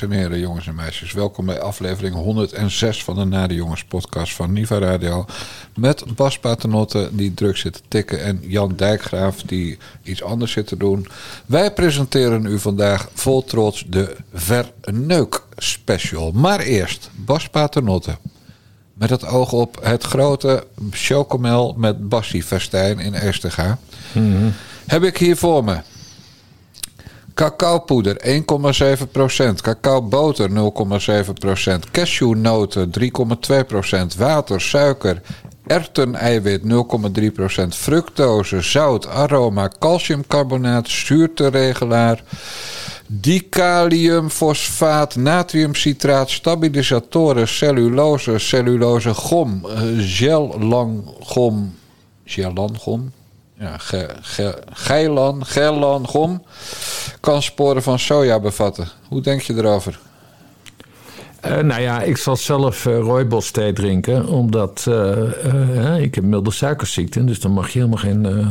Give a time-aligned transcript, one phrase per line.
[0.00, 4.34] Dames en heren, jongens en meisjes, welkom bij aflevering 106 van de Nade Jongens podcast
[4.34, 5.24] van Niva Radio.
[5.74, 10.66] Met Bas Paternotte, die druk zit te tikken, en Jan Dijkgraaf, die iets anders zit
[10.66, 11.06] te doen.
[11.46, 16.32] Wij presenteren u vandaag vol trots de Verneuk Special.
[16.32, 18.16] Maar eerst, Bas Paternotte.
[18.94, 23.78] Met het oog op het grote chocomel met Bassie Festijn in Esterga.
[24.86, 25.80] Heb ik hier voor me
[27.36, 29.60] Cacaopoeder 1,7%.
[29.60, 31.90] Cacaoboter 0,7%.
[31.90, 34.16] Cashewnoten 3,2%.
[34.18, 35.22] Water, suiker,
[35.66, 37.74] erwteneiwit 0,3%.
[37.74, 42.22] Fructose, zout, aroma, calciumcarbonaat, zuurteregelaar.
[43.06, 51.74] Dicaliumfosfaat, natriumcitraat, stabilisatoren, cellulose, cellulose gom, eh, gellangom,
[52.24, 53.12] gellangom,
[53.58, 56.42] ja, ge, ge, geilan, gom
[57.20, 58.88] kan sporen van soja bevatten.
[59.08, 59.98] Hoe denk je erover?
[61.46, 66.50] Uh, nou ja, ik zal zelf uh, rooibos thee drinken, omdat uh, ik heb milde
[66.50, 67.24] suikerziekte.
[67.24, 68.48] Dus dan mag je helemaal geen,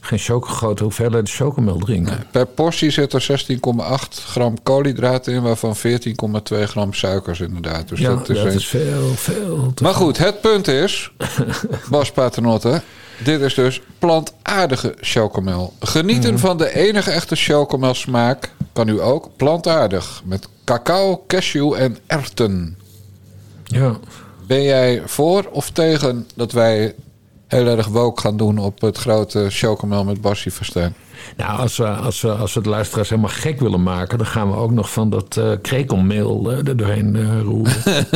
[0.00, 2.14] geen grote hoeveelheid chocomel drinken.
[2.14, 5.82] Nee, per portie zit er 16,8 gram koolhydraten in, waarvan 14,2
[6.62, 7.88] gram suikers inderdaad.
[7.88, 9.72] Dus ja, dat is, dat is veel, veel.
[9.82, 11.10] Maar goed, het punt is,
[11.90, 12.82] Bas Paternotte...
[13.24, 15.72] Dit is dus plantaardige chocomel.
[15.80, 16.40] Genieten mhm.
[16.40, 20.22] van de enige echte chocomel smaak kan u ook plantaardig.
[20.24, 22.78] Met cacao, cashew en erwten.
[23.64, 23.96] Ja.
[24.46, 26.94] Ben jij voor of tegen dat wij
[27.46, 30.94] heel erg woke gaan doen op het grote chocomel met Bassie Verstein?
[31.36, 34.50] Nou, als we, als, we, als we de luisteraars helemaal gek willen maken, dan gaan
[34.50, 38.06] we ook nog van dat uh, krekelmeel uh, er doorheen uh, roeren.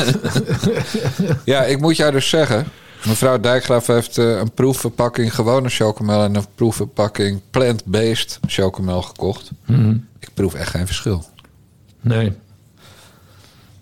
[1.44, 2.66] ja, ik moet jou dus zeggen.
[3.06, 9.50] Mevrouw Dijkgraaf heeft uh, een proefverpakking gewone chocomel en een proefverpakking plant-based chocomel gekocht.
[9.66, 9.96] Mhm.
[10.18, 11.24] Ik proef echt geen verschil.
[12.00, 12.32] Nee.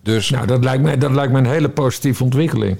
[0.02, 0.30] Dus...
[0.30, 2.78] Nou, dat lijkt, mij, dat lijkt me een hele positieve ontwikkeling.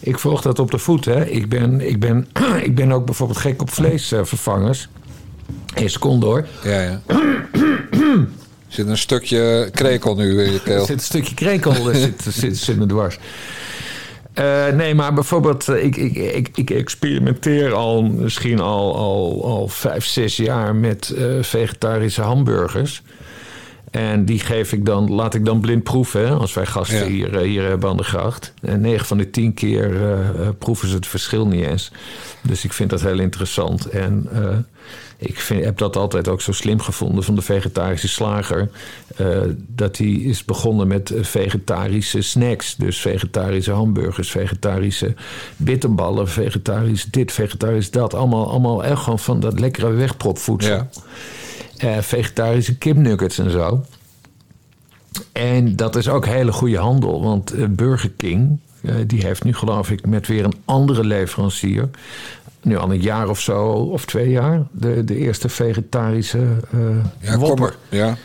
[0.00, 1.04] Ik volg dat op de voet.
[1.04, 1.26] Hè.
[1.26, 2.28] Ik, ben, ik, ben,
[2.68, 4.88] ik ben ook bijvoorbeeld gek op vleesvervangers.
[5.74, 6.46] Een seconde hoor.
[6.64, 7.00] Ja, ja.
[8.72, 10.80] Er zit een stukje krekel nu in je keel.
[10.80, 13.18] Er zit een stukje krekel zit, zit, zit me dwars.
[14.38, 19.68] Uh, nee, maar bijvoorbeeld, eh, ik, ik, ik, ik, experimenteer al misschien al, al, al
[19.68, 23.02] vijf, zes jaar met uh, vegetarische hamburgers.
[23.90, 27.38] En die geef ik dan, laat ik dan blind proeven, hè, als wij gasten hier,
[27.38, 28.54] hier hebben aan de gracht.
[28.62, 29.90] En 9 van de 10 keer
[30.58, 31.92] proeven ze het verschil niet eens.
[32.42, 33.86] Dus ik vind dat heel interessant.
[33.86, 34.28] En
[35.22, 38.70] ik vind, heb dat altijd ook zo slim gevonden van de vegetarische slager.
[39.20, 42.76] Uh, dat hij is begonnen met eh, vegetarische snacks.
[42.76, 45.14] Dus vegetarische hamburgers, vegetarische
[45.56, 48.14] bitterballen, vegetarisch dit, vegetarisch dat.
[48.14, 50.74] Allemaal, allemaal echt gewoon van dat lekkere wegpropvoedsel.
[50.74, 50.88] Ja.
[51.84, 53.84] Uh, vegetarische kipnuggets en zo.
[55.32, 57.22] En dat is ook hele goede handel.
[57.22, 58.58] Want Burger King,
[59.06, 61.88] die heeft nu geloof ik met weer een andere leverancier
[62.62, 66.80] nu al een jaar of zo, of twee jaar, de, de eerste vegetarische uh,
[67.18, 68.16] ja, wopper ja.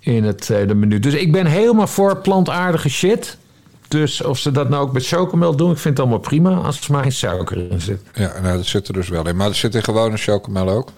[0.00, 1.00] in het tweede menu.
[1.00, 3.36] Dus ik ben helemaal voor plantaardige shit.
[3.88, 6.80] Dus of ze dat nou ook met chocomel doen, ik vind het allemaal prima als
[6.80, 8.00] er maar geen suiker in zit.
[8.14, 9.36] Ja, nou, dat zit er dus wel in.
[9.36, 10.88] Maar er zit in gewone chocomel ook.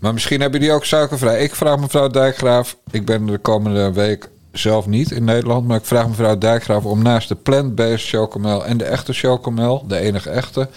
[0.00, 1.42] Maar misschien hebben die ook suikervrij.
[1.42, 5.84] Ik vraag mevrouw Dijkgraaf, ik ben de komende week zelf niet in Nederland, maar ik
[5.84, 10.68] vraag mevrouw Dijkgraaf om naast de plant-based chocomel en de echte chocomel, de enige echte,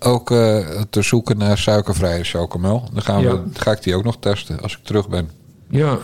[0.00, 0.58] ook uh,
[0.90, 2.88] te zoeken naar suikervrije chocomel.
[2.92, 5.30] Dan gaan we, ga ik die ook nog testen als ik terug ben.
[5.68, 5.98] Ja.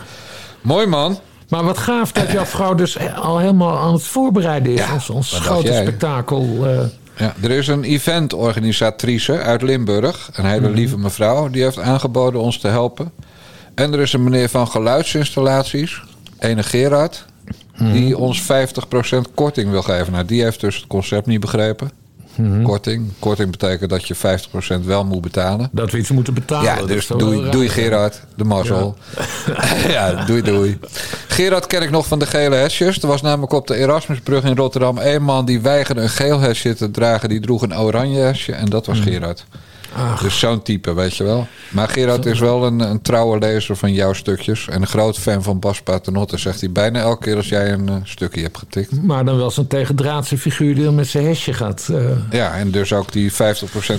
[0.61, 1.19] Mooi man.
[1.49, 4.79] Maar wat gaaf dat jouw vrouw dus al helemaal aan het voorbereiden is.
[4.79, 6.43] Ja, ons grote spektakel.
[6.43, 6.79] Uh...
[7.17, 10.29] Ja, er is een eventorganisatrice uit Limburg.
[10.33, 10.75] Een hele mhm.
[10.75, 11.49] lieve mevrouw.
[11.49, 13.11] Die heeft aangeboden ons te helpen.
[13.75, 16.03] En er is een meneer van geluidsinstallaties.
[16.39, 17.25] Ene Gerard.
[17.77, 18.21] Die mhm.
[18.21, 18.45] ons 50%
[19.33, 20.13] korting wil geven.
[20.13, 21.91] Nou, die heeft dus het concept niet begrepen.
[22.37, 22.63] Mhm.
[22.63, 23.11] Korting.
[23.19, 25.69] Korting betekent dat je 50% wel moet betalen.
[25.71, 26.63] Dat we iets moeten betalen.
[26.63, 28.97] Ja, dus doei, doei Gerard, de mazzel.
[29.87, 29.89] Ja.
[30.15, 30.79] ja, doei doei.
[31.27, 33.01] Gerard ken ik nog van de gele hesjes.
[33.01, 34.97] Er was namelijk op de Erasmusbrug in Rotterdam...
[34.97, 37.29] een man die weigerde een geel hesje te dragen.
[37.29, 39.03] Die droeg een oranje hesje en dat was mm.
[39.03, 39.45] Gerard.
[40.21, 41.47] Dus zo'n type, weet je wel.
[41.69, 44.67] Maar Gerard is wel een, een, trouwe lezer van jouw stukjes.
[44.67, 47.89] En een groot fan van Bas Paternotte, zegt hij bijna elke keer als jij een
[47.89, 49.03] uh, stukje hebt getikt.
[49.03, 51.87] Maar dan wel zo'n tegendraadse figuur die met zijn hesje gaat.
[51.91, 51.97] Uh...
[52.31, 53.35] Ja, en dus ook die 50%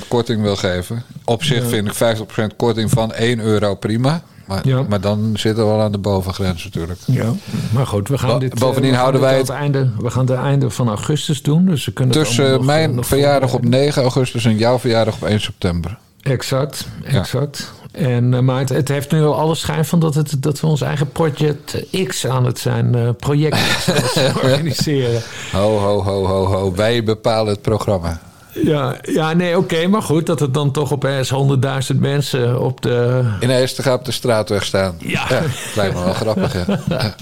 [0.08, 1.02] korting wil geven.
[1.24, 2.18] Op zich vind ik
[2.52, 4.22] 50% korting van 1 euro prima.
[4.46, 4.82] Maar, ja.
[4.82, 6.98] maar dan zitten we wel aan de bovengrens natuurlijk.
[7.04, 7.32] Ja,
[7.72, 8.58] maar goed, we gaan dit...
[8.58, 9.48] Bovendien uh, houden wij het...
[9.48, 11.66] Einde, we gaan het einde van augustus doen.
[11.66, 15.98] Dus we kunnen Tussen mijn verjaardag op 9 augustus en jouw verjaardag op 1 september.
[16.22, 17.72] Exact, exact.
[17.92, 20.66] En, eh, maar het, het heeft nu al alle schijn van dat, het, dat we
[20.66, 22.94] ons eigen Project X aan het zijn.
[22.94, 23.88] eh project X
[24.42, 25.22] organiseren.
[25.52, 26.74] Ho, ho, ho, ho, ho.
[26.74, 28.20] Wij bepalen het programma.
[28.64, 29.86] Ja, ja nee, oké.
[29.86, 33.24] maar goed, dat het dan toch opeens honderdduizend mensen op de...
[33.40, 34.94] Ineens te gaan op de straatweg staan.
[34.98, 35.26] Ja.
[35.74, 36.80] lijkt me wel grappig, ja.
[36.88, 37.14] Ja.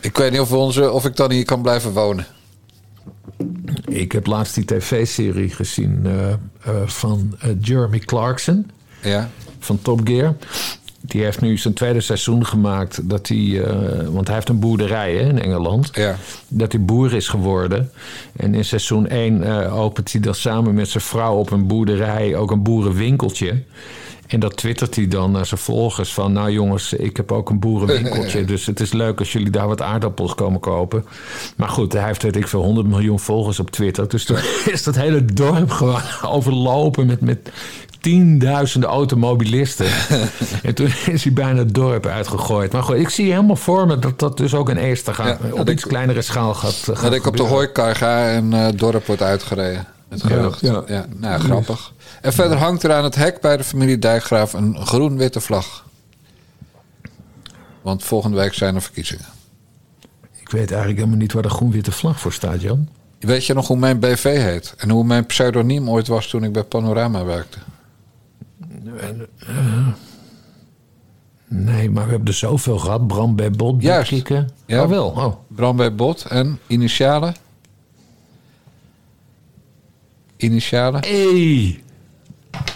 [0.00, 2.26] Ik weet niet of, onze, of ik dan hier kan blijven wonen.
[3.84, 8.70] Ik heb laatst die tv-serie gezien eh, eh, van eh, Jeremy Clarkson
[9.02, 9.30] Ja?
[9.58, 10.34] van Top Gear.
[11.08, 13.08] Die heeft nu zijn tweede seizoen gemaakt.
[13.08, 15.88] Dat hij, eh, want hij heeft een boerderij hè, in Engeland.
[15.92, 16.16] Ja.
[16.48, 17.90] Dat hij boer is geworden.
[18.36, 22.36] En in seizoen 1 eh, opent hij dan samen met zijn vrouw op een boerderij
[22.36, 23.62] ook een boerenwinkeltje.
[24.28, 26.32] En dat twittert hij dan naar zijn volgers van...
[26.32, 28.44] nou jongens, ik heb ook een boerenwinkeltje...
[28.52, 31.04] dus het is leuk als jullie daar wat aardappels komen kopen.
[31.56, 34.08] Maar goed, hij heeft, weet ik veel, 100 miljoen volgers op Twitter.
[34.08, 34.36] Dus toen
[34.74, 36.00] is dat hele dorp gewoon
[36.36, 37.50] overlopen met, met
[38.00, 39.86] tienduizenden automobilisten.
[40.62, 42.72] en toen is hij bijna het dorp uitgegooid.
[42.72, 45.38] Maar goed, ik zie helemaal voor me dat dat dus ook in Eester gaat...
[45.42, 48.52] Ja, op iets ik- kleinere schaal gaat, gaat Dat ik op de hooikar ga en
[48.52, 49.86] eh, het dorp wordt uitgereden.
[50.08, 50.60] Het gerucht.
[50.60, 51.06] Ja, ja.
[51.16, 51.92] nou, grappig.
[52.20, 55.84] En verder hangt er aan het hek bij de familie Dijkgraaf een groen-witte vlag.
[57.82, 59.24] Want volgende week zijn er verkiezingen.
[60.40, 62.88] Ik weet eigenlijk helemaal niet waar de groen-witte vlag voor staat, Jan.
[63.20, 64.74] Weet je nog hoe mijn BV heet?
[64.76, 67.58] En hoe mijn pseudoniem ooit was toen ik bij Panorama werkte?
[71.48, 73.06] Nee, maar we hebben er zoveel gehad.
[73.06, 73.82] Bram bij Bot.
[73.82, 74.04] Ja.
[74.68, 75.06] Oh, wel.
[75.06, 75.34] Oh.
[75.48, 77.34] Bram bij Bot en initialen?
[80.36, 81.00] Initialen?
[81.00, 81.82] Hey.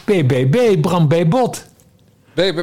[0.04, 1.64] BBB, Bram bij Bot.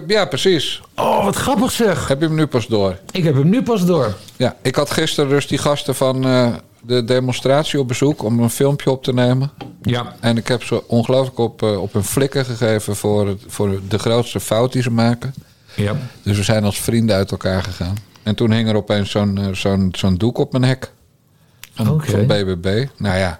[0.07, 0.81] Ja, precies.
[0.96, 2.07] Oh, wat grappig zeg.
[2.07, 3.00] Heb je hem nu pas door?
[3.12, 4.16] Ik heb hem nu pas door.
[4.38, 8.50] Ja, ik had gisteren dus die gasten van eh, de demonstratie op bezoek om een
[8.50, 9.52] filmpje op te nemen.
[9.81, 10.16] Ja.
[10.20, 14.00] En ik heb ze ongelooflijk op, eh, op hun flikken gegeven voor, het, voor de
[14.00, 15.34] grootste fout die ze maken.
[15.76, 15.96] Ja.
[16.24, 17.96] Dus we zijn als vrienden uit elkaar gegaan.
[18.24, 20.92] En toen hing er opeens zo'n eh, zo'n zo'n doek op mijn hek.
[21.74, 22.88] Van, BBB.
[22.98, 23.40] Nou ja,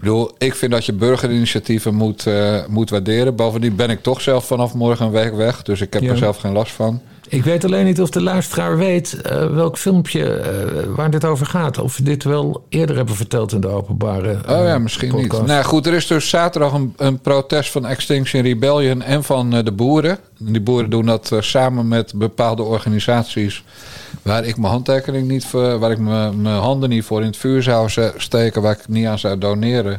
[0.00, 3.36] bedoel, ik vind dat je burgerinitiatieven moet, eh, moet waarderen.
[3.36, 5.62] Bovendien ben ik toch zelf vanaf morgen een week weg.
[5.62, 6.10] Dus ik heb Ja.
[6.10, 7.00] er zelf geen last van.
[7.28, 11.46] Ik weet alleen niet of de luisteraar weet eh, welk filmpje eh, waar dit over
[11.46, 11.78] gaat.
[11.78, 15.38] Of we dit wel eerder hebben verteld in de openbare Oh ja, misschien podcast.
[15.42, 15.50] niet.
[15.50, 19.72] Nou goed, er is dus zaterdag een, een protest van Extinction Rebellion en van de
[19.72, 20.18] boeren.
[20.46, 23.64] En die boeren doen dat samen met bepaalde organisaties
[24.22, 27.36] waar ik mijn handtekening niet voor, waar ik mijn mijn handen niet voor in het
[27.36, 29.98] vuur zou steken, waar ik niet aan zou doneren.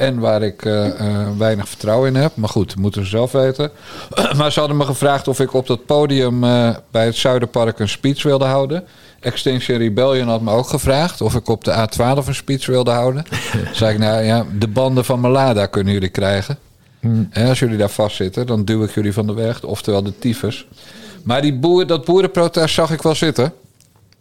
[0.00, 2.36] En waar ik eh, eh, weinig vertrouwen in heb.
[2.36, 3.70] Maar goed, dat moeten ze zelf weten.
[4.36, 7.88] maar ze hadden me gevraagd of ik op dat podium eh, bij het Zuiderpark een
[7.88, 8.84] speech wilde houden.
[9.20, 13.24] Extinction Rebellion had me ook gevraagd of ik op de A12 een speech wilde houden.
[13.72, 16.58] zei ik, nou ja, de banden van mijn Lada kunnen jullie krijgen.
[17.30, 19.62] En als jullie daar vastzitten, dan duw ik jullie van de weg.
[19.62, 20.66] Oftewel de tyfus.
[21.24, 23.52] Maar die boer, dat boerenprotest zag ik wel zitten.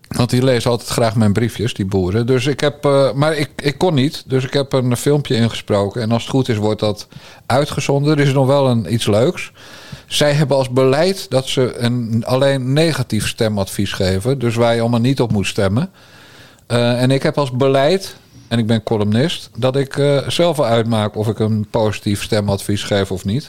[0.09, 2.27] Want die lezen altijd graag mijn briefjes, die boeren.
[2.27, 4.23] Dus ik heb, eh, maar ik, ik kon niet.
[4.25, 6.01] Dus ik heb een filmpje ingesproken.
[6.01, 7.07] En als het goed is, wordt dat
[7.45, 8.17] uitgezonden.
[8.17, 9.51] Er is nog wel een, iets leuks.
[10.05, 14.39] Zij hebben als beleid dat ze een, alleen negatief stemadvies geven.
[14.39, 15.89] Dus waar je allemaal niet op moet stemmen.
[16.67, 18.15] Eh, en ik heb als beleid,
[18.47, 22.83] en ik ben columnist, dat ik eh, zelf wel uitmaak of ik een positief stemadvies
[22.83, 23.47] geef of niet.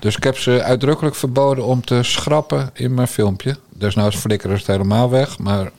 [0.00, 3.56] Dus ik heb ze uitdrukkelijk verboden om te schrappen in mijn filmpje.
[3.78, 5.38] Desnoods flikkeren ze het helemaal weg.
[5.38, 5.70] Maar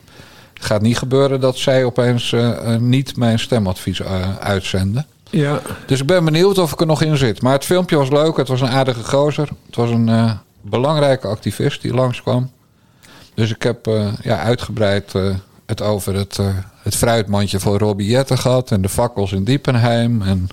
[0.54, 5.06] het gaat niet gebeuren dat zij opeens eh, eh, niet mijn stemadvies eh, uitzenden.
[5.30, 5.62] Ja.
[5.86, 7.42] Dus ik ben benieuwd of ik er nog in zit.
[7.42, 8.38] Maar het filmpje was leuk.
[8.38, 9.50] Het was een aardige gozer.
[9.66, 12.52] Het was een belangrijke activist die langskwam.
[13.34, 13.86] Dus ik heb
[14.22, 15.14] ja, uitgebreid
[15.66, 16.40] het over het,
[16.82, 18.72] het fruitmandje voor Robbie Jetten gehad.
[18.72, 20.22] En de fakkels in Diepenheim.
[20.22, 20.48] En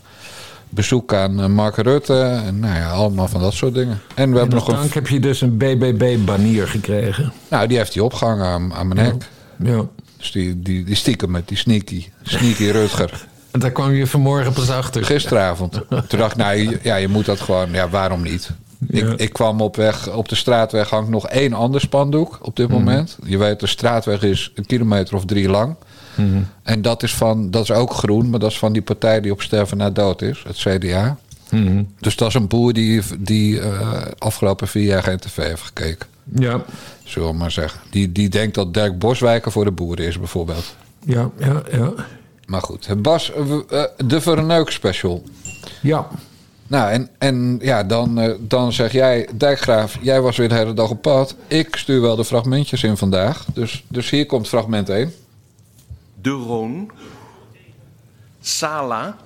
[0.74, 2.40] bezoek aan eh, Mark Rutte.
[2.46, 4.00] En nou ja, allemaal van dat soort dingen.
[4.14, 4.90] En we En hebben nog een...
[4.92, 7.32] heb je dus een BBB-banier gekregen.
[7.48, 9.28] Nou, die heeft hij opgehangen aan, aan mijn nek.
[9.58, 9.84] Ja.
[10.16, 13.26] Dus die, die, die stiekem met die sneaky, sneaky Rutger.
[13.50, 15.04] En daar kwam je vanmorgen pas achter.
[15.04, 15.72] Gisteravond.
[15.88, 18.50] Toen dacht ik, nou ja, je moet dat gewoon, ja, waarom niet?
[18.88, 19.06] Ja.
[19.06, 22.68] Ik, ik kwam op weg, op de straatweg hangt nog één ander spandoek op dit
[22.68, 23.18] moment.
[23.24, 25.76] Je weet, de straatweg is een kilometer of drie lang.
[26.62, 29.32] En dat is, van, dat is ook groen, maar dat is van die partij die
[29.32, 31.16] op sterven na dood is, het CDA.
[31.52, 31.82] Mhm.
[32.00, 36.06] Dus dat is een boer die, die eh, afgelopen vier jaar geen tv heeft gekeken.
[36.34, 36.64] Ja.
[37.04, 37.80] Zullen we maar zeggen.
[37.90, 40.74] Die, die denkt dat Dirk Boswijker voor de boeren is, bijvoorbeeld.
[41.04, 41.92] Ja, ja, ja.
[42.46, 45.22] Maar goed, Bas, eh, eh, de Verneuk special.
[45.80, 46.08] Ja.
[46.66, 50.90] Nou, en, en ja, dan, dan zeg jij, Dijkgraaf, jij was weer de hele dag
[50.90, 51.34] op pad.
[51.46, 53.44] Ik stuur wel de fragmentjes in vandaag.
[53.54, 55.12] Dus, dus hier komt fragment 1
[56.22, 56.90] de Ron,
[58.40, 59.16] Sala,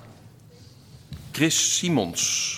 [1.31, 2.55] Chris Simons.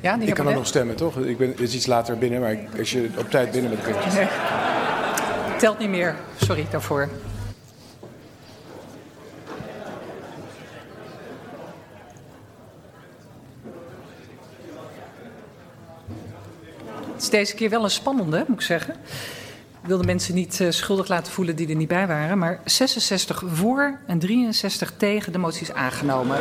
[0.00, 1.16] Ja, ik kan er nog stemmen, toch?
[1.18, 3.96] Ik ben, is iets later binnen, maar als je op tijd binnen bent...
[5.58, 7.08] Telt niet meer, sorry daarvoor.
[17.20, 18.94] Het is deze keer wel een spannende, moet ik zeggen.
[19.82, 22.38] Ik wil de mensen niet eh, schuldig laten voelen die er niet bij waren.
[22.38, 26.36] Maar 66 voor en 63 tegen de motie is aangenomen.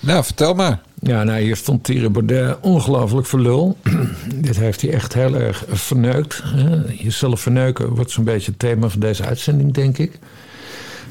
[0.00, 0.80] Nou, vertel maar.
[1.00, 3.76] Ja, nou, hier stond Thierry Baudet ongelooflijk voor lul.
[4.34, 6.42] Dit heeft hij echt heel erg verneukt.
[6.44, 6.82] hè.
[6.92, 10.18] Jezelf verneuken wordt zo'n beetje het thema van deze uitzending, denk ik.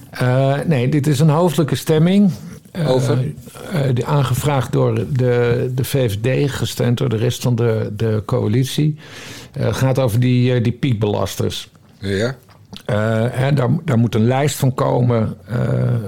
[0.10, 2.32] Eh, nee, dit is een hoofdelijke stemming.
[2.74, 3.34] Eh, Over?
[3.72, 8.98] eh, die aangevraagd door de, de VVD, gestemd door de rest van de, de coalitie.
[9.52, 11.70] Eh, gaat over die, die piekbelasters.
[12.00, 12.36] Ja.
[13.32, 15.38] Hè, daar, daar moet een lijst van komen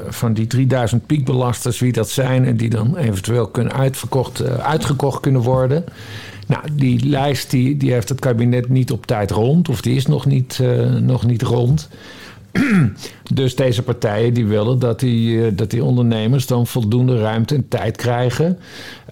[0.07, 5.41] van die 3000 piekbelasters, wie dat zijn en die dan eventueel kunnen uitverkocht, uitgekocht kunnen
[5.41, 5.83] worden.
[6.47, 10.05] Nou, die lijst die, die heeft het kabinet niet op tijd rond, of die is
[10.05, 10.59] nog niet,
[10.99, 11.89] nog niet rond.
[13.33, 17.67] Dus deze partijen die willen dat die, eh, dat die ondernemers dan voldoende ruimte en
[17.67, 18.59] tijd krijgen.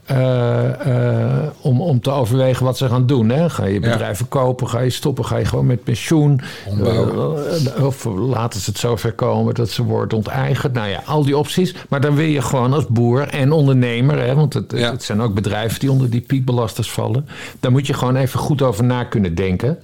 [0.06, 3.30] eh, eh, om, om te overwegen wat ze gaan doen.
[3.30, 3.50] Hè?
[3.50, 4.68] Ga je bedrijven kopen?
[4.70, 5.26] Ga je stoppen?
[5.26, 6.42] Ga je gewoon met pensioen?
[7.82, 10.74] Of laten ze het zover komen dat ze wordt onteigend?
[10.74, 11.76] Nou ja, al die opties.
[11.90, 14.20] Maar dan wil je gewoon als boer en ondernemer...
[14.26, 14.92] Hè, want het, Ja.
[14.92, 17.28] het zijn ook bedrijven die onder die piekbelasters vallen...
[17.60, 19.78] daar moet je gewoon even goed over na kunnen denken...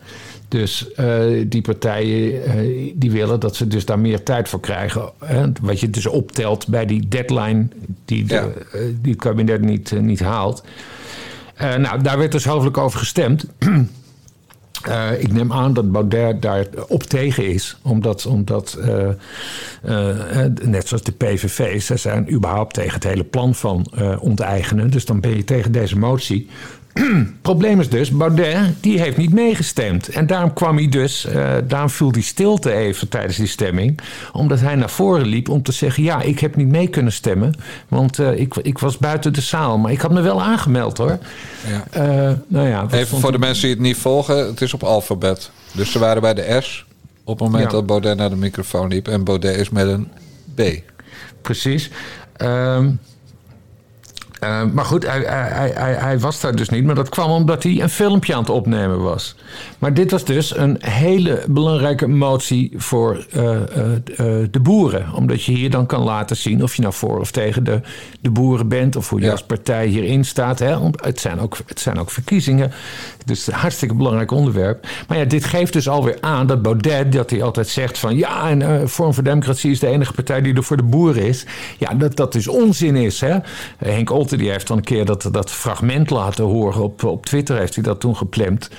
[0.49, 5.11] Dus eh, die partijen eh, die willen dat ze dus daar meer tijd voor krijgen.
[5.25, 5.45] Hè?
[5.61, 7.67] Wat je dus optelt bij die deadline
[8.05, 8.41] die, de, Ja.
[8.71, 10.63] eh, die het kabinet niet, niet haalt.
[11.77, 13.45] Nou, daar werd dus hoofdelijk over gestemd.
[15.19, 17.77] Ik neem aan dat Baudet daar op tegen is.
[17.83, 18.77] Omdat, omdat
[20.63, 23.85] net zoals de PVV, ze zijn überhaupt tegen het hele plan van
[24.19, 24.91] onteigenen.
[24.91, 26.49] Dus dan ben je tegen deze motie.
[27.41, 30.09] Probleem is dus, Baudet die heeft niet meegestemd.
[30.09, 33.99] En daarom kwam hij dus, eh, daarom viel die stilte even tijdens die stemming.
[34.31, 37.53] Omdat hij naar voren liep om te zeggen: Ja, ik heb niet mee kunnen stemmen.
[37.87, 39.77] Want eh, ik, ik was buiten de zaal.
[39.77, 41.17] Maar ik had me wel aangemeld hoor.
[41.67, 41.85] Ja.
[41.91, 44.37] Eh, nou ja, Even voor de mensen die het niet volgen.
[44.37, 45.51] Het is op alfabet.
[45.71, 46.85] Dus ze waren bij de S
[47.23, 47.77] op het moment Ja.
[47.77, 49.07] dat Baudet naar de microfoon liep.
[49.07, 50.07] En Baudet is met een
[50.55, 50.61] B.
[51.41, 51.89] Precies.
[52.35, 52.89] Ehm,
[54.39, 56.83] eh, maar goed, hij, hij, hij, was daar dus niet.
[56.85, 59.35] Maar dat kwam omdat hij een filmpje aan het opnemen was.
[59.79, 63.67] Maar dit was dus een hele belangrijke motie voor eh, eh,
[64.51, 65.13] de boeren.
[65.13, 67.81] Omdat je hier dan kan laten zien of je nou voor of tegen de,
[68.21, 68.95] de boeren bent.
[68.95, 69.31] Of hoe je Ja.
[69.31, 70.59] als partij hierin staat.
[70.59, 70.77] Hè?
[70.95, 72.71] Het, zijn ook, het zijn ook verkiezingen.
[73.25, 74.87] Dus een hartstikke belangrijk onderwerp.
[75.07, 78.15] Maar ja, dit geeft dus alweer aan dat Baudet, dat hij altijd zegt van...
[78.15, 81.25] ja, en eh Vorm voor Democratie is de enige partij die er voor de boeren
[81.25, 81.45] is.
[81.77, 83.21] Ja, dat dat dus onzin is.
[83.21, 83.37] Hè?
[83.77, 86.83] Henk Die heeft dan een keer dat, dat fragment laten horen.
[86.83, 88.69] Op, op Twitter heeft hij dat toen geplemd.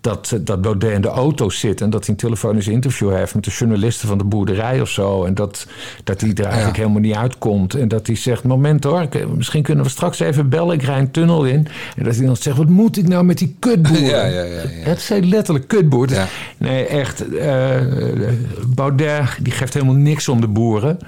[0.00, 3.34] Dat, dat Baudet in de auto zit en dat hij een telefonisch interview heeft...
[3.34, 5.24] met de journalisten van de boerderij of zo.
[5.24, 5.66] En dat,
[6.04, 7.74] dat hij er eigenlijk helemaal niet uitkomt.
[7.74, 10.74] En dat hij zegt, moment hoor, misschien kunnen we straks even bellen.
[10.74, 11.66] Ik rij een tunnel in.
[11.96, 14.04] En dat hij dan zegt, wat moet ik nou met die kutboeren?
[14.16, 14.68] Ja, ja, ja, ja.
[14.68, 16.10] Het zijn letterlijk kutboer.
[16.10, 16.26] Ja.
[16.58, 17.28] Nee, echt.
[17.28, 17.76] eh,
[18.74, 20.98] Baudet die geeft helemaal niks om de boeren.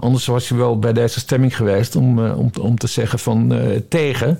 [0.00, 3.52] Anders was je wel bij deze stemming geweest om, eh, om, om te zeggen van
[3.52, 4.38] eh, tegen.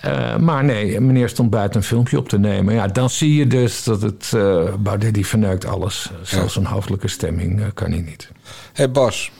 [0.00, 2.74] Eh, maar nee, meneer stond buiten een filmpje op te nemen.
[2.74, 4.32] Ja, dan zie je dus dat het...
[4.78, 6.10] Baudet die verneukt alles.
[6.22, 8.30] Zelfs een hoofdelijke stemming kan hij niet.
[8.72, 9.30] hey Bas,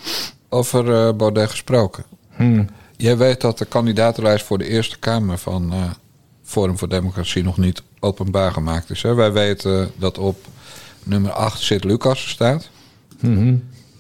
[0.48, 2.04] over Baudet gesproken.
[2.36, 2.68] Hmm.
[2.96, 5.72] Jij weet dat de kandidatenlijst voor de Eerste Kamer van
[6.42, 9.02] Forum voor Democratie nog niet openbaar gemaakt is.
[9.02, 9.14] Hè?
[9.14, 10.36] Wij weten dat op
[11.02, 12.70] nummer 8 Sint Lucas staat.
[13.20, 13.54] Mhm.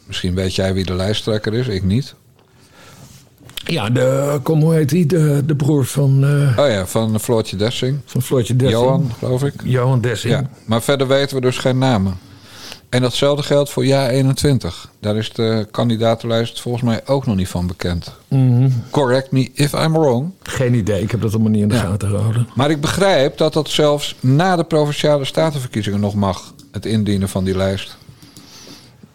[0.06, 2.14] Misschien weet jij wie de lijsttrekker is, ik niet.
[3.66, 5.06] Ja, de, kom, hoe heet hij?
[5.06, 7.98] De, de broer van, eh Oh ja, van Floortje Dessing.
[8.04, 8.80] van Floortje Dessing.
[8.82, 9.54] Johan, geloof ik.
[9.64, 10.32] Johan Dessing.
[10.34, 12.18] Ja, maar verder weten we dus geen namen.
[12.88, 14.90] En datzelfde geldt voor jaar 21.
[15.00, 18.12] Daar is de kandidatenlijst volgens mij ook nog niet van bekend.
[18.28, 18.68] Mhm.
[18.90, 20.30] Correct me if I'm wrong.
[20.42, 21.80] Geen idee, ik heb dat allemaal niet in de Ja.
[21.80, 22.48] gaten gehouden.
[22.54, 26.52] Maar ik begrijp dat dat zelfs na de provinciale statenverkiezingen nog mag.
[26.72, 27.96] Het indienen van die lijst.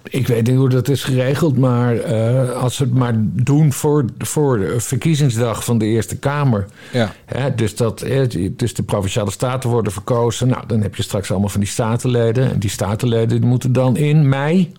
[0.10, 4.06] Ik weet niet hoe dat is geregeld, maar eh, als ze het maar doen voor,
[4.18, 6.66] voor de verkiezingsdag van de Eerste Kamer.
[6.92, 7.14] Ja.
[7.26, 10.48] Hè, dus, dat, eh, dus de provinciale staten worden verkozen.
[10.48, 12.52] Nou, dan heb je straks allemaal van die statenleden.
[12.52, 14.72] En die statenleden die moeten dan in mei,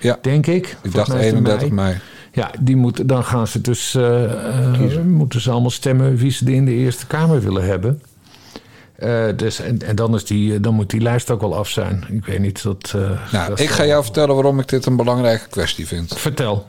[0.00, 0.76] Ja, denk ik.
[0.82, 1.96] ik dacht mij is het 31 mei.
[2.32, 6.64] Ja, die moeten, dan gaan ze dus eh, moeten ze allemaal stemmen wie ze in
[6.64, 8.02] de Eerste Kamer willen hebben.
[8.98, 12.04] Eh, dus, en, en dan, is die, dan moet die lijst ook wel af zijn.
[12.10, 12.92] Ik weet niet dat.
[12.96, 16.18] eh, Nou, dat ik ga jou vertellen waarom ik dit een belangrijke kwestie vind.
[16.18, 16.68] Vertel.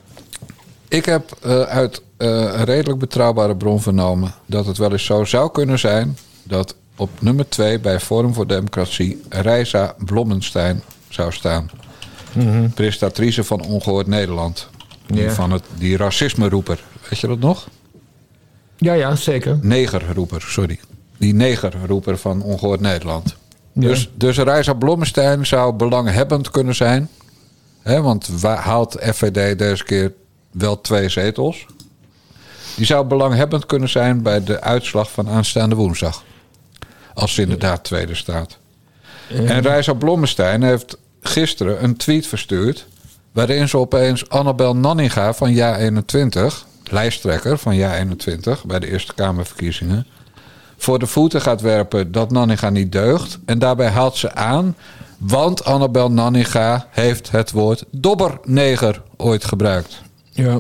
[0.87, 5.23] Ik heb eh, uit eh, een redelijk betrouwbare bron vernomen dat het wel eens zo
[5.25, 11.69] zou kunnen zijn dat op nummer 2 bij Forum voor Democratie Reisa Blommenstein zou staan.
[12.75, 14.69] Presentatrice van Ongehoord Nederland.
[15.07, 15.31] Die, Ja.
[15.31, 16.83] van het, die racisme-roeper.
[17.09, 17.67] Weet je dat nog?
[18.77, 19.59] Ja, ja, zeker.
[19.61, 20.79] Negerroeper, sorry.
[21.19, 23.35] Die negerroeper van Ongehoord Nederland.
[23.73, 23.87] Ja.
[23.87, 27.09] Dus, dus Reisa Blommestein zou belanghebbend kunnen zijn.
[27.81, 30.13] Hè, want wa- haalt FVD deze keer
[30.51, 31.65] wel twee zetels.
[32.75, 36.23] Die zou belanghebbend kunnen zijn bij de uitslag van aanstaande woensdag.
[37.13, 38.57] Als ze inderdaad tweede staat.
[39.29, 42.87] En Reisa Blommestein heeft gisteren een tweet verstuurd...
[43.31, 46.53] waarin ze opeens Annabel Nanninga van JA21...
[46.83, 50.07] lijsttrekker van JA21 bij de Eerste Kamerverkiezingen...
[50.83, 53.39] voor de voeten gaat werpen dat Nanninga niet deugt.
[53.45, 54.75] En daarbij haalt ze aan...
[55.17, 60.01] want Annabel Nanninga heeft het woord dobberneger ooit gebruikt.
[60.29, 60.59] Ja.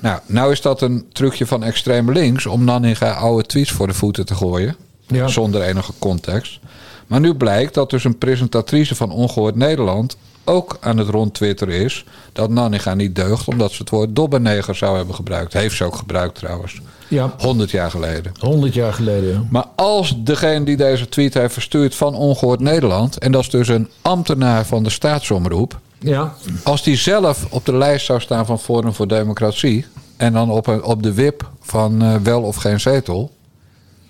[0.00, 2.46] Nou, nou is dat een trucje van extreem links...
[2.46, 4.76] om Nanninga oude tweets voor de voeten te gooien.
[5.06, 5.28] Ja.
[5.28, 6.58] Zonder enige context.
[7.06, 10.16] Maar nu blijkt dat dus een presentatrice van Ongehoord Nederland...
[10.44, 13.48] ook aan het rondtwitteren is dat Nanninga niet deugt...
[13.48, 15.52] omdat ze het woord dobberneger zou hebben gebruikt.
[15.52, 16.80] Heeft ze ook gebruikt trouwens.
[17.08, 18.32] Ja, 100 jaar geleden.
[18.38, 19.32] 100 jaar geleden.
[19.32, 19.44] ja.
[19.50, 23.18] Maar als degene die deze tweet heeft verstuurd van Ongehoord Nederland...
[23.18, 25.80] en dat is dus een ambtenaar van de staatsomroep...
[25.98, 29.86] Ja, als die zelf op de lijst zou staan van Forum voor Democratie...
[30.16, 33.30] en dan op, een, op de wip van eh, wel of geen zetel...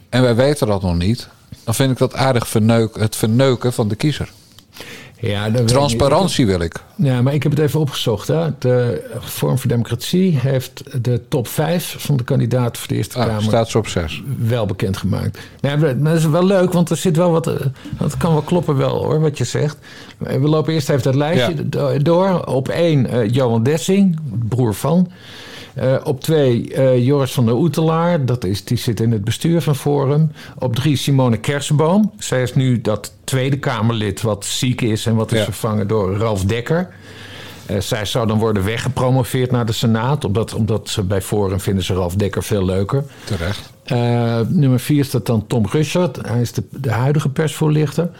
[0.09, 1.29] en wij weten dat nog niet...
[1.65, 4.33] dan vind ik dat aardig verneuk, het verneuken van de kiezer.
[5.27, 5.67] Ja ik.
[5.67, 6.75] Transparantie wil ik.
[6.97, 8.29] Ja, maar ik heb het even opgezocht.
[8.29, 8.47] Hè.
[8.59, 13.27] De Vorm voor Democratie heeft de top 5 van de kandidaten voor de Eerste Ah,
[13.27, 14.23] Kamer staat ze op zes.
[14.39, 15.39] wel bekendgemaakt.
[15.61, 17.47] Nee, maar dat is wel leuk, want er zit wel wat.
[17.47, 17.55] eh,
[17.99, 19.77] Dat kan wel kloppen, wel hoor, wat je zegt.
[20.19, 21.99] We lopen eerst even dat lijstje Ja.
[21.99, 22.45] door.
[22.45, 25.11] Op één eh, Johan Dessing, broer van.
[25.75, 29.61] Eh, op twee eh, Joris van der Oetelaar, dat is, die zit in het bestuur
[29.61, 30.33] van Forum.
[30.59, 32.13] Op drie Simone Kersenboom.
[32.19, 35.45] Zij is nu dat Tweede Kamerlid wat ziek is en wat is Ja.
[35.45, 36.89] vervangen door Ralf Dekker.
[37.67, 40.25] Eh, zij zou dan worden weggepromoveerd naar de Senaat.
[40.25, 43.05] Omdat, omdat ze bij Forum vinden ze Ralf Dekker veel leuker.
[43.25, 43.73] Terecht.
[44.49, 46.19] Nummer vier staat dan Tom Russert.
[46.27, 48.11] Hij is de, de huidige persvoorlichter.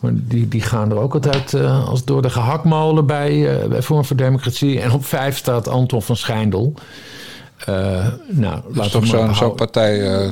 [0.00, 3.82] Maar die, die gaan er ook altijd eh, als door de gehaktmolen bij, eh bij
[3.82, 4.80] Vorm voor Democratie.
[4.80, 6.74] En op vijf staat Anton van Schijndel.
[7.66, 10.28] Eh, nou, Dat is toch zo'n partij eh,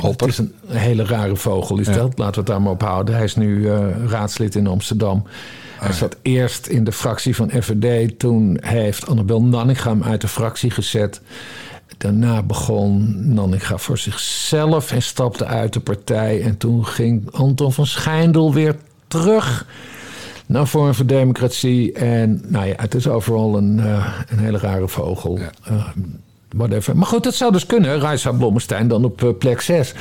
[0.00, 1.92] Het is een hele rare vogel, is Ja.
[1.92, 2.18] dat.
[2.18, 3.14] Laten we het daar maar op houden.
[3.14, 5.22] Hij is nu eh, raadslid in Amsterdam.
[5.78, 8.18] Hij zat eerst in de fractie van FVD.
[8.18, 11.20] Toen heeft Annabel Nanninga hem uit de fractie gezet.
[11.98, 16.42] Daarna begon Nanninga voor zichzelf en stapte uit de partij.
[16.42, 18.76] En toen ging Anton van Schijndel weer
[19.10, 19.66] terug
[20.46, 21.92] naar Vorm voor Democratie.
[21.92, 25.38] En nou ja, het is overal een, eh, een hele rare vogel.
[25.38, 25.50] Ja.
[26.56, 26.96] Whatever.
[26.96, 28.00] Maar goed, dat zou dus kunnen.
[28.00, 29.94] Raisa Blommestein dan op eh, plek 6.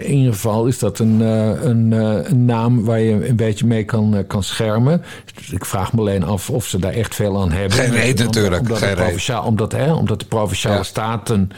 [0.00, 1.92] in ieder geval is dat een, een,
[2.30, 5.02] een naam waar je een beetje mee kan, kan schermen.
[5.50, 7.78] Ik vraag me alleen af of ze daar echt veel aan hebben.
[7.78, 10.82] Geen Omdat- natuurlijk, Omdat, geen de provincia- omdat, hè, omdat de provinciale Ja.
[10.82, 11.50] staten...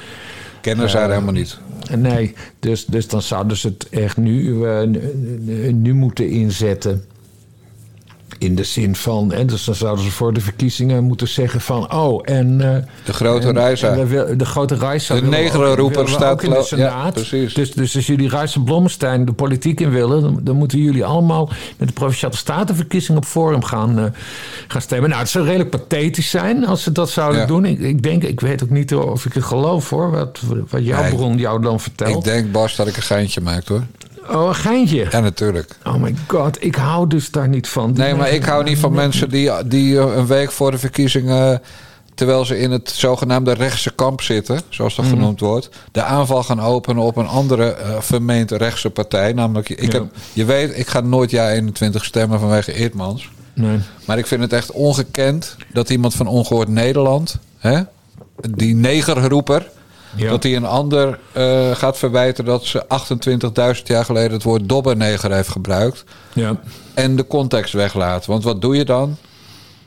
[0.60, 1.58] Kennen zij helemaal niet.
[1.96, 7.04] Nee, dus, dus dan zouden ze het echt nu, eh, nu, nu moeten inzetten.
[8.40, 11.92] In de zin van, en dus dan zouden ze voor de verkiezingen moeten zeggen van,
[11.94, 12.60] oh, en...
[12.74, 13.94] eh, De grote Reisa.
[14.34, 15.14] de grote Reisa.
[15.14, 17.12] De willen we negere ook- roeper willen we staat in de ja, Senaat.
[17.12, 17.54] precies.
[17.54, 21.50] Dus, dus als jullie Reisa Blommestein de politiek in willen, dan, dan moeten jullie allemaal
[21.76, 24.04] met de provinciale statenverkiezing op Forum gaan, eh,
[24.68, 25.08] gaan stemmen.
[25.08, 27.46] Nou, het zou redelijk pathetisch zijn als ze dat zouden Ja.
[27.46, 27.64] doen.
[27.64, 31.02] Ik, ik denk, ik weet ook niet of ik het geloof hoor, wat, wat jouw
[31.02, 31.14] Nee.
[31.14, 32.16] bron jou dan vertelt.
[32.16, 33.82] Ik denk, Bas, dat ik een geintje maak hoor.
[34.30, 35.06] Oh, een geintje.
[35.10, 35.76] Ja, natuurlijk.
[35.86, 37.92] Oh my god, ik hou dus daar niet van.
[37.92, 40.78] Die Nee, maar ik hou niet van mensen die, die eh, een week voor de
[40.78, 41.62] verkiezingen.
[42.14, 45.68] terwijl ze in het zogenaamde rechtse kamp zitten, zoals dat genoemd wordt.
[45.92, 49.32] de aanval gaan openen op een andere eh, vermeend rechtse partij.
[49.32, 49.98] Namelijk, ik Ja.
[49.98, 53.30] heb, je weet, ik ga nooit jaar 21 stemmen vanwege Eertmans.
[53.54, 53.78] Nee.
[54.06, 57.38] Maar ik vind het echt ongekend dat iemand van Ongehoord Nederland.
[57.58, 57.80] Hè,
[58.50, 59.66] die negerroeper.
[60.16, 60.30] Ja.
[60.30, 62.84] Dat hij een ander eh, gaat verwijten dat ze
[63.76, 66.60] 28.000 jaar geleden het woord dobberneger heeft gebruikt Ja.
[66.94, 68.26] en de context weglaat.
[68.26, 69.16] Want wat doe je dan?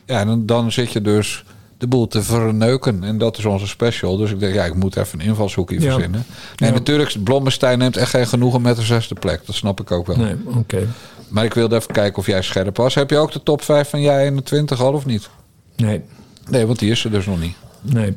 [0.06, 1.44] Ja, dan, dan zit je dus
[1.78, 3.04] de boel te verneuken.
[3.04, 4.18] En dat is onze special.
[4.18, 5.92] Dus ik denk, ja, ik moet even een invalshoek hier Ja.
[5.92, 6.26] verzinnen.
[6.56, 6.76] Nee, Ja.
[6.76, 9.46] natuurlijk, Blommestein neemt echt geen genoegen met de zesde plek.
[9.46, 10.16] Dat snap ik ook wel.
[10.16, 10.88] Nee, oké.
[11.28, 12.96] Maar ik wilde even kijken of jij scherp was.
[12.96, 15.30] Heb je ook de top 5 van jij 21 al of niet?
[15.76, 16.02] Nee,
[16.50, 17.56] Nee, want die is er dus nog niet.
[17.82, 18.16] nee.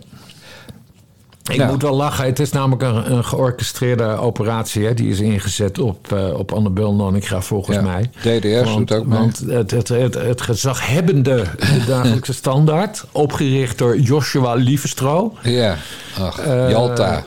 [1.51, 1.67] Ik Ja.
[1.67, 2.25] moet wel lachen.
[2.25, 4.85] Het is namelijk een, een georchestreerde operatie.
[4.87, 4.95] Hè?
[4.95, 7.83] Die is ingezet op, uh, op Annabel Nanninga, volgens Ja.
[7.83, 8.11] mij.
[8.21, 9.19] DDS doet ook mee.
[9.19, 13.05] Want het, het, het, het gezaghebbende de dagelijkse standaard...
[13.13, 15.33] opgericht door Joshua Lievestro.
[15.43, 15.77] Ja,
[16.21, 17.25] ach, Eh, Jalta.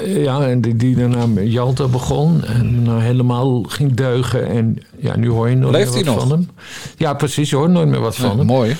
[0.00, 2.44] eh, ja, en die, die daarna met Jalta begon.
[2.44, 4.48] En nou helemaal ging deugen.
[4.48, 6.22] En ja, nu hoor je nooit Leeft meer wat nog?
[6.22, 6.48] van hem.
[6.96, 7.50] Ja, precies.
[7.50, 8.46] Je hoort nooit meer wat van Ja, hem.
[8.46, 8.76] mooi.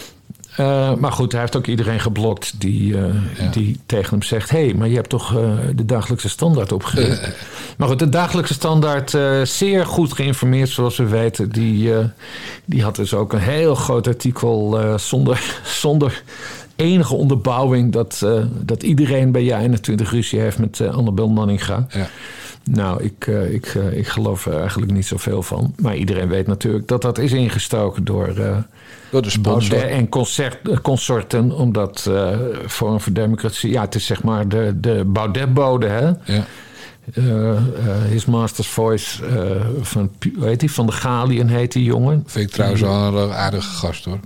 [0.57, 3.05] Eh, maar goed, hij heeft ook iedereen geblokt die, eh,
[3.39, 3.51] Ja.
[3.51, 4.51] die tegen hem zegt...
[4.51, 7.29] hé, hey, maar je hebt toch eh, de dagelijkse standaard opgericht?
[7.77, 9.17] Maar goed, de dagelijkse standaard,
[9.49, 11.51] zeer goed geïnformeerd zoals we weten...
[11.51, 11.93] die,
[12.65, 16.23] die had dus ook een heel groot artikel zonder, zonder
[16.77, 17.93] enige onderbouwing...
[17.93, 21.87] Dat, dat iedereen bij jij 21 ruzie heeft met Annabel Nanninga.
[21.91, 22.09] Ja.
[22.65, 25.75] Nou, ik, ik, ik geloof er eigenlijk niet zoveel van.
[25.77, 28.35] Maar iedereen weet natuurlijk dat dat is ingestoken door...
[29.41, 33.71] Baudet en concert, eh, consorten, omdat eh Forum voor Democratie...
[33.71, 36.07] Ja, het is zeg maar de, de Baudet-bode, hè?
[36.35, 36.45] Ja.
[37.15, 37.55] Eh,
[38.09, 39.25] His Master's Voice
[39.81, 40.73] van, hoe heet die?
[40.73, 42.23] Van de Galien heet die jongen.
[42.27, 44.19] Vind ik trouwens wel een aardige gast hoor.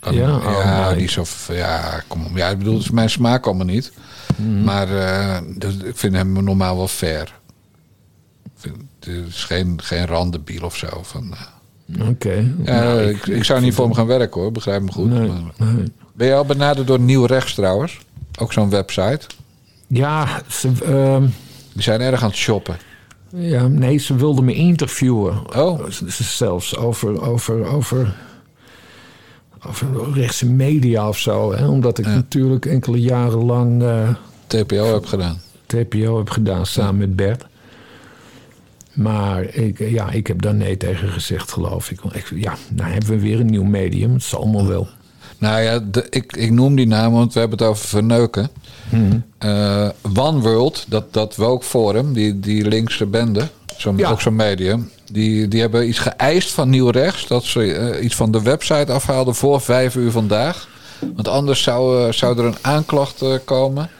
[0.00, 0.20] Kan- Ja?
[0.28, 0.94] ja, Oh, nee.
[0.96, 1.24] die is zo.
[1.52, 2.36] Ja, kom op.
[2.36, 3.92] Ja, ik bedoel, het is mijn smaak allemaal niet.
[4.36, 4.64] Mhm.
[4.64, 4.86] Maar
[5.58, 7.34] dus ik vind hem normaal wel fair.
[8.56, 10.88] Vind- Het is geen, geen randebiel of zo.
[11.02, 11.34] Van,
[12.08, 12.52] Oké.
[12.64, 15.10] ja, Nou, ik, ik, zou niet voor hem gaan werken hoor, begrijp me goed.
[15.10, 15.30] Nee,
[16.14, 17.98] ben je al benaderd door Nieuw Rechts trouwens?
[18.40, 19.20] Ook zo'n website.
[19.86, 21.24] Ja, ze, ehm,
[21.72, 22.76] Die zijn erg aan het shoppen.
[23.28, 25.56] ja, nee, ze wilden me interviewen.
[25.56, 25.80] Oh.
[26.08, 28.14] Zelfs over, over, over,
[29.66, 31.52] over rechtse media of zo.
[31.52, 31.66] Hè?
[31.68, 32.14] Omdat ik Ja.
[32.14, 33.82] natuurlijk enkele jaren lang...
[33.82, 34.08] eh,
[34.46, 35.40] TPO heb gedaan.
[35.66, 37.44] TPO heb gedaan samen met Bert.
[39.00, 42.00] Maar ik, ja, ik heb daar nee tegen gezegd, geloof ik.
[42.34, 44.12] Ja, nou hebben we weer een nieuw medium.
[44.12, 44.88] Het zal allemaal wel.
[45.38, 48.50] Nou ja, de, ik, ik noem die naam, want we hebben het over verneuken.
[49.38, 54.10] Eh, One World, dat, dat woke forum, die, die linkse bende, zo, Ja.
[54.10, 57.26] ook zo'n medium, die, die hebben iets geëist van Nieuw Rechts.
[57.26, 60.68] Dat ze eh, iets van de website afhaalden voor vijf uur vandaag.
[61.14, 63.90] Want anders zou, eh, zou er een aanklacht komen.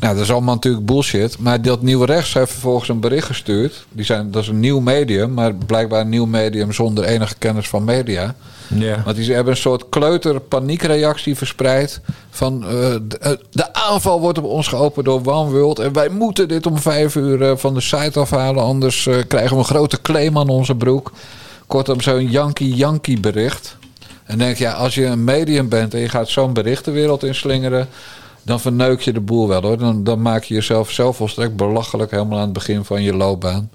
[0.00, 1.38] Nou, dat is allemaal natuurlijk bullshit.
[1.38, 3.86] Maar dat Nieuw Rechts heeft vervolgens een bericht gestuurd.
[3.92, 7.68] Die zijn, dat is een nieuw medium, maar blijkbaar een nieuw medium zonder enige kennis
[7.68, 8.34] van media.
[8.78, 9.02] Ja.
[9.04, 12.00] Want die hebben een soort kleuter paniekreactie verspreid.
[12.30, 12.70] Van eh,
[13.02, 15.78] de, eh, de aanval wordt op ons geopend door One World.
[15.78, 18.62] En wij moeten dit om vijf uur eh, van de site afhalen.
[18.62, 21.12] Anders krijgen we een grote claim aan onze broek.
[21.66, 23.76] Kortom, zo'n Yankee-Yankee bericht.
[24.24, 27.88] En denk je, ja, als je een medium bent en je gaat zo'n berichtenwereld inslingeren.
[28.42, 29.78] Dan verneuk je de boel wel hoor.
[29.78, 33.70] Dan, dan maak je jezelf zelf volstrekt belachelijk helemaal aan het begin van je loopbaan.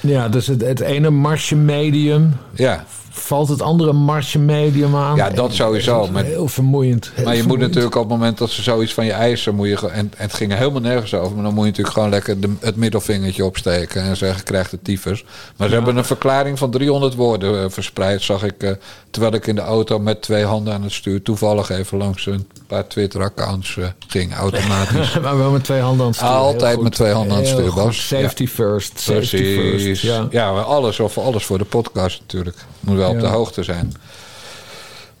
[0.00, 5.16] ja, dus het, het ene marsje medium Ja, valt het andere marsje medium aan.
[5.16, 7.10] Ja, dat sowieso, is maar- heel vermoeiend.
[7.14, 9.68] heel Maar je moet natuurlijk op het moment dat ze zoiets van je eisen, moet
[9.68, 12.10] je en, en het ging er helemaal nergens over, maar dan moet je natuurlijk gewoon
[12.10, 15.24] lekker de, het middelvingertje opsteken en zeggen: krijg de tyfus.
[15.56, 18.70] Maar ze hebben een verklaring van 300 woorden eh, verspreid, zag ik, eh,
[19.10, 22.46] terwijl ik in de auto met twee handen aan het stuur toevallig even langs een
[22.66, 25.18] paar Twitter-accounts eh, ging, automatisch.
[25.22, 26.34] Maar wel met twee handen aan het sturen.
[26.36, 27.74] Altijd met twee handen aan het.
[27.74, 28.06] Bas.
[28.06, 29.00] Safety first.
[29.00, 30.00] Safety Precies.
[30.00, 30.02] first.
[30.02, 30.26] Ja.
[30.30, 32.56] Ja, alles, of alles voor de podcast natuurlijk.
[32.80, 33.92] Moet wel op de hoogte zijn.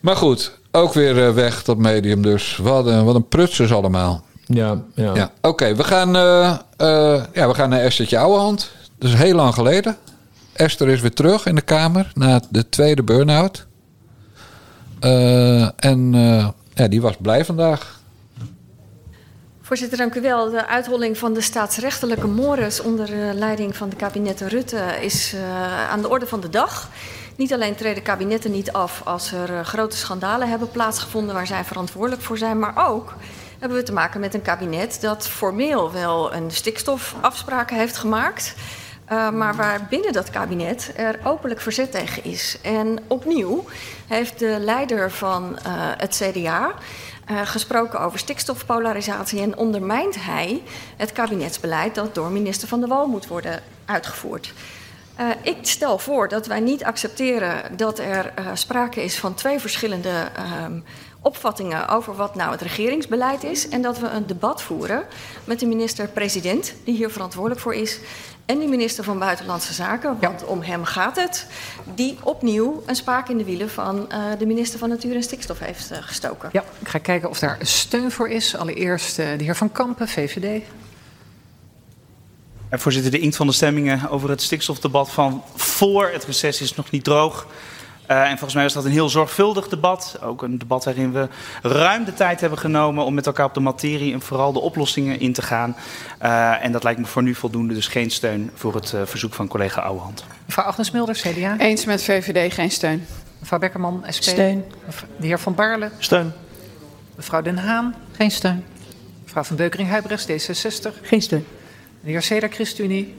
[0.00, 2.56] Maar goed, ook weer eh, weg dat medium dus.
[2.56, 4.24] Wat een, wat een prutsers allemaal.
[4.46, 5.14] Ja, ja.
[5.14, 5.74] Ja, oké.
[5.74, 8.70] we gaan eh, eh, ja, we gaan naar Esthertje Ouwehand.
[8.98, 9.96] Dat is heel lang geleden.
[10.52, 13.66] Esther is weer terug in de kamer na de tweede burn-out.
[15.00, 18.00] Eh, en eh, ja, die was blij vandaag.
[19.72, 20.50] Voorzitter, dank u wel.
[20.50, 25.90] De uitholling van de staatsrechtelijke mores onder eh, leiding van de kabinetten Rutte is eh,
[25.90, 26.88] aan de orde van de dag.
[27.42, 31.64] Niet alleen treden kabinetten niet af als er eh, grote schandalen hebben plaatsgevonden waar zij
[31.64, 33.14] verantwoordelijk voor zijn, maar ook
[33.58, 38.54] hebben we te maken met een kabinet dat formeel wel een stikstofafspraken heeft gemaakt.
[39.12, 42.58] Uh, maar waar binnen dat kabinet er openlijk verzet tegen is.
[42.62, 43.64] En opnieuw
[44.06, 46.74] heeft de leider van uh, het CDA
[47.44, 50.62] gesproken over stikstofpolarisatie en ondermijnt hij
[50.96, 54.52] het kabinetsbeleid dat door minister Van der Wal moet worden uitgevoerd.
[55.20, 59.58] Uh, ik stel voor dat wij niet accepteren dat er uh, sprake is van twee
[59.58, 60.64] verschillende uh,
[61.20, 63.68] opvattingen over wat nou het regeringsbeleid is.
[63.68, 65.04] En dat we een debat voeren
[65.44, 67.98] met de minister-president, die hier verantwoordelijk voor is.
[68.46, 70.46] En de minister van Buitenlandse Zaken, want ja.
[70.46, 71.46] om hem gaat het.
[71.94, 75.58] Die opnieuw een spaak in de wielen van uh, de minister van Natuur en Stikstof
[75.58, 76.48] heeft gestoken.
[76.52, 78.56] Ja, ik ga kijken of daar steun voor is.
[78.56, 80.62] Allereerst de heer Van Kampen, VVD.
[82.72, 86.74] En voorzitter, de inkt van de stemmingen over het stikstofdebat van voor het reces is
[86.74, 87.46] nog niet droog.
[88.06, 90.18] Eh, en volgens mij was dat een heel zorgvuldig debat.
[90.22, 91.28] Ook een debat waarin we
[91.62, 95.20] ruim de tijd hebben genomen om met elkaar op de materie en vooral de oplossingen
[95.20, 95.76] in te gaan.
[96.22, 99.34] Uh, en dat lijkt me voor nu voldoende, dus geen steun voor het uh, verzoek
[99.34, 100.24] van collega Ouwehand.
[100.46, 101.58] Mevrouw Agnes Mulder, CDA.
[101.58, 103.06] Eens met VVD, geen steun.
[103.38, 104.22] Mevrouw Bekkerman, SP.
[104.22, 104.64] Steun.
[105.16, 105.90] De heer Van Baarle.
[105.98, 106.32] Steun.
[107.16, 107.94] Mevrouw Den Haan.
[108.12, 108.64] Geen steun.
[109.22, 111.00] Mevrouw Van Beukering-Huibrechts, D66.
[111.02, 111.46] Geen steun.
[112.02, 113.14] De heer Seda, ChristenUnie.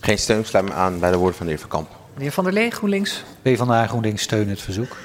[0.00, 1.88] Geen steun, sluit me aan bij de woorden van de heer Van Kamp.
[2.16, 3.22] De heer Van der Lee, GroenLinks.
[3.42, 4.96] PvdA GroenLinks steunen het verzoek.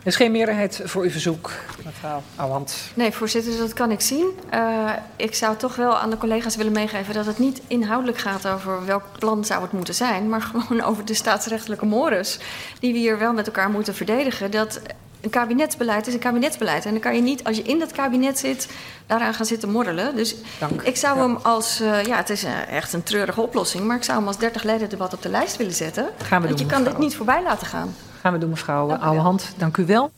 [0.00, 1.50] Er is geen meerderheid voor uw verzoek,
[1.84, 2.76] mevrouw Ouwand.
[2.94, 4.30] Nee, voorzitter, dat kan ik zien.
[4.54, 8.48] Uh, ik zou toch wel aan de collega's willen meegeven dat het niet inhoudelijk gaat
[8.48, 12.38] over welk plan zou het moeten zijn, maar gewoon over de staatsrechtelijke mores
[12.80, 14.50] die we hier wel met elkaar moeten verdedigen.
[14.50, 14.80] Dat
[15.20, 16.84] een kabinetsbeleid is een kabinetsbeleid.
[16.84, 18.68] En dan kan je niet, als je in dat kabinet zit,
[19.06, 20.16] daaraan gaan zitten morrelen.
[20.16, 20.82] Dus Dank.
[20.82, 24.04] ik zou hem als, uh, ja, het is uh, echt een treurige oplossing, maar ik
[24.04, 26.04] zou hem als 30 leden debat op de lijst willen zetten.
[26.04, 27.94] Gaan we Want doen, je kan dit niet voorbij laten gaan.
[28.20, 29.52] Gaan we doen, mevrouw Ouwehand.
[29.56, 30.10] Dank u wel.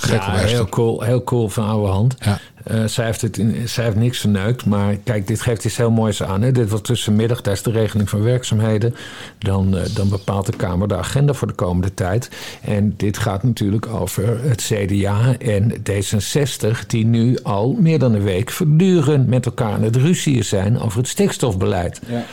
[0.00, 2.16] Ja, heel cool, heel cool van oude hand.
[2.18, 2.38] Ja.
[2.72, 5.90] Uh, zij, heeft het in, zij heeft niks verneukt, maar kijk, dit geeft iets heel
[5.90, 6.42] moois aan.
[6.42, 6.52] Hè?
[6.52, 8.94] Dit wordt tussenmiddag, is de regeling van werkzaamheden.
[9.38, 12.30] Dan, uh, dan bepaalt de Kamer de agenda voor de komende tijd.
[12.62, 18.22] En dit gaat natuurlijk over het CDA en D66, die nu al meer dan een
[18.22, 22.00] week voortdurend met elkaar aan het ruzieën zijn over het stikstofbeleid.
[22.06, 22.24] Ja.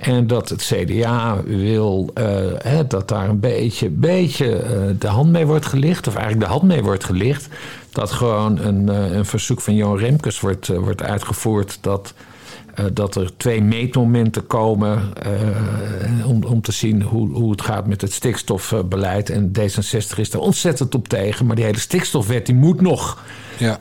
[0.00, 2.24] En dat het CDA wil uh,
[2.58, 6.06] hè, dat daar een beetje, beetje uh, de hand mee wordt gelicht.
[6.06, 7.48] Of eigenlijk de hand mee wordt gelicht.
[7.92, 11.78] Dat gewoon een, uh, een verzoek van Johan Remkes wordt, wordt uitgevoerd.
[11.80, 12.14] Dat,
[12.92, 15.00] dat er twee meetmomenten komen.
[16.26, 19.30] om, om te zien hoe, hoe het gaat met het stikstofbeleid.
[19.30, 21.46] En D66 is er ontzettend op tegen.
[21.46, 23.22] Maar die hele stikstofwet die moet nog,
[23.58, 23.80] ja.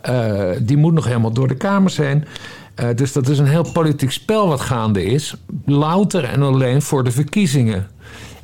[0.61, 2.25] die moet nog helemaal door de Kamers heen.
[2.79, 5.35] Uh, dus dat is een heel politiek spel wat gaande is.
[5.65, 7.87] Louter en alleen voor de verkiezingen.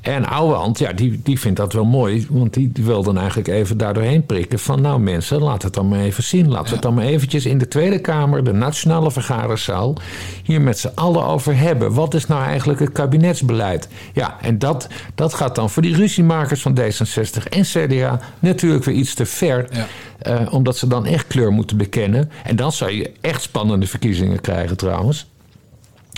[0.01, 2.27] En Ouwehand, ja, die, die vindt dat wel mooi.
[2.29, 4.59] Want die, wil dan eigenlijk even daardoorheen prikken.
[4.59, 6.49] Van nou mensen, laat het dan maar even zien.
[6.49, 6.73] Laat ja.
[6.73, 9.95] het dan maar eventjes in de Tweede Kamer, de Nationale Vergaderzaal...
[10.43, 11.93] hier met z'n allen over hebben.
[11.93, 13.87] Wat is nou eigenlijk het kabinetsbeleid?
[14.13, 18.95] Ja, en dat, dat gaat dan voor die ruziemakers van D66 en CDA natuurlijk weer
[18.95, 19.67] iets te ver...
[19.71, 19.87] Ja.
[20.27, 22.31] Uh, omdat ze dan echt kleur moeten bekennen.
[22.43, 25.30] En dan zou je echt spannende verkiezingen krijgen trouwens.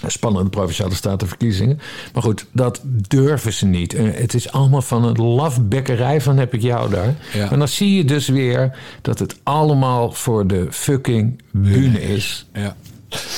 [0.07, 1.79] Spannende provinciale statenverkiezingen.
[2.13, 3.93] Maar goed, dat durven ze niet.
[3.93, 7.15] Uh, het is allemaal van een lafbekkerij van heb ik jou daar.
[7.33, 7.51] Ja.
[7.51, 12.45] En dan zie je dus weer dat het allemaal voor de fucking bühne is.
[12.53, 12.75] Ja.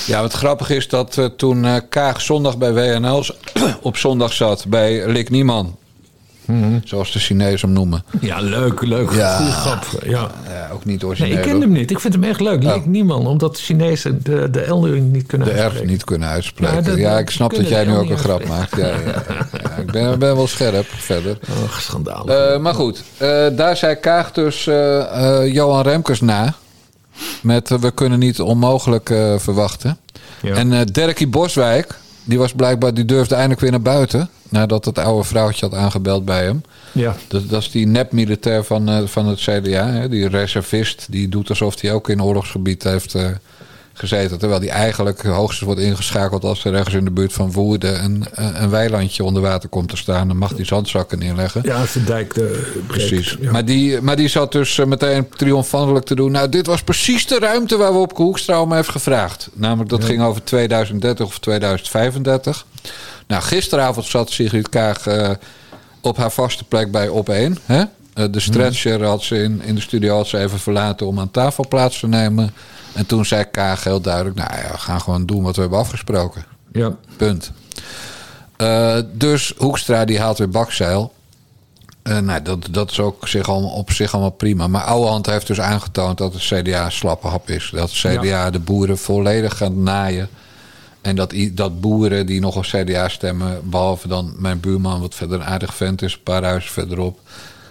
[0.08, 3.24] Ja, wat grappig is dat uh, toen uh, Kaag zondag bij WNL
[3.82, 5.76] op zondag zat bij Lik Nieman.
[6.46, 6.58] Mhm.
[6.58, 6.82] Mm -hmm.
[6.84, 8.04] Zoals de Chinezen hem noemen.
[8.22, 9.12] Ja, leuk, leuk.
[9.12, 9.86] Ja, Goeie grap.
[10.04, 10.32] Ja.
[10.48, 11.34] ja, ook niet origineel.
[11.34, 11.92] Nee, ik ken hem niet.
[11.92, 12.64] Ik vind hem echt leuk.
[12.64, 15.88] Lik niemand, omdat de Chinezen de, de L niet kunnen de uitspreken.
[15.88, 16.76] R niet kunnen uitspreken.
[16.76, 18.76] Ja, dat- ja, ik snap dat jij de nu ook een grap maakt.
[18.76, 18.90] Ja,
[19.78, 21.38] ik ben, ben wel scherp verder.
[21.80, 22.54] Schandalig.
[22.54, 26.54] Uh, maar goed, uh, daar zei Kaag dus uh, Johan Remkes na.
[27.42, 29.98] Met we kunnen niet onmogelijk verwachten.
[30.42, 34.30] En Derkie Boswijk, die was blijkbaar, die durfde eindelijk weer naar buiten.
[34.50, 36.64] Nadat het oude vrouwtje had aangebeld bij hem.
[36.92, 37.16] ja.
[37.28, 39.88] Dat, dat is die nep-militair van, uh, van het CDA.
[39.88, 40.10] Hè?
[40.10, 41.06] Die reservist.
[41.10, 43.26] Die doet alsof hij ook in oorlogsgebied heeft uh,
[43.94, 44.38] gezeten.
[44.40, 48.26] Terwijl die eigenlijk hoogstens wordt ingeschakeld als er ergens in de buurt van Woerden een,
[48.34, 50.28] een weilandje onder water komt te staan.
[50.28, 51.62] Dan mag die zandzakken neerleggen.
[51.64, 53.38] ja, als de dijk de Precies.
[53.40, 53.52] Ja.
[53.52, 56.32] Maar, die, maar die zat dus meteen triomfantelijk te doen.
[56.32, 59.50] Nou, dit was precies de ruimte waar we op Hoekstra om heeft gevraagd.
[59.54, 60.06] Namelijk dat Ja.
[60.08, 62.66] ging over 2030 of 2035.
[63.28, 65.30] Nou, gisteravond zat Sigrid Kaag uh,
[66.02, 67.58] op haar vaste plek bij Op 1.
[67.66, 67.80] Hè?
[67.80, 71.32] Uh, de stretcher had ze in, in de studio had ze even verlaten om aan
[71.32, 72.54] tafel plaats te nemen.
[72.94, 75.80] En toen zei Kaag heel duidelijk: Nou ja, we gaan gewoon doen wat we hebben
[75.80, 76.46] afgesproken.
[76.72, 76.96] ja.
[77.18, 77.52] Punt.
[78.58, 81.14] Uh, dus Hoekstra die haalt weer bakzeil.
[82.04, 84.68] Uh, nou, dat, dat is ook zich allemaal, op zich allemaal prima.
[84.68, 87.70] Maar Ouwehand heeft dus aangetoond dat het CDA slappe hap is.
[87.74, 88.50] Dat het CDA Ja.
[88.50, 90.30] de boeren volledig gaat naaien.
[91.06, 93.70] En dat, dat boeren die nog op CDA stemmen...
[93.70, 96.14] behalve dan mijn buurman, wat verder een aardig vent is...
[96.14, 97.20] een paar huizen verderop...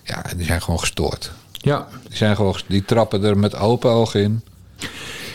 [0.05, 1.33] ja, die zijn gewoon gestoord.
[1.53, 1.87] ja.
[2.09, 4.43] Die, zijn gewoon, die trappen er met open ogen in.
[4.79, 4.89] Ja,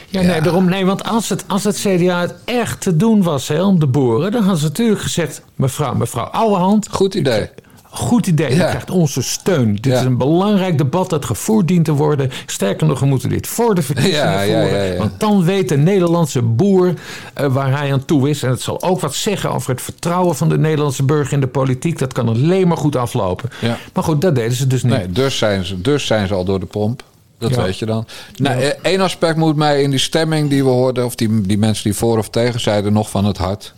[0.08, 0.22] Ja.
[0.22, 3.64] nee, daarom, nee, want als het, als het CDA het echt te doen was hè,
[3.64, 7.50] om de boeren, dan hadden ze natuurlijk gezegd: mevrouw, mevrouw Ouwehand, Goed idee.
[7.92, 8.56] Goed idee, Ja.
[8.64, 9.76] je krijgt onze steun.
[9.76, 10.00] Dit Ja.
[10.00, 12.32] is een belangrijk debat dat gevoerd dient te worden.
[12.46, 14.70] Sterker nog, we moeten dit voor de verkiezingen Ja, voeren.
[14.78, 14.98] ja, ja.
[14.98, 16.94] Want dan weet de Nederlandse boer
[17.34, 18.44] eh, waar hij aan toe is.
[18.44, 21.48] En het zal ook wat zeggen over het vertrouwen van de Nederlandse burger in de
[21.48, 22.00] politiek.
[22.00, 23.50] Dat kan alleen maar goed aflopen.
[23.94, 24.94] Maar goed, dat deden ze dus niet.
[24.94, 27.04] Nee, dus zijn ze, dus zijn ze al door de pomp.
[27.38, 27.62] Dat Ja.
[27.64, 28.06] weet je dan.
[28.36, 31.06] Nou, eh, één aspect moet mij in die stemming die we hoorden...
[31.06, 33.74] of die, die mensen die voor of tegen zeiden nog van het hart.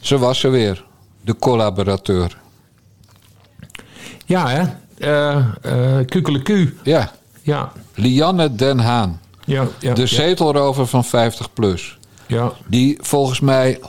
[0.00, 0.84] Ze was er weer.
[1.24, 2.36] De collaborateur.
[4.24, 4.64] Ja, hè?
[6.04, 6.74] Kukeleku.
[6.82, 7.10] Ja,
[7.42, 9.20] Ja, Lianne Den Haan.
[9.44, 9.94] ja, ja.
[9.94, 11.98] de zetelrover van 50 plus.
[12.26, 13.82] Ja, Die volgens mij 100%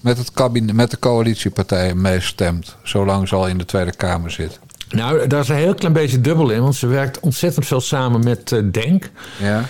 [0.00, 2.76] met, het kabinet, met de coalitiepartijen meestemt.
[2.82, 4.58] Zolang ze al in de Tweede Kamer zit.
[4.88, 6.62] Nou, daar is een heel klein beetje dubbel in.
[6.62, 9.10] Want ze werkt ontzettend veel samen met eh, Denk.
[9.38, 9.64] Ja.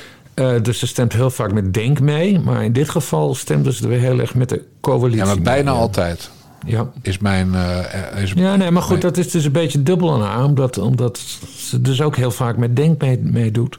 [0.63, 2.39] Dus ze stemt heel vaak met Denk mee.
[2.39, 5.41] Maar in dit geval stemde ze er weer heel erg met de coalitie ja, maar
[5.41, 5.81] bijna mee.
[5.81, 6.31] altijd
[6.67, 6.91] Ja.
[7.03, 7.55] is mijn...
[7.55, 10.45] eh, is, ja, nee, maar goed, dat is dus een beetje dubbel aan haar.
[10.45, 11.19] Omdat, omdat
[11.57, 13.79] ze dus ook heel vaak met Denk mee- meedoet.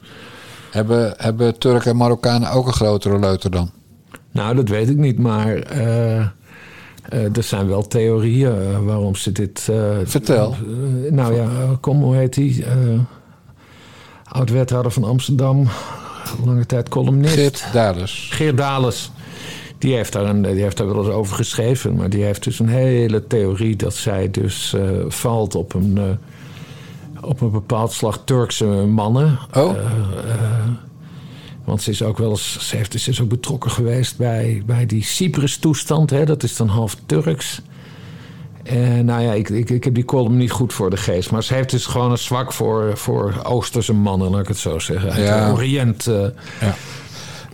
[0.70, 3.70] hebben, hebben Turken en Marokkanen ook een grotere leuter dan?
[4.30, 6.26] Nou, dat weet ik niet, maar eh, eh,
[7.36, 9.68] er zijn wel theorieën eh, waarom ze dit.
[9.70, 10.52] eh, Vertel.
[11.04, 12.64] eh, nou ja, eh, kom, hoe heet die?
[12.64, 12.72] Eh,
[14.24, 15.68] Oud-wethouder van Amsterdam,
[16.44, 17.34] lange tijd columnist.
[17.34, 18.28] Geert Dales.
[18.32, 19.10] Geert Dales.
[19.82, 21.94] Die heeft, daar een, die heeft daar wel eens over geschreven.
[21.94, 27.24] Maar die heeft dus een hele theorie dat zij dus eh, valt op een, eh,
[27.24, 29.38] op een bepaald slag Turkse mannen.
[29.54, 29.70] Oh.
[29.76, 29.84] Eh,
[31.64, 34.86] want ze is ook wel eens, ze, heeft, ze is ook betrokken geweest bij, bij
[34.86, 36.26] die Cyprus-toestand.
[36.26, 37.60] Dat is dan half Turks.
[38.62, 41.30] En nou ja, ik, ik, ik heb die column niet goed voor de geest.
[41.30, 44.78] Maar ze heeft dus gewoon een zwak voor, voor Oosterse mannen, laat ik het zo
[44.78, 45.10] zeggen.
[45.12, 45.46] Uit Ja.
[45.46, 46.06] de Oriënt.
[46.06, 46.26] eh.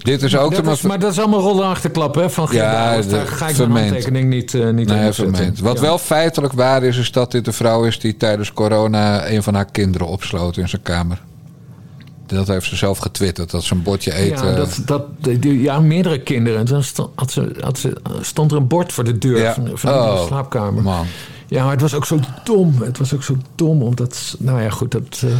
[0.02, 0.70] Dit is ook dat de...
[0.70, 3.70] is, maar dat is allemaal rollen achterklappen hè, van Ja, de- Daar ga ik mijn
[3.88, 5.60] handtekening niet, eh niet Nee, vermeend.
[5.60, 5.80] Wat Ja.
[5.82, 9.54] wel feitelijk waar is, is dat dit de vrouw is die tijdens corona een van
[9.54, 11.22] haar kinderen opsloot in zijn kamer.
[12.26, 14.46] Dat heeft ze zelf getwitterd, dat ze een bordje eten.
[14.46, 15.02] Ja, dat, dat,
[15.40, 16.58] ja, meerdere kinderen.
[16.58, 19.54] En dan sto- had ze, had ze, stond er een bord voor de deur Ja.
[19.54, 20.82] van, van Oh, de slaapkamer.
[20.82, 21.06] man.
[21.46, 22.82] Ja, maar het was ook zo dom.
[22.82, 24.36] Het was ook zo dom, omdat...
[24.38, 25.22] Nou ja, goed, dat...
[25.24, 25.30] eh,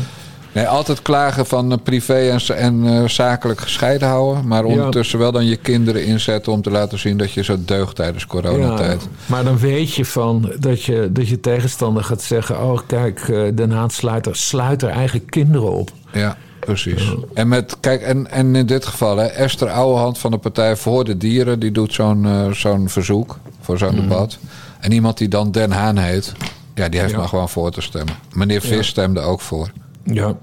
[0.59, 4.47] Nee, altijd klagen van eh, privé en, en eh, zakelijk gescheiden houden.
[4.47, 4.73] Maar Ja.
[4.73, 8.27] ondertussen wel dan je kinderen inzetten om te laten zien dat je zo deugt tijdens
[8.27, 9.03] coronatijd.
[9.03, 12.63] Ja, maar dan weet je van dat je, dat je tegenstander gaat zeggen...
[12.63, 15.91] oh, kijk, eh, Den Haag sluit er, sluit er eigen kinderen op.
[16.13, 17.15] Ja, precies.
[17.35, 21.05] En, met, kijk, en, en in dit geval, hè, Esther Ouwehand van de Partij voor
[21.05, 21.61] de Dieren...
[21.61, 24.39] die doet zo'n zo'n verzoek voor zo'n debat.
[24.81, 26.33] En iemand die dan Den Haan heet...
[26.75, 27.19] ja, die heeft Ja.
[27.19, 28.15] maar gewoon voor te stemmen.
[28.33, 29.71] Meneer Vis stemde ook voor.
[30.13, 30.37] Ja,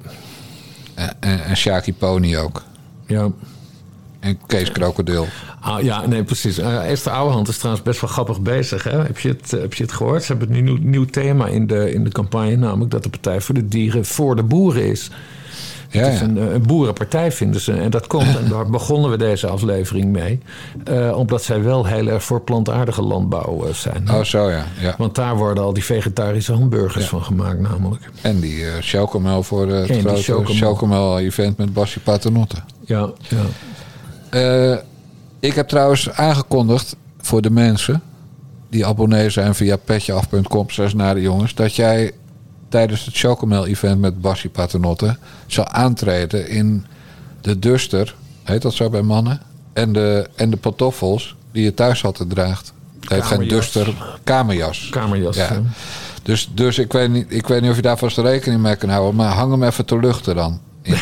[0.94, 2.64] En, en, en Shaki Pony ook.
[3.08, 3.30] ja.
[4.20, 5.28] En Kees Krokodil.
[5.62, 6.58] Ah, ja, nee, precies.
[6.58, 8.84] Eh, Esther Ouwehand is trouwens best wel grappig bezig.
[8.84, 8.98] Hè?
[9.02, 10.24] Heb, je het, heb je het gehoord?
[10.24, 12.56] Ze hebben een nieuw, nieuw thema in de, in de campagne...
[12.56, 15.10] namelijk dat de Partij voor de Dieren voor de boeren is.
[15.90, 17.74] Ja, het is een, eh, een boerenpartij, vinden ze.
[17.74, 20.40] En dat komt, en daar begonnen we deze aflevering mee...
[20.84, 24.10] eh, omdat zij wel heel erg voor plantaardige landbouw eh, zijn.
[24.12, 24.66] Oh, zo ja.
[24.80, 24.96] ja.
[24.98, 28.10] Want daar worden al die vegetarische hamburgers van gemaakt namelijk.
[28.22, 30.56] En die chocomel voor eh, het grote chocomel.
[30.56, 32.56] chocomel-event met Basje Paternotte.
[32.86, 33.10] Ja,
[34.32, 34.82] ja.
[35.40, 38.02] Ik heb trouwens aangekondigd voor de mensen
[38.70, 42.12] die abonnee zijn via petjeaf.com naar de jongens, dat jij
[42.76, 46.86] tijdens het Chocomel event met Bassie Paternotte zal aantreden in
[47.42, 49.42] de duster, heet dat zo bij mannen,
[49.74, 52.74] en de, en de pantoffels die je thuis altijd draagt.
[53.00, 54.88] Het heet geen duster, kamerjas.
[54.92, 55.36] Kamerjas.
[55.36, 55.62] Ja.
[56.24, 58.90] Dus, dus ik, weet niet, ik weet niet of je daar vast rekening mee kan
[58.90, 60.60] houden, maar hang hem even te luchten dan.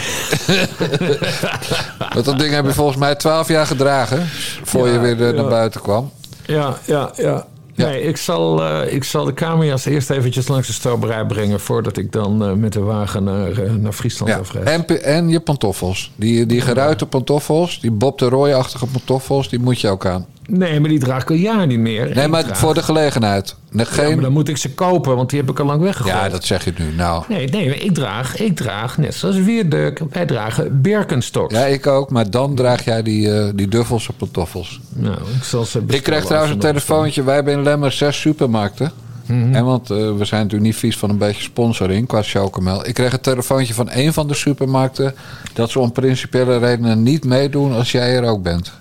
[2.13, 4.27] Want dat ding heb je volgens mij twaalf jaar gedragen.
[4.63, 5.41] Voor Ja, je weer eh, ja.
[5.41, 6.11] naar buiten kwam.
[6.45, 7.45] Ja, ja, ja.
[7.75, 7.85] Ja.
[7.87, 11.59] Nee, ik zal, eh, ik zal de kamerjas eerst eventjes langs de stomerij brengen...
[11.59, 14.37] voordat ik dan eh, met de wagen naar, eh, naar Friesland Ja.
[14.37, 14.65] afrijd.
[14.65, 16.11] En, en je pantoffels.
[16.15, 20.25] Die, die geruite pantoffels, die Bob de Roy-achtige pantoffels, die moet je ook aan.
[20.47, 22.15] Nee, maar die draag ik al jaar niet meer.
[22.15, 23.55] Nee, maar draag- voor de gelegenheid.
[23.71, 24.13] Nee, Ja, Geen...
[24.13, 26.15] maar dan moet ik ze kopen, want die heb ik al lang weggegooid.
[26.15, 26.91] Ja, dat zeg je nu.
[26.95, 31.53] Nou, Nee, nee, maar ik draag, ik draag, net zoals Wierduk, wij dragen Birkenstocks.
[31.55, 32.09] ja, ik ook.
[32.09, 34.79] Maar dan draag jij die, eh, die duffelse pantoffels.
[34.93, 37.23] Nou, ik zal ze Ik kreeg trouwens een telefoontje.
[37.23, 38.91] Wij hebben in Lemmer zes supermarkten.
[39.25, 39.55] Mhm.
[39.55, 42.87] En want eh, we zijn natuurlijk niet vies van een beetje sponsoring qua chocomel.
[42.87, 45.15] Ik kreeg een telefoontje van een van de supermarkten...
[45.53, 48.71] dat ze om principiële redenen niet meedoen als jij er ook bent.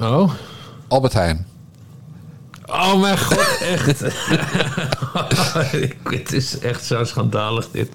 [0.00, 0.30] Oh?
[0.88, 1.46] Albert Heijn.
[2.66, 4.00] Oh mijn god, echt.
[6.16, 7.88] het is echt zo schandalig dit.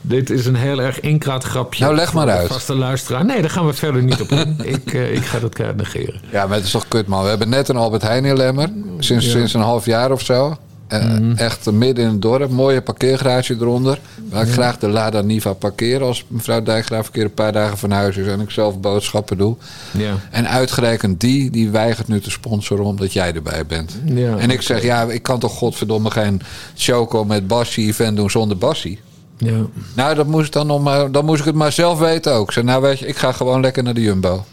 [0.00, 1.84] Dit is een heel erg inkraatgrapje.
[1.84, 2.48] Nou, leg maar uit.
[2.48, 3.24] Vaste luisteraar.
[3.24, 4.56] Nee, daar gaan we verder niet op in.
[4.64, 6.20] ik, eh, ik ga dat keihard negeren.
[6.30, 7.22] Ja, maar het is toch kut, man.
[7.22, 8.68] We hebben net een Albert Heijn in Lemmer.
[8.98, 10.56] Sinds, sinds een half jaar of zo.
[10.92, 11.32] Eh, Mhm.
[11.36, 12.50] Echt midden in het dorp.
[12.50, 13.98] Mooie parkeergarage eronder.
[14.30, 16.02] Waar ik graag de Lada Niva parkeer.
[16.02, 18.26] Als mevrouw Dijkgraaf een keer een paar dagen van huis is.
[18.26, 19.56] En ik zelf boodschappen doe.
[19.98, 20.12] Ja.
[20.30, 23.96] En uitgerekend die, die weigert nu te sponsoren omdat jij erbij bent.
[24.04, 26.40] Ja, en ik zeg, ja, ik kan toch godverdomme geen
[26.76, 29.00] choco met Bassie event doen zonder Bassie.
[29.38, 29.60] Ja.
[29.94, 32.46] Nou, dat moest dan, maar, dan moest ik het maar zelf weten ook.
[32.46, 34.44] Ik zei, nou weet je, ik ga gewoon lekker naar de Jumbo.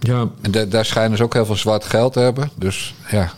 [0.00, 0.28] Ja.
[0.40, 2.50] En da- daar schijnen ze ook heel veel zwart geld te hebben.
[2.54, 3.32] Dus ja,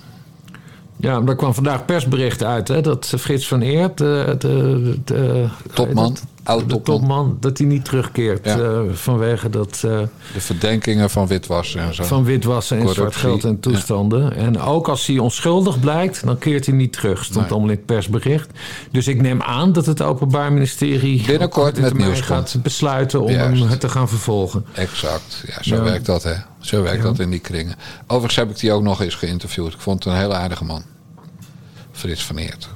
[0.97, 5.47] Ja, maar er kwam vandaag persbericht uit hè, dat Frits van Eert, de, de, de
[5.74, 7.36] Topman, dat- oud de topman.
[7.40, 8.59] dat hij niet terugkeert Ja.
[8.59, 10.01] eh, vanwege dat eh,
[10.32, 12.05] De verdenkingen van witwassen en zo.
[12.05, 14.36] van witwassen en zwart geld en toestanden.
[14.36, 17.24] En ook als hij onschuldig blijkt, dan keert hij niet terug.
[17.24, 17.51] Stond Nee.
[17.51, 18.49] allemaal in het persbericht.
[18.90, 22.62] Dus ik neem aan dat het Openbaar Ministerie Binnenkort met nieuws gaat komt.
[22.62, 23.64] besluiten om Juist.
[23.64, 24.64] hem te gaan vervolgen.
[24.72, 25.45] Exact.
[25.47, 25.82] Ja, zo Ja.
[25.82, 26.34] werkt dat, hè.
[26.61, 27.74] Zo werkt dat in die kringen.
[28.07, 29.72] Overigens heb ik die ook nog eens geïnterviewd.
[29.72, 30.82] Ik vond het een hele aardige man.
[31.92, 32.68] Frits van Eert.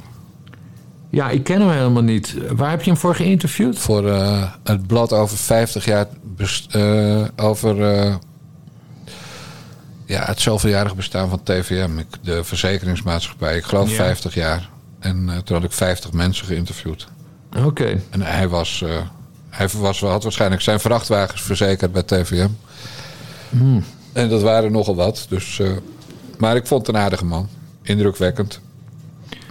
[1.10, 2.34] Ja, ik ken hem helemaal niet.
[2.50, 3.78] Waar heb je hem voor geïnterviewd?
[3.78, 6.06] Voor eh, het blad over 50 jaar...
[6.70, 8.14] eh, over eh,
[10.04, 11.90] ja, het zoveeljarig bestaan van TVM.
[12.22, 13.56] De verzekeringsmaatschappij.
[13.56, 13.96] Ik geloof Ja.
[13.96, 14.68] 50 jaar.
[14.98, 17.06] En toen had ik 50 mensen geïnterviewd.
[17.64, 18.00] Oké.
[18.10, 18.84] En hij was...
[19.50, 22.48] hij was, had waarschijnlijk zijn vrachtwagens verzekerd bij TVM.
[23.50, 23.84] Hmm.
[24.12, 25.26] En dat waren nogal wat.
[25.28, 25.60] Dus,
[26.38, 27.48] maar ik vond het een aardige man.
[27.82, 28.60] Indrukwekkend.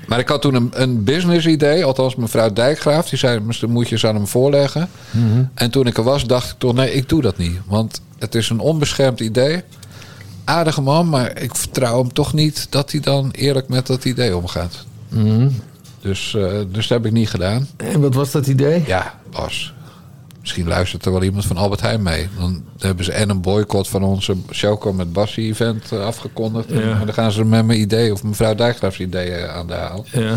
[0.07, 1.85] Maar ik had toen een, een business idee.
[1.85, 3.09] Althans, mevrouw Dijkgraaf.
[3.09, 4.89] Die zei, "Misschien moet je eens aan hem voorleggen.
[5.11, 5.43] Mhm.
[5.53, 6.73] En toen ik er was, dacht ik toch...
[6.73, 7.57] Nee, ik doe dat niet.
[7.65, 9.61] Want het is een onbeschermd idee.
[10.43, 12.67] Aardige man, maar ik vertrouw hem toch niet...
[12.69, 14.85] dat hij dan eerlijk met dat idee omgaat.
[15.09, 15.49] Mhm.
[16.01, 17.67] Dus, eh, dus dat heb ik niet gedaan.
[17.77, 18.83] En wat was dat idee?
[18.85, 19.73] Ja, Bas.
[20.47, 22.27] Misschien luistert er wel iemand van Albert Heijn mee.
[22.39, 26.69] Dan hebben ze en een boycott van onze Choco met Bassie event eh, afgekondigd.
[26.69, 26.79] Ja.
[26.79, 30.05] En dan gaan ze met mijn idee of mevrouw Dijkgraaf's ideeën aan de haal.
[30.11, 30.35] Ja,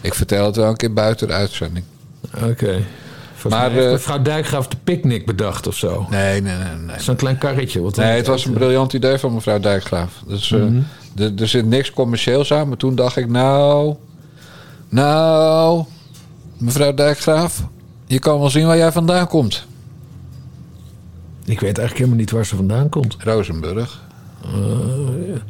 [0.00, 1.84] Ik vertel het wel een keer buiten de uitzending.
[2.44, 2.78] oké.
[3.48, 6.06] Maar, eh, mevrouw Dijkgraaf de picknick bedacht of zo.
[6.10, 6.74] Nee, nee, nee.
[6.86, 7.00] nee.
[7.00, 7.80] Zo'n klein karretje.
[7.80, 10.12] Wat Nee, het was een briljant idee van mevrouw Dijkgraaf.
[10.26, 10.80] Dus, eh, Mhm.
[11.38, 12.68] er zit niks commercieels aan.
[12.68, 13.94] Maar toen dacht ik, nou...
[14.88, 15.84] Nou...
[16.58, 17.62] Mevrouw Dijkgraaf...
[18.08, 19.66] Je kan wel zien waar jij vandaan komt.
[21.44, 23.16] Ik weet eigenlijk helemaal niet waar ze vandaan komt.
[23.18, 24.02] Rozenburg.
[24.44, 24.50] Eh,
[25.28, 25.40] ja.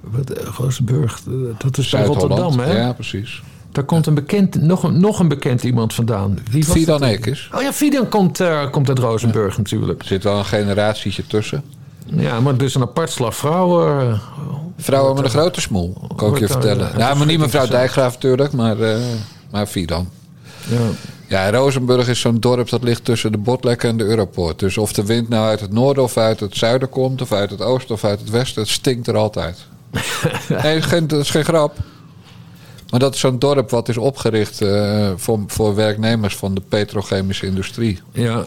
[0.00, 2.04] Wat, eh, Rozenburg, eh, dat is bij.
[2.04, 2.78] Rotterdam, hè?
[2.78, 3.42] Ja, precies.
[3.72, 6.38] Daar komt een bekend, nog, een, nog een bekend iemand vandaan.
[6.50, 7.02] Wie was Fidan?
[7.04, 7.50] Ekes.
[7.54, 10.00] Oh ja, Fidan komt, komt uit Rozenburg natuurlijk.
[10.00, 11.62] Er zit wel een generatietje tussen.
[12.06, 14.20] Ja, maar dus een apart slag vrouwen.
[14.76, 16.98] Vrouwen met een grote smoel, kan ik je vertellen.
[16.98, 17.66] nou, maar niet mevrouw.
[17.66, 19.00] Dijkgraaf natuurlijk, maar, eh
[19.50, 20.08] maar Fidan.
[20.68, 20.78] ja.
[21.32, 24.58] Ja, Rozenburg is zo'n dorp dat ligt tussen de Botlek en de Europoort.
[24.58, 27.22] Dus of de wind nou uit het noorden of uit het zuiden komt...
[27.22, 29.58] of uit het oosten of uit het westen, het stinkt er altijd.
[30.48, 31.76] nee, dat is geen, dat is geen grap.
[32.90, 37.46] Maar dat is zo'n dorp wat is opgericht eh, voor, voor werknemers van de petrochemische
[37.46, 38.00] industrie.
[38.12, 38.44] ja.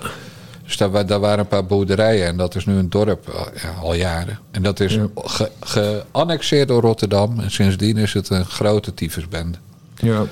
[0.66, 3.70] Dus daar, daar waren een paar boerderijen en dat is nu een dorp eh, ja,
[3.82, 4.40] al jaren.
[4.52, 5.08] En dat is Ja.
[5.16, 7.40] ge- geannexeerd door Rotterdam.
[7.40, 9.58] En sindsdien is het een grote tyfusbende.
[9.96, 10.24] Ja.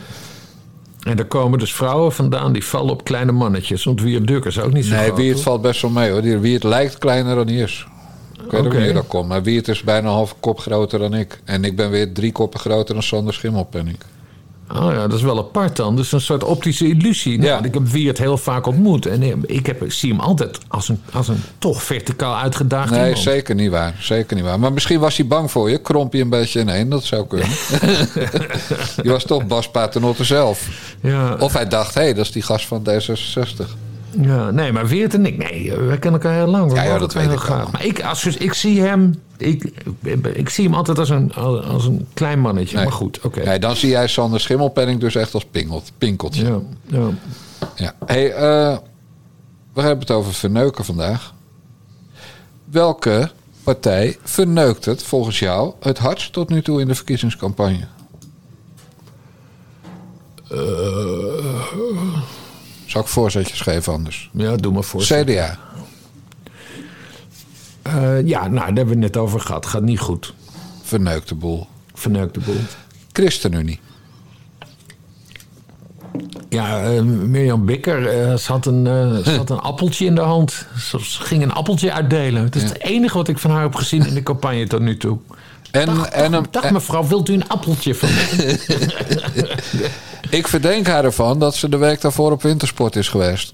[1.03, 3.83] En daar komen dus vrouwen vandaan die vallen op kleine mannetjes.
[3.83, 5.43] Want wie Duk is ook niet zo Nee, groot, wie het hoor.
[5.43, 6.21] valt best wel mee hoor.
[6.21, 7.85] Die- Wie het lijkt kleiner dan hij is.
[8.45, 8.75] Ik weet ook Oké.
[8.75, 9.27] niet hoe dat komt.
[9.27, 11.41] Maar wie het is bijna een halve kop groter dan ik.
[11.43, 13.97] En ik ben weer drie koppen groter dan Sander Schimmelpenning.
[14.75, 15.95] Oh ja, dat is wel apart dan.
[15.95, 17.37] Dus een soort optische illusie.
[17.37, 17.63] Nou, Ja.
[17.63, 19.05] Ik heb Wiert heel vaak ontmoet.
[19.05, 22.99] En ik, heb, ik zie hem altijd als een, als een toch verticaal uitgedaagd Nee,
[22.99, 23.17] iemand.
[23.19, 23.95] zeker niet waar.
[23.99, 24.59] Zeker niet waar.
[24.59, 25.77] Maar misschien was hij bang voor je.
[25.77, 26.89] Kromp je een beetje ineen.
[26.89, 27.47] Dat zou kunnen.
[29.03, 30.67] je was toch Bas Paternotte zelf.
[31.01, 33.65] Ja, Of hij dacht, hé, hey, dat is die gast van D66.
[34.21, 36.73] Ja, nee, maar Wiert en ik, nee, wij kennen elkaar heel lang.
[36.73, 37.71] Ja, ja, dat weet ik graag.
[37.71, 39.71] Maar ik, als, dus ik zie hem, ik,
[40.33, 42.75] ik zie hem altijd als een, als een klein mannetje.
[42.75, 42.85] Nee.
[42.85, 43.43] Maar goed, oké.
[43.43, 46.45] Nee, dan zie jij Sander Schimmelpenning dus echt als pingelt, pinkeltje.
[46.45, 47.09] Ja, ja.
[47.75, 47.93] Ja.
[48.05, 48.77] Hey, eh,
[49.73, 51.33] we hebben het over verneuken vandaag.
[52.65, 53.31] Welke
[53.63, 57.87] partij verneukt het volgens jou het hardst tot nu toe in de verkiezingscampagne?
[62.93, 64.29] Zal ik voorzetjes geven anders?
[64.33, 65.01] ja, doe maar voor.
[65.01, 65.57] CDA.
[67.81, 69.65] Eh, ja, nou, daar hebben we het net over gehad.
[69.65, 70.33] Gaat niet goed.
[70.83, 71.67] Verneukt de boel.
[71.93, 72.59] Verneukt de boel.
[73.11, 73.79] ChristenUnie.
[76.49, 78.85] Ja, eh, Mirjam Bikker, eh, ze, had een,
[79.23, 80.67] ze had een appeltje in de hand.
[80.77, 82.43] Ze, ging een appeltje uitdelen.
[82.43, 84.97] Het is het enige wat ik van haar heb gezien in de campagne tot nu
[84.97, 85.17] toe.
[85.73, 88.59] En, Dag, en dag, dag, mevrouw, wilt u een appeltje van mij?
[90.39, 93.53] ik verdenk haar ervan dat ze de week daarvoor op wintersport is geweest.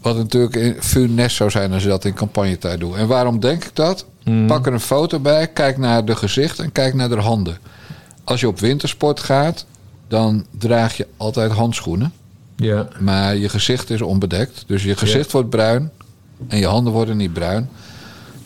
[0.00, 2.96] Wat natuurlijk funest zou zijn als je dat in campagnetijd doet.
[2.96, 4.06] En waarom denk ik dat?
[4.46, 7.58] Pak er een foto bij, kijk naar de gezicht en kijk naar de handen.
[8.24, 9.66] Als je op wintersport gaat,
[10.08, 12.12] dan draag je altijd handschoenen.
[12.56, 14.64] Ja, Maar je gezicht is onbedekt.
[14.66, 15.90] Dus je gezicht wordt bruin
[16.48, 17.68] en je handen worden niet bruin.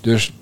[0.00, 0.32] Dus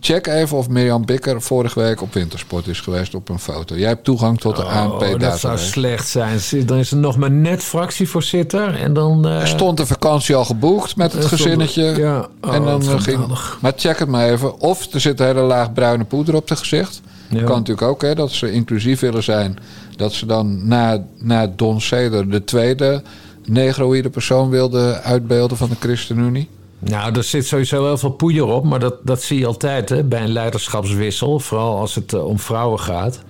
[0.00, 3.76] check even of Mirjam Bikker vorige week op wintersport is geweest op een foto.
[3.76, 6.40] Jij hebt toegang tot de oh, dat zou slecht zijn.
[6.66, 9.26] Dan is er nog maar net fractievoorzitter en dan...
[9.26, 11.82] eh, Er stond de vakantie al geboekt met het er gezinnetje.
[11.82, 13.26] Ja, oh, en dan eh, ging.
[13.60, 14.60] Maar check het maar even.
[14.60, 17.00] Of er zit een hele laag bruine poeder op het gezicht.
[17.28, 17.42] Ja.
[17.42, 19.58] Kan natuurlijk ook, hè, dat ze inclusief willen zijn.
[19.96, 23.02] Dat ze dan na, na Don Ceder de tweede
[23.44, 26.48] negroïde persoon wilden uitbeelden van de ChristenUnie.
[26.80, 30.04] Nou, er zit sowieso heel veel poeier op, maar dat, dat zie je altijd hè,
[30.04, 31.38] bij een leiderschapswissel.
[31.38, 33.22] Vooral als het eh, om vrouwen gaat.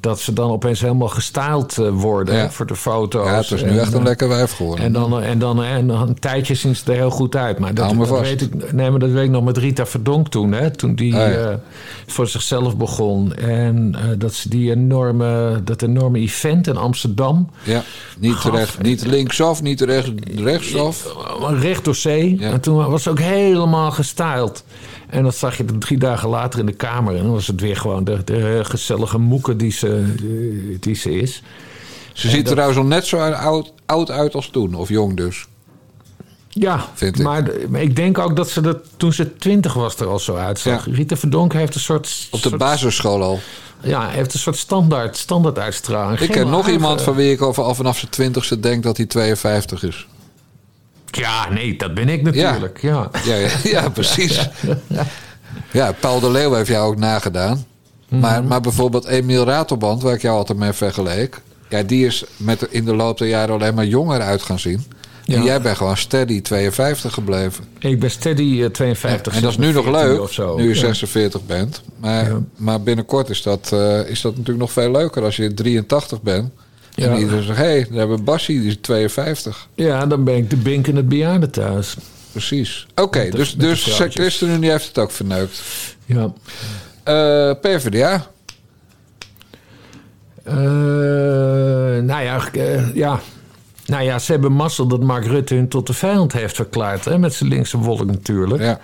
[0.00, 2.50] Dat ze dan opeens helemaal gestyled eh, worden Ja.
[2.50, 3.26] voor de foto's.
[3.26, 4.84] Ja, het is nu En, echt een eh, lekker wijf geworden.
[4.84, 7.58] En dan, en, dan, en dan een tijdje zien ze er heel goed uit.
[7.58, 10.52] Maar dat, me weet ik, nee, maar dat weet ik nog met Rita Verdonk toen.
[10.52, 11.38] Hè, toen die Ah, ja.
[11.50, 11.54] eh,
[12.06, 13.34] voor zichzelf begon.
[13.34, 17.50] En dat ze die enorme, dat enorme event in Amsterdam.
[17.62, 17.82] Ja,
[18.18, 21.14] niet, Gaf- recht, niet linksaf, niet rechts, rechtsaf.
[21.60, 22.38] Recht door zee.
[22.38, 22.50] Ja.
[22.50, 24.64] En toen was ze ook helemaal gestyled.
[25.10, 27.16] En dat zag je dan drie dagen later in de kamer.
[27.16, 30.14] En dan was het weer gewoon de, de gezellige moeke die ze,
[30.80, 31.42] die ze is.
[32.12, 35.46] Ze ziet er trouwens al net zo oud, oud uit als toen, of jong dus.
[36.48, 37.24] Ja, Vind ik.
[37.24, 40.34] maar, maar ik denk ook dat ze dat toen ze twintig was er al zo
[40.34, 40.86] uitzag.
[40.86, 40.92] Ja.
[40.94, 42.28] Rita Verdonk heeft een soort...
[42.30, 43.40] Op de soort- basisschool al.
[43.82, 46.20] Ja, heeft een soort standaard, standaard uitstraling.
[46.20, 49.82] Ik ken nog iemand van wie ik al vanaf zijn twintigste denk dat hij 52
[49.82, 50.06] is.
[51.10, 52.80] Ja, nee, dat ben ik natuurlijk.
[52.80, 53.10] Ja.
[53.24, 54.48] Ja, ja, ja precies.
[55.72, 57.64] Ja, Paul de Leeuw heeft jou ook nagedaan.
[58.08, 58.20] Mhm.
[58.20, 61.40] Maar, maar bijvoorbeeld Emiel Ratelband, waar ik jou altijd mee vergeleek...
[61.68, 64.84] Ja, die is met, in de loop der jaren alleen maar jonger uit gaan zien.
[65.26, 67.64] En jij bent gewoon steady 52 gebleven.
[67.78, 69.34] Ik ben steady eh, 52.
[69.34, 70.80] en dat is nu nog 14 leuk, nu je Ja.
[70.80, 71.82] 46 bent.
[71.96, 76.22] Maar, maar binnenkort is dat, eh, is dat natuurlijk nog veel leuker als je 83
[76.22, 76.50] bent.
[76.94, 77.16] En Ja.
[77.18, 79.68] iedereen zegt, hé, hey, daar hebben we Bassie, die is 52.
[79.74, 81.96] Ja, dan ben ik de bink in het bejaardentehuis.
[82.32, 82.86] Precies.
[82.94, 83.98] Oké, dus, de dus.
[84.08, 85.62] ChristenUnie heeft het ook verneukt.
[86.06, 86.32] Ja.
[87.02, 88.26] Eh, PvdA.
[90.42, 90.54] Eh,
[92.02, 93.20] nou ja, eh, ja.
[93.86, 97.04] Nou ja, ze hebben mazzel dat Mark Rutte hun tot de vijand heeft verklaard.
[97.04, 98.62] Hè, met zijn linkse wolk natuurlijk.
[98.62, 98.80] Ja.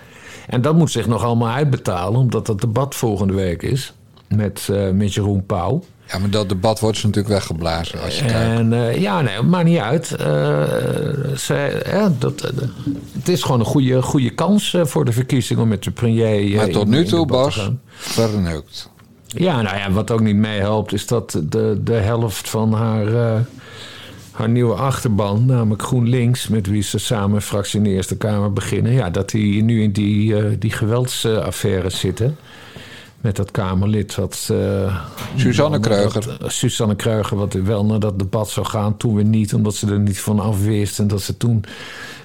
[0.47, 3.93] En dat moet zich nog allemaal uitbetalen, omdat dat debat volgende week is.
[4.27, 5.83] Met, eh, met Jeroen Pauw.
[6.11, 8.39] Ja, maar dat debat wordt ze natuurlijk weggeblazen als je kijkt.
[8.59, 10.11] En eh, ja, nee, maakt niet uit.
[10.11, 12.51] Eh, ja, dat, eh,
[13.17, 16.51] het is gewoon een goede, goede kans eh, voor de verkiezing om met de premier.
[16.51, 18.89] eh, Maar tot in- nu toe, Bas, verneukt.
[19.27, 23.39] Ja, nou ja, wat ook niet meehelpt is dat de, de helft van haar, eh,
[24.31, 28.91] haar nieuwe achterban, namelijk GroenLinks, met wie ze samen fractie in de Eerste Kamer beginnen,
[28.91, 32.37] ja, dat die nu in die, eh die geweldsaffaire zitten.
[33.21, 34.47] Met dat Kamerlid wat.
[34.51, 35.03] eh,
[35.35, 36.37] Suzanne Kreuger.
[36.39, 38.97] dat- Suzanne Kreuger, wat wel naar dat debat zou gaan.
[38.97, 40.99] Toen weer niet, omdat ze er niet van af wist.
[40.99, 41.63] En dat ze toen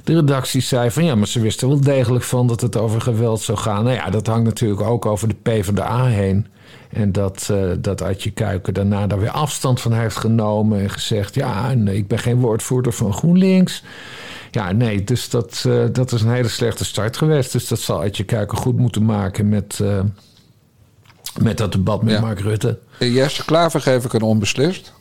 [0.05, 3.41] de redactie zei van ja, maar ze wisten wel degelijk van dat het over geweld
[3.41, 3.85] zou gaan.
[3.85, 6.47] Nou ja, dat hangt natuurlijk ook over de PvdA heen.
[6.91, 11.35] En dat, eh dat Adje Kuiken daarna daar weer afstand van heeft genomen en gezegd:
[11.35, 13.83] ja, nee, ik ben geen woordvoerder van GroenLinks.
[14.51, 17.53] Ja, nee, dus dat, eh, dat is een hele slechte start geweest.
[17.53, 20.01] Dus dat zal Adje Kuiken goed moeten maken met, eh,
[21.41, 22.21] met dat debat met Ja.
[22.21, 22.79] Mark Rutte.
[22.99, 24.93] Eh, Jesse Klaver geef ik een onbeslist.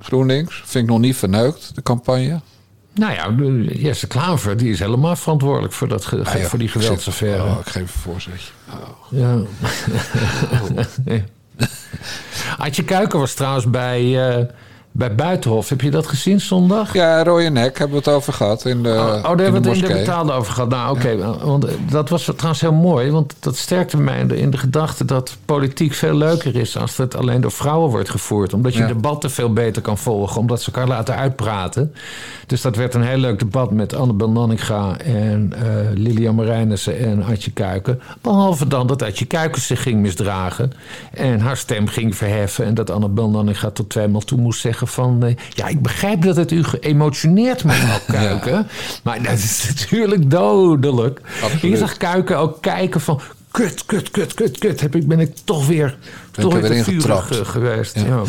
[0.00, 0.62] GroenLinks.
[0.64, 2.40] Vind ik nog niet verneukt, de campagne.
[2.94, 3.30] Nou ja,
[3.74, 7.42] Jesse Klaver die is helemaal verantwoordelijk voor, dat ge- Ah, voor die geweldsaffaire.
[7.42, 8.52] Oh, ik geef een voorzetje.
[9.10, 9.38] Ja.
[11.04, 11.20] Ja.
[12.58, 14.44] Adje Kuiken was trouwens bij, eh,
[14.98, 15.68] bij Buitenhof.
[15.68, 16.92] Heb je dat gezien zondag?
[16.92, 19.68] Ja, rode nek hebben we het over gehad in de, Oh, daar in hebben we
[19.68, 20.68] het in de betaalde over gehad.
[20.70, 21.16] Nou, oké.
[21.44, 23.10] Want eh, dat was trouwens heel mooi.
[23.10, 26.96] Want dat sterkte mij in de, in de gedachte dat politiek veel leuker is als
[26.96, 28.52] het alleen door vrouwen wordt gevoerd.
[28.54, 28.86] Omdat je Ja.
[28.86, 30.40] debatten veel beter kan volgen.
[30.40, 31.92] Omdat ze elkaar laten uitpraten.
[32.46, 35.62] Dus dat werd een heel leuk debat met Annabel Nanninga en eh,
[35.94, 38.00] Lilian Marijnissen en Adje Kuiken.
[38.20, 40.72] Behalve dan dat Adje Kuiken zich ging misdragen.
[41.12, 42.64] En haar stem ging verheffen.
[42.64, 45.24] En dat Annabel Nanninga tot tweemaal toe moest zeggen van...
[45.24, 48.66] eh, ja, ik begrijp dat het u geëmotioneerd mevrouw Kuiken.
[49.02, 51.20] Maar dat is natuurlijk dodelijk.
[51.42, 51.62] Absoluut.
[51.62, 53.20] Je zag Kuiken ook kijken van...
[53.50, 54.80] Kut, kut, kut, kut, kut.
[54.80, 55.96] Heb ik, ben ik toch weer,
[56.30, 57.94] toch er weer eh, geweest.
[57.94, 58.04] Ja.
[58.06, 58.22] Ja.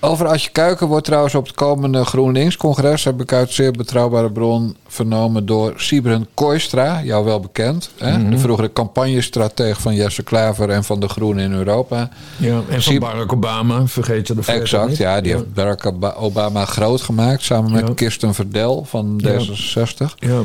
[0.00, 3.04] Over Asje Kuiken wordt trouwens op het komende GroenLinks-congres...
[3.04, 7.02] heb ik uit zeer betrouwbare bron vernomen door Sibren Kooistra.
[7.02, 7.90] Jou wel bekend.
[7.98, 8.18] Hè?
[8.18, 8.30] Mhm.
[8.30, 12.08] De vroegere campagnestratege van Jesse Klaver en van de Groenen in Europa.
[12.36, 14.96] Ja, en van Barack Obama, vergeet je de Exact, niet.
[14.96, 15.20] ja.
[15.20, 17.42] Die heeft Barack Ob- Obama groot gemaakt...
[17.42, 17.94] samen met Ja.
[17.94, 19.30] Kirsten Verdel van Ja.
[19.38, 20.14] D66.
[20.16, 20.40] Ja.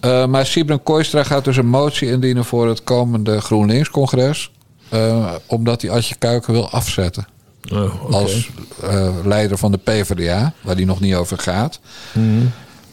[0.00, 2.44] Eh, maar Sibren Kooistra gaat dus een motie indienen...
[2.44, 4.50] voor het komende GroenLinks-congres...
[4.88, 7.26] eh, omdat hij Asje Kuiken wil afzetten.
[7.72, 8.50] Oh, als
[8.82, 11.80] eh, leider van de PvdA, waar die nog niet over gaat.
[12.12, 12.46] Mhm.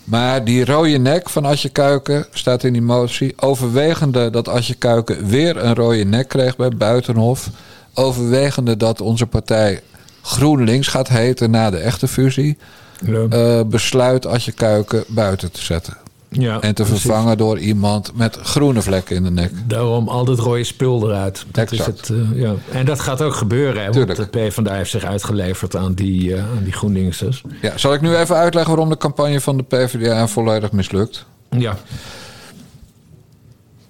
[0.03, 3.33] Maar die rode nek van Asje Kuiken staat in die motie.
[3.39, 7.49] Overwegende dat Asje Kuiken weer een rode nek kreeg bij Buitenhof.
[7.93, 9.81] Overwegende dat onze partij
[10.21, 12.57] GroenLinks gaat heten na de echte fusie.
[13.05, 13.25] Ja.
[13.29, 15.97] eh, besluit Asje Kuiken buiten te zetten.
[16.33, 17.01] Ja, en te precies.
[17.01, 19.51] vervangen door iemand met groene vlekken in de nek.
[19.67, 21.45] Daarom al dat rode spul eruit.
[21.51, 22.07] Dat is Exact.
[22.07, 22.53] het, eh, ja.
[22.71, 23.83] En dat gaat ook gebeuren.
[23.83, 27.43] Hè, want de PvdA heeft zich uitgeleverd aan die, eh aan die GroenLinksers.
[27.61, 31.25] Ja, zal ik nu even uitleggen waarom de campagne van de PvdA volledig mislukt?
[31.49, 31.77] Ja.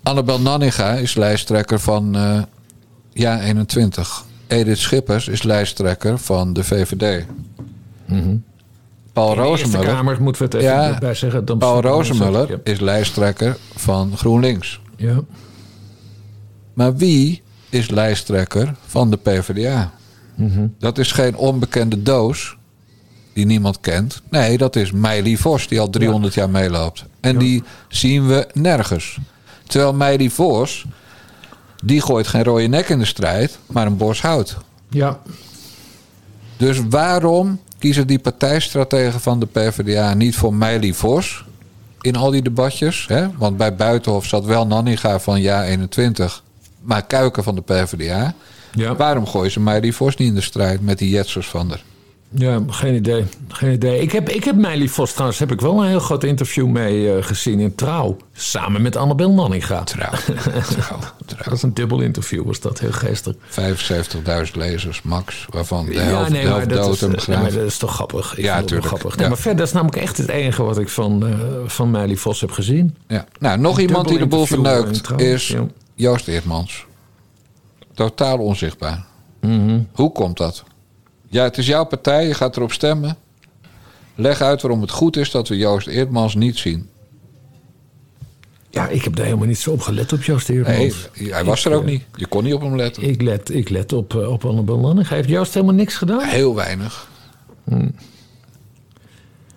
[0.03, 2.41] Annabel Nanninga is lijsttrekker van eh
[3.13, 4.23] Ja 21.
[4.47, 7.25] Edith Schippers is lijsttrekker van de VVD.
[8.07, 8.43] In
[9.13, 9.85] Eerste Rozemuller.
[9.85, 11.45] Kamer moeten we het even bij zeggen.
[11.45, 14.79] Dan Paul Rozemuller is lijsttrekker van GroenLinks.
[14.95, 15.19] Ja.
[16.73, 19.91] Maar wie is lijsttrekker van de PvdA?
[20.35, 20.67] Mhm.
[20.79, 22.57] Dat is geen onbekende doos
[23.33, 24.21] die niemand kent.
[24.29, 27.05] Nee, dat is Meili Vos die al 300 jaar meeloopt.
[27.19, 29.17] En die zien we nergens.
[29.63, 30.85] Terwijl Meili Vos,
[31.83, 34.57] die gooit geen rode nek in de strijd, maar een bos hout.
[34.89, 35.19] Ja.
[36.57, 41.45] Dus waarom kiezen die partijstrategen van de PvdA niet voor Meili Vos
[42.01, 43.05] in al die debatjes?
[43.07, 43.27] Hè?
[43.37, 46.43] Want bij Buitenhof zat wel Nanninga van Ja 21,
[46.81, 48.33] maar Kuiken van de PvdA.
[48.73, 48.95] Ja.
[48.95, 51.83] Waarom gooien ze Meili Vos niet in de strijd met die jetsers van er?
[52.33, 53.25] Ja, geen idee.
[53.47, 54.01] Geen idee.
[54.01, 57.13] Ik heb, ik heb Meili Vos trouwens heb ik wel een heel groot interview mee
[57.15, 58.17] eh, gezien in Trouw.
[58.33, 59.83] Samen met Annabel Nanninga.
[59.83, 60.11] Trouw.
[61.25, 63.33] Dat was een dubbel interview, was dat heel geestig.
[63.35, 65.45] 75.000 lezers, max.
[65.49, 67.65] Waarvan de Ja, helft, nee, de maar helft dat, dood is, eh, nee, maar dat
[67.65, 68.37] is toch grappig.
[68.37, 68.87] Ik Ja, vind het wel tuurlijk.
[69.01, 69.19] grappig.
[69.21, 69.27] Ja.
[69.27, 71.33] Maar verder, dat is namelijk echt het enige wat ik van, eh
[71.65, 72.95] van Meili Vos heb gezien.
[73.07, 73.25] Ja.
[73.39, 75.17] Nou, nog Een iemand die de boel verneukt Trouw.
[75.17, 75.65] is Ja.
[75.95, 76.85] Joost Eertmans.
[77.93, 79.05] Totaal onzichtbaar.
[79.41, 79.79] Mhm.
[79.91, 80.63] Hoe komt dat?
[81.31, 83.17] Ja, het is jouw partij, je gaat erop stemmen.
[84.15, 86.89] Leg uit waarom het goed is dat we Joost Eertmans niet zien.
[88.69, 91.09] Ja, ik heb daar helemaal niet zo op gelet op Joost Eertmans.
[91.17, 92.03] Nee, hij was Ik, er ook niet.
[92.15, 93.03] Je kon niet op hem letten.
[93.03, 95.15] Ik let, ik let op, eh, op Annabel Nanninga.
[95.15, 96.23] Heeft Joost helemaal niks gedaan?
[96.27, 97.07] Heel weinig.
[97.63, 97.95] Hmm.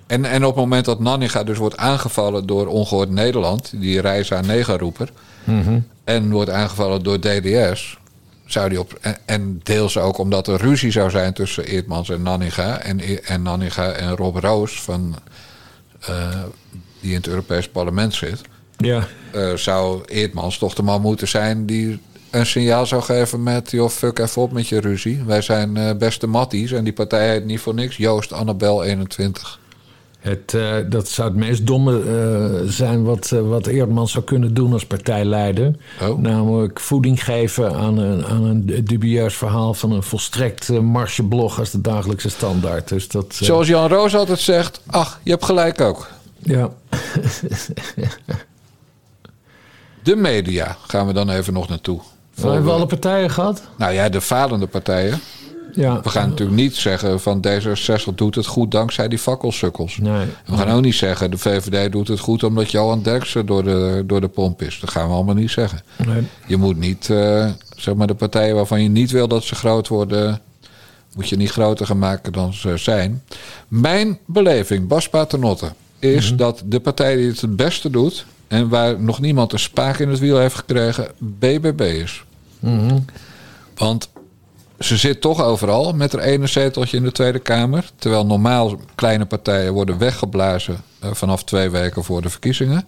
[0.07, 4.41] En, en op het moment dat Nanninga dus wordt aangevallen door Ongehoord Nederland, die Reisa
[4.41, 5.13] Negerroeper,
[5.45, 5.79] Mhm.
[6.05, 7.99] en wordt aangevallen door DDS,
[8.45, 8.99] zou die op.
[9.01, 12.79] En, en deels ook omdat er ruzie zou zijn tussen Eertmans en Nanninga.
[12.79, 15.15] En, en Nanninga en Rob Roos, van,
[16.01, 16.43] eh,
[17.01, 18.41] die in het Europees Parlement zit.
[18.77, 19.07] Ja.
[19.33, 23.71] eh, zou Eertmans toch de man moeten zijn die een signaal zou geven met...
[23.71, 25.23] joh, fuck even op met je ruzie.
[25.27, 27.97] Wij zijn eh, beste matties en die partij heet niet voor niks.
[27.97, 29.59] Joost Annabel 21.
[30.25, 34.55] Het, eh, dat zou het meest domme eh, zijn wat, eh, wat Eerdmans zou kunnen
[34.55, 35.77] doen als partijleider.
[36.03, 36.19] Oh.
[36.19, 41.71] Namelijk voeding geven aan een, aan een dubieus verhaal van een volstrekt uh, margeblog als
[41.71, 42.89] de dagelijkse standaard.
[42.89, 46.09] Dus dat, Zoals Jan Roos altijd zegt, ach, je hebt gelijk ook.
[46.39, 46.71] Ja.
[50.03, 52.01] De media gaan we dan even nog naartoe.
[52.35, 53.63] We hebben we alle partijen gehad?
[53.77, 55.21] Nou ja, de falende partijen.
[55.75, 56.01] Ja.
[56.03, 59.97] We gaan natuurlijk niet zeggen van D66 doet het goed dankzij die fakkelsukkels.
[59.97, 60.27] Nee.
[60.47, 64.03] We gaan ook niet zeggen de VVD doet het goed omdat Johan Derksen door de,
[64.07, 64.81] door de pomp is.
[64.81, 65.81] Dat gaan we allemaal niet zeggen.
[66.07, 66.23] Nee.
[66.47, 69.89] Je moet niet, eh, zeg maar, de partijen waarvan je niet wil dat ze groot
[69.89, 70.41] worden,
[71.15, 73.23] moet je niet groter gaan maken dan ze zijn.
[73.69, 79.01] Mijn beleving, Bas Paternotte, is dat de partij die het het beste doet en waar
[79.01, 82.25] nog niemand een spaak in het wiel heeft gekregen, BBB is.
[82.59, 82.99] Mhm.
[83.77, 84.09] Want
[84.85, 87.91] ze zit toch overal met haar ene zeteltje in de Tweede Kamer.
[87.97, 92.87] Terwijl normaal kleine partijen worden weggeblazen eh, vanaf twee weken voor de verkiezingen.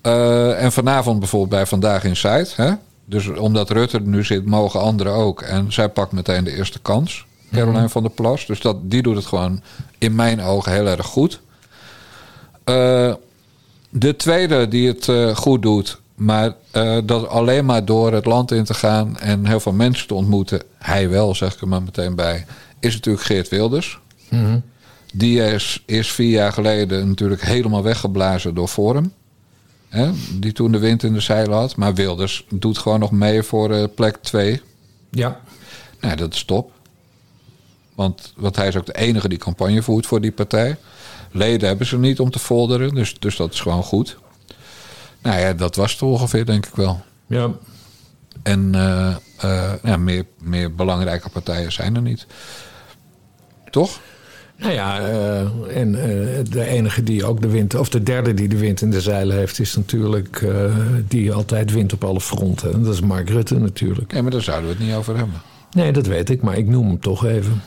[0.00, 2.56] Eh, en vanavond bijvoorbeeld bij Vandaag in Zuid.
[3.04, 5.42] Dus omdat Rutte er nu zit, mogen anderen ook.
[5.42, 7.26] En zij pakt meteen de eerste kans.
[7.52, 8.46] Caroline van der Plas.
[8.46, 9.62] Dus dat, die doet het gewoon
[9.98, 11.40] in mijn ogen heel erg goed.
[12.64, 13.14] Eh,
[13.90, 18.64] de tweede die het goed doet, maar eh, dat alleen maar door het land in
[18.64, 22.14] te gaan en heel veel mensen te ontmoeten, hij wel, zeg ik er maar meteen
[22.14, 22.46] bij,
[22.80, 23.98] is natuurlijk Geert Wilders.
[24.28, 24.58] Mhm.
[25.12, 29.12] Die is, is vier jaar geleden natuurlijk helemaal weggeblazen door Forum.
[29.88, 31.76] Hè, die toen de wind in de zeilen had.
[31.76, 34.60] Maar Wilders doet gewoon nog mee voor eh, plek 2.
[35.10, 35.40] Ja.
[36.00, 36.72] Nou, dat is top.
[37.94, 40.76] Want, want hij is ook de enige die campagne voert voor die partij.
[41.30, 44.18] Leden hebben ze niet om te folderen, dus, dus dat is gewoon goed.
[45.22, 47.00] Nou ja, dat was het ongeveer, denk ik wel.
[47.26, 47.50] Ja.
[48.42, 52.26] En eh, eh, ja, meer, meer belangrijke partijen zijn er niet.
[53.70, 54.00] Toch?
[54.56, 55.92] Nou ja, eh, en
[56.50, 59.36] de enige die ook de wind, of de derde die de wind in de zeilen
[59.36, 60.46] heeft, is natuurlijk
[61.08, 62.72] die altijd wint op alle fronten.
[62.72, 64.12] En dat is Mark Rutte natuurlijk.
[64.12, 65.40] Nee, maar daar zouden we het niet over hebben.
[65.70, 67.62] Nee, dat weet ik, maar ik noem hem toch even.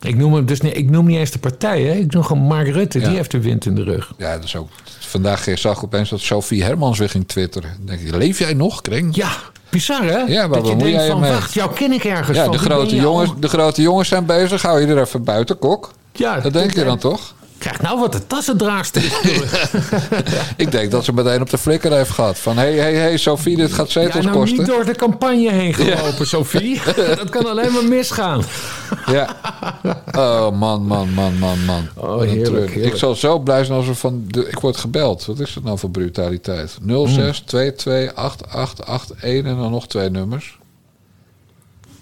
[0.00, 1.92] Ik noem hem dus niet, ik noem niet eens de partij, hè?
[1.92, 3.06] ik noem gewoon Mark Rutte, Ja.
[3.08, 4.12] die heeft de wind in de rug.
[4.18, 4.68] Ja, dat is ook.
[5.10, 7.70] Vandaag zag ik opeens dat Sophie Hermans weer ging twitteren.
[7.76, 9.16] Dan denk ik, leef jij nog, Kring?
[9.16, 9.30] Ja,
[9.70, 10.18] bizar hè?
[10.18, 11.32] Ja, dat je denkt van, mee?
[11.32, 12.52] wacht, jou ken ik ergens Ja, van.
[12.52, 13.36] de grote, jongens, al?
[13.40, 14.62] de grote jongens zijn bezig.
[14.62, 15.90] Hou je er even buiten, kok.
[16.12, 17.34] Ja, dat denk je dan toch?
[17.60, 19.02] Krijg nou wat de tassendraagster.
[20.56, 22.38] Ik denk dat ze meteen op de flikker heeft gehad.
[22.38, 24.58] Van, hé, hé, hé, Sophie, dit gaat Ja, zetels nou kosten.
[24.58, 26.80] niet door de campagne heen gelopen, Sophie.
[27.16, 28.42] Dat kan alleen maar misgaan.
[29.06, 29.36] Ja.
[30.12, 31.88] Oh, man, man, man, man, man.
[31.94, 32.74] Oh, heerlijk.
[32.74, 34.24] Ik zal zo blij zijn als er van...
[34.26, 35.24] De, ik word gebeld.
[35.24, 36.78] Wat is dat nou voor brutaliteit?
[36.82, 37.08] Hmm.
[37.08, 40.58] 06 22 8881 en dan nog twee nummers.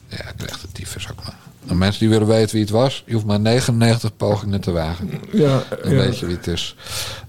[0.09, 1.48] Ja, ik krijg de tyfus ook maar.
[1.67, 3.03] En mensen die willen weten wie het was...
[3.07, 5.11] je hoeft maar 99 pogingen te wagen.
[5.33, 5.97] Ja, Dan ja.
[5.99, 6.77] weet je wie het is.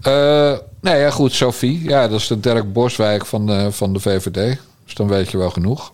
[0.01, 0.11] Eh
[0.81, 1.83] nou ja, goed, Sophie.
[1.83, 4.57] Ja, dat is de Dirk Boswijk van de, van de VVD.
[4.85, 5.93] Dus dan weet je wel genoeg.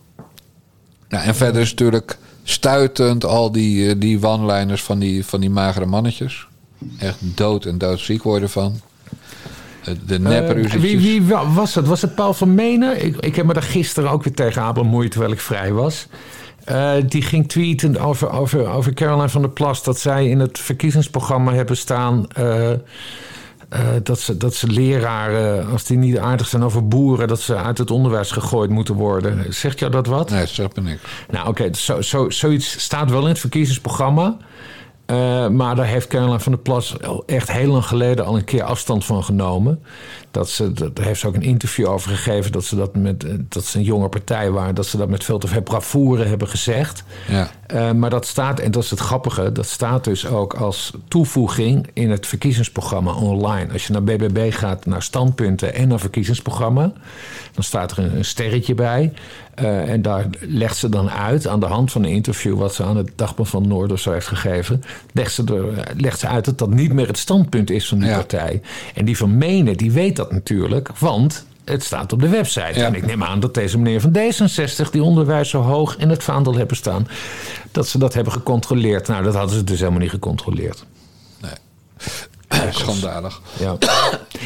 [1.08, 5.50] Nou, en verder is natuurlijk stuitend al die, eh, die one-liners van die, van die
[5.50, 6.46] magere mannetjes.
[6.98, 8.80] Echt dood en doodziek worden van.
[9.84, 10.82] Eh, De nepperuzietjes.
[10.82, 11.86] wie, wie wa- was het?
[11.86, 13.04] Was het Paul van Menen?
[13.04, 16.06] Ik, ik heb me daar gisteren ook weer tegen bemoeid terwijl ik vrij was.
[16.66, 19.82] Eh, die ging tweeten over, over, over Caroline van der Plas...
[19.82, 22.26] dat zij in het verkiezingsprogramma hebben staan...
[22.32, 22.78] eh, eh,
[24.02, 27.28] dat, ze, dat ze leraren, als die niet aardig zijn over boeren...
[27.28, 29.54] dat ze uit het onderwijs gegooid moeten worden.
[29.54, 30.30] Zegt jou dat wat?
[30.30, 31.02] Nee, dat zegt me niks.
[31.30, 34.36] Nou, oké, zo, zo, zoiets staat wel in het verkiezingsprogramma.
[35.06, 36.96] Eh, maar daar heeft Caroline van der Plas
[37.26, 39.82] echt heel lang geleden al een keer afstand van genomen.
[40.30, 43.24] Dat ze, dat, daar heeft ze ook een interview over gegeven dat ze dat met
[43.24, 46.24] eh, dat ze een jonge partij waren, dat ze dat met veel te veel bravoure
[46.24, 47.04] hebben gezegd.
[47.28, 47.50] Ja.
[47.66, 51.90] Eh, maar dat staat, en dat is het grappige, dat staat dus ook als toevoeging
[51.92, 53.72] in het verkiezingsprogramma online.
[53.72, 56.92] Als je naar BBB gaat, naar standpunten en naar verkiezingsprogramma,
[57.52, 59.12] dan staat er een, een sterretje bij.
[59.56, 62.82] Eh, en daar legt ze dan uit, aan de hand van een interview wat ze
[62.84, 64.82] aan het Dagblad van Noord of zo heeft gegeven,
[65.12, 68.08] legt ze, er, legt ze uit dat dat niet meer het standpunt is van die
[68.08, 68.14] Ja.
[68.14, 68.60] partij.
[68.94, 72.78] En die van Menen, die weet dat natuurlijk, want het staat op de website.
[72.78, 72.86] Ja.
[72.86, 76.22] En ik neem aan dat deze meneer van D66, die onderwijs zo hoog in het
[76.22, 77.08] vaandel hebben staan,
[77.72, 79.08] dat ze dat hebben gecontroleerd.
[79.08, 80.84] Nou, dat hadden ze dus helemaal niet gecontroleerd.
[82.70, 83.40] Schandalig.
[83.58, 83.76] Ja.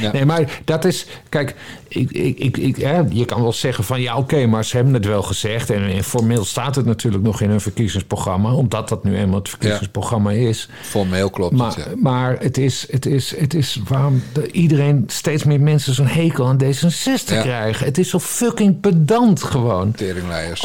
[0.00, 0.12] Ja.
[0.12, 1.06] Nee, maar dat is.
[1.28, 1.54] Kijk,
[1.92, 2.76] ik, ik, ik,
[3.12, 5.70] je kan wel zeggen van ja, oké, maar ze hebben het wel gezegd.
[5.70, 9.48] En, en formeel staat het natuurlijk nog in hun verkiezingsprogramma, omdat dat nu eenmaal het
[9.48, 10.68] verkiezingsprogramma is.
[10.82, 11.90] Formeel klopt Maar, het, ja.
[11.96, 16.46] maar het is, het is, het is waarom de- iedereen steeds meer mensen zo'n hekel
[16.46, 17.40] aan D66 Ja.
[17.42, 17.86] krijgen.
[17.86, 19.94] Het is zo fucking pedant gewoon.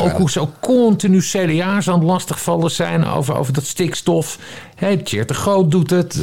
[0.01, 4.39] Ook hoe ze ook continu CDA's aan het lastigvallen zijn over, over dat stikstof.
[4.75, 6.19] Hey, Tjeerd de Groot doet het.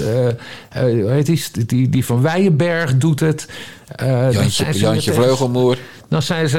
[0.71, 3.49] heet die, die, die van Weijenberg doet het.
[3.97, 4.33] Eh,
[4.73, 5.79] Jantje, Vleugelmoer.
[6.09, 6.59] Dan zijn ze,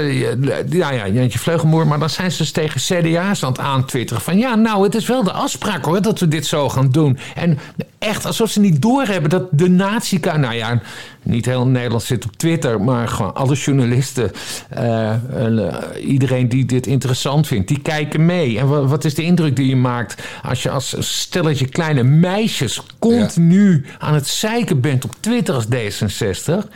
[0.70, 4.22] ja, ja, Jantje Vleugelmoer, maar dan zijn ze dus tegen CDA's aan het aantwitteren.
[4.22, 7.18] Van ja, nou, het is wel de afspraak hoor, dat we dit zo gaan doen.
[7.36, 7.60] En
[8.04, 10.82] echt alsof ze niet doorhebben dat de nazi Nou ja,
[11.24, 14.32] niet heel Nederland zit op Twitter, maar gewoon alle journalisten.
[14.70, 15.74] eh, eh,
[16.08, 18.60] iedereen die dit interessant vindt, die kijken mee.
[18.60, 22.82] En wa- wat is de indruk die je maakt als je als stelletje kleine meisjes
[23.00, 26.68] continu aan het zeiken bent op Twitter als D66?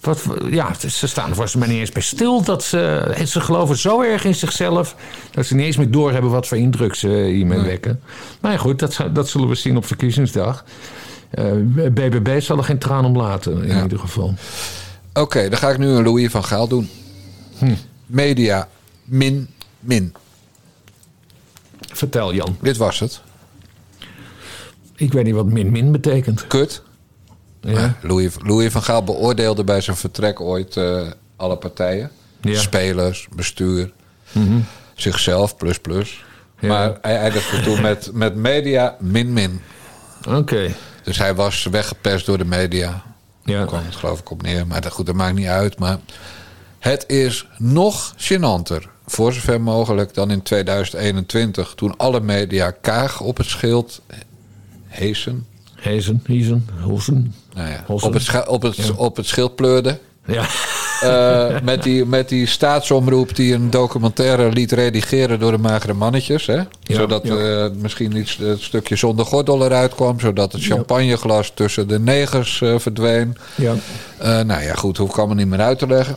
[0.00, 2.42] Wat, ja, ze staan er volgens mij niet eens bij stil.
[2.42, 4.96] Dat ze, ze geloven zo erg in zichzelf...
[5.30, 8.00] dat ze niet eens meer doorhebben wat voor indruk ze hiermee wekken.
[8.40, 10.64] Maar ja, goed, dat, dat zullen we zien op verkiezingsdag.
[11.30, 11.44] Eh,
[11.92, 13.82] BBB zal er geen traan om laten, in Ja.
[13.82, 14.34] ieder geval.
[15.12, 16.90] Oké, dan ga ik nu een Louis van Gaal doen.
[17.58, 17.74] Hm.
[18.06, 18.68] Media,
[19.04, 19.48] min,
[19.80, 20.14] min.
[21.92, 22.56] Vertel, Jan.
[22.60, 23.20] Dit was het.
[24.96, 26.46] Ik weet niet wat min-min betekent.
[26.46, 26.82] Kut.
[27.60, 27.96] Ja.
[28.02, 31.02] Louis, Louis van Gaal beoordeelde bij zijn vertrek ooit eh,
[31.36, 32.10] alle partijen.
[32.40, 32.58] Ja.
[32.58, 33.92] Spelers, bestuur,
[34.32, 34.58] Mhm.
[34.94, 36.24] zichzelf, plus plus.
[36.60, 36.68] Ja.
[36.68, 39.32] Maar hij eindigde toen met, met media, min,
[40.28, 40.74] Oké.
[41.02, 43.02] Dus hij was weggepest door de media.
[43.44, 43.58] Ja.
[43.58, 44.66] Daar kwam het geloof ik op neer.
[44.66, 45.78] Maar dat, goed, dat maakt niet uit.
[45.78, 45.98] Maar
[46.78, 51.72] het is nog gênanter, voor zover mogelijk, dan in 2021.
[51.76, 54.00] Toen alle media Kaag op het schild
[54.86, 55.46] heesen.
[55.74, 57.34] Hezen, Hiezen, Hoesen.
[57.54, 58.92] Nou ja, op, het, op, het, Ja.
[58.96, 59.98] op het schild pleurden.
[60.24, 60.46] Ja.
[61.00, 66.46] Eh, met, die, met die staatsomroep die een documentaire liet redigeren door de magere mannetjes.
[66.46, 66.60] Hè?
[66.82, 67.36] zodat ja.
[67.36, 70.20] eh, misschien iets, het stukje zonder gordel eruit kwam.
[70.20, 73.36] Zodat het champagneglas tussen de negers eh, verdween.
[73.54, 73.74] Ja.
[74.42, 76.16] Nou ja, goed, hoef ik allemaal niet meer uit te leggen.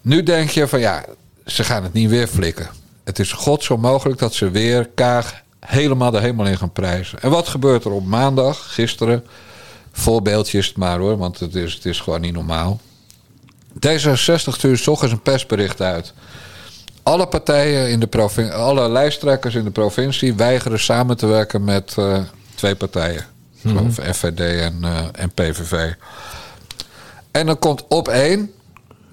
[0.00, 1.04] Nu denk je van ja,
[1.46, 2.68] ze gaan het niet weer flikken.
[3.04, 7.20] Het is god zo mogelijk dat ze weer Kaag helemaal de hemel in gaan prijzen.
[7.20, 9.24] En wat gebeurt er op maandag, gisteren?
[9.92, 12.80] Voorbeeldje is het maar hoor, want het is, het is gewoon niet normaal.
[13.74, 16.12] D66 stuurt 's ochtends een persbericht uit.
[17.02, 21.94] Alle partijen in de provincie, alle lijsttrekkers in de provincie weigeren samen te werken met
[21.98, 22.18] eh,
[22.54, 23.24] twee partijen.
[23.60, 25.92] Geloof FVD en, eh, en PVV.
[27.30, 28.52] En dan komt op één,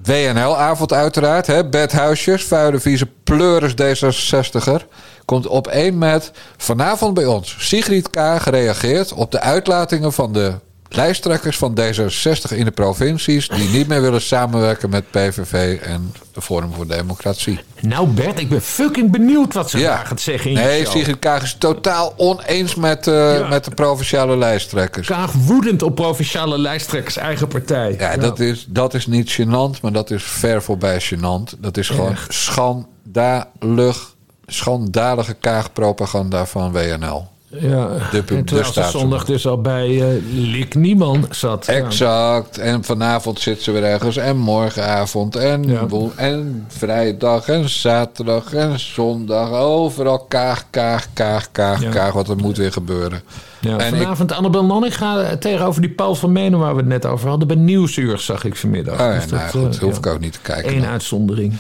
[0.04, 4.88] WNL-avond uiteraard, hè, bedhuisjes, vuile, vieze pleuris D66er.
[5.26, 7.56] Komt op één met vanavond bij ons.
[7.60, 10.54] Sigrid Kaag reageert op de uitlatingen van de
[10.96, 16.42] lijsttrekkers van D66 in de provincies die niet meer willen samenwerken met PVV en de
[16.42, 17.60] Forum voor Democratie.
[17.82, 19.96] Nou Bert, ik ben fucking benieuwd wat ze Ja.
[19.96, 20.86] daar gaat zeggen in Nee.
[20.88, 25.08] Sigrid Kaag is totaal oneens met, eh, met de provinciale lijsttrekkers.
[25.08, 27.96] Kaag woedend op provinciale lijsttrekkers eigen partij.
[28.00, 31.60] Ja, Dat, is, dat is niet gênant, maar dat is ver voorbij gênant.
[31.60, 34.16] Dat is gewoon schandalig,
[34.46, 37.28] schandalige Kaag-propaganda van WNL.
[37.60, 41.66] Ja, De- en terwijl ze staats- zondag dus al bij eh Lik Nieman zat.
[41.66, 41.74] Ja.
[41.74, 42.58] Exact.
[42.58, 44.18] En vanavond zit ze weer ergens.
[44.18, 45.36] En morgenavond.
[45.36, 45.86] En, Ja.
[46.16, 47.48] en vrijdag.
[47.48, 48.54] En zaterdag.
[48.54, 49.52] En zondag.
[49.52, 51.90] Overal kaag, kaag, kaag, kaag, Ja.
[51.90, 52.14] kaag.
[52.14, 53.22] Wat er moet weer gebeuren.
[53.60, 56.90] Ja, en ik, vanavond Annabel Nanninga eh, tegenover die Paul van Menen waar we het
[56.90, 57.48] net over hadden.
[57.48, 58.98] Bij Nieuwsuur zag ik vanmiddag.
[59.00, 60.76] ja, Dus nou, goed, eh, hoef ik ook niet te kijken.
[60.76, 61.54] Eén uitzondering.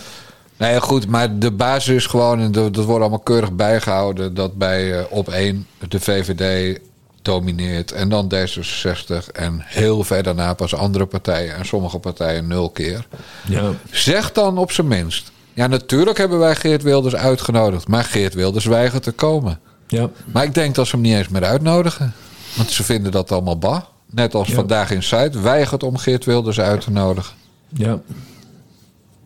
[0.61, 4.99] Nee, goed, maar de basis is gewoon, en dat wordt allemaal keurig bijgehouden, dat bij
[4.99, 6.79] eh, op één de VVD
[7.21, 12.69] domineert en dan D66 en heel ver daarna pas andere partijen en sommige partijen nul
[12.69, 13.07] keer.
[13.47, 13.71] Ja.
[13.91, 15.31] Zeg dan op zijn minst.
[15.53, 19.59] Ja, natuurlijk hebben wij Geert Wilders uitgenodigd, maar Geert Wilders weigert te komen.
[19.87, 20.09] Ja.
[20.33, 22.13] Maar ik denk dat ze hem niet eens meer uitnodigen,
[22.55, 23.81] want ze vinden dat allemaal bah.
[24.09, 24.53] Net als Ja.
[24.55, 27.35] vandaag in Zuid weigert om Geert Wilders uit te nodigen.
[27.69, 27.99] Ja.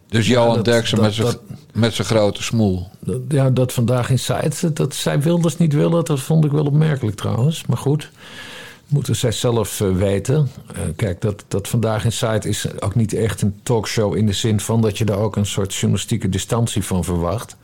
[0.07, 1.41] Dus Ja, Johan Derksen met zijn- dat-
[1.73, 2.87] met zijn grote smoel.
[2.99, 6.65] Dat- Ja, dat vandaag in site, dat zij Wilders niet willen, dat vond ik wel
[6.65, 7.65] opmerkelijk trouwens.
[7.65, 8.11] Maar goed,
[8.87, 10.49] moeten zij zelf eh, weten.
[10.73, 14.33] Eh, kijk, dat, dat vandaag in site is ook niet echt een talkshow in de
[14.33, 17.55] zin van dat je daar ook een soort journalistieke distantie van verwacht.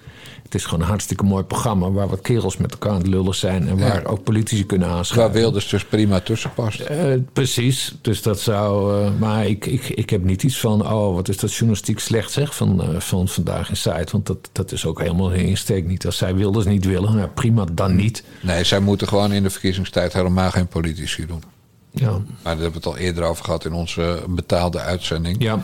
[0.52, 3.36] Het is gewoon een hartstikke mooi programma waar wat kerels met elkaar aan het lullen
[3.36, 4.10] zijn en waar Ja.
[4.10, 5.39] ook politici kunnen Waar aanschuiven.
[5.39, 6.80] Wilders dus prima tussen past.
[6.80, 9.02] Eh, precies, dus dat zou.
[9.06, 10.91] eh, maar ik, ik, ik heb niet iets van.
[10.91, 14.08] Oh, wat is dat journalistiek slecht zeg van, eh, van vandaag in site.
[14.12, 16.06] Want dat, dat is ook helemaal hun insteek niet.
[16.06, 18.24] Als zij Wilders niet willen, nou prima, dan niet.
[18.41, 21.43] Nee, zij moeten gewoon in de verkiezingstijd helemaal geen politici doen.
[21.91, 25.43] Ja, Maar daar hebben we het al eerder over gehad in onze betaalde uitzending.
[25.43, 25.60] ja,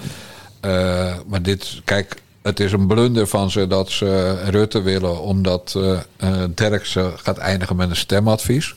[1.27, 5.79] maar dit, kijk, het is een blunder van ze dat ze Rutte willen, omdat
[6.55, 8.75] Derksen gaat eindigen met een stemadvies.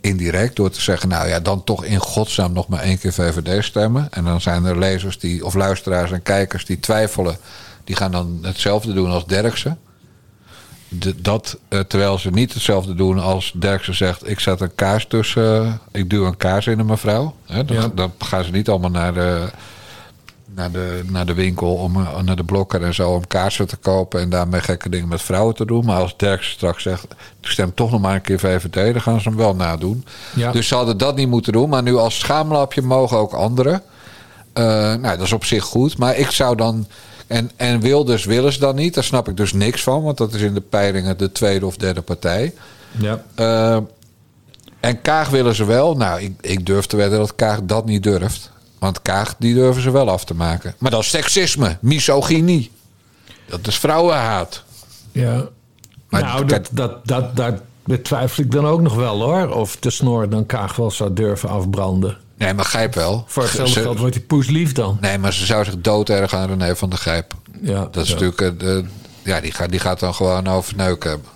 [0.00, 3.64] Indirect, door te zeggen, nou ja, dan toch in godsnaam nog maar één keer VVD
[3.64, 4.08] stemmen.
[4.10, 7.36] En dan zijn er lezers die, of luisteraars en kijkers die twijfelen.
[7.84, 9.78] Die gaan dan hetzelfde doen als Derksen.
[10.88, 14.28] De- dat, eh, terwijl ze niet hetzelfde doen als Derksen zegt...
[14.30, 17.34] ik zet een kaars tussen, ik duw een kaars in een mevrouw.
[17.46, 17.90] Hè, dan, Ja.
[17.94, 19.48] dan gaan ze niet allemaal naar de,
[20.54, 23.10] naar de, naar de winkel, om, eh, naar de blokker en zo...
[23.10, 25.84] om kaarsen te kopen en daarmee gekke dingen met vrouwen te doen.
[25.84, 27.06] Maar als Derksen straks zegt,
[27.40, 28.92] ik stem toch nog maar een keer VVD...
[28.92, 30.04] dan gaan ze hem wel nadoen.
[30.34, 30.52] Ja.
[30.52, 31.68] Dus ze hadden dat niet moeten doen.
[31.68, 33.82] Maar nu als schaamlapje mogen ook anderen.
[34.52, 35.98] Eh, nou, dat is op zich goed.
[35.98, 36.86] Maar ik zou dan.
[37.26, 38.94] En, en Wilders willen ze dan niet.
[38.94, 40.02] Daar snap ik dus niks van.
[40.02, 42.54] Want dat is in de peilingen de tweede of derde partij.
[42.90, 43.22] ja.
[43.34, 43.78] Eh,
[44.80, 45.96] en Kaag willen ze wel.
[45.96, 48.50] Nou, ik, ik durf te wedden dat Kaag dat niet durft.
[48.78, 50.74] Want Kaag, die durven ze wel af te maken.
[50.78, 52.70] Maar dat is seksisme, misogynie.
[53.46, 54.62] Dat is vrouwenhaat.
[55.12, 55.44] ja.
[56.08, 59.48] Maar nou, dat, dat, dat, daar betwijfel ik dan ook nog wel hoor.
[59.54, 62.16] Of de snor dan Kaag wel zou durven afbranden.
[62.38, 63.24] Nee, maar Gijp wel.
[63.26, 64.98] Voor hetzelfde Ze- geld wordt hij poeslief dan.
[65.00, 67.34] Nee, maar ze zou zich dooderg aan René van der Gijp.
[67.62, 68.14] Ja, Dat is ja.
[68.14, 68.40] natuurlijk...
[68.40, 68.84] eh, de,
[69.22, 71.26] ja, die gaat, die gaat dan gewoon over neuk hebben.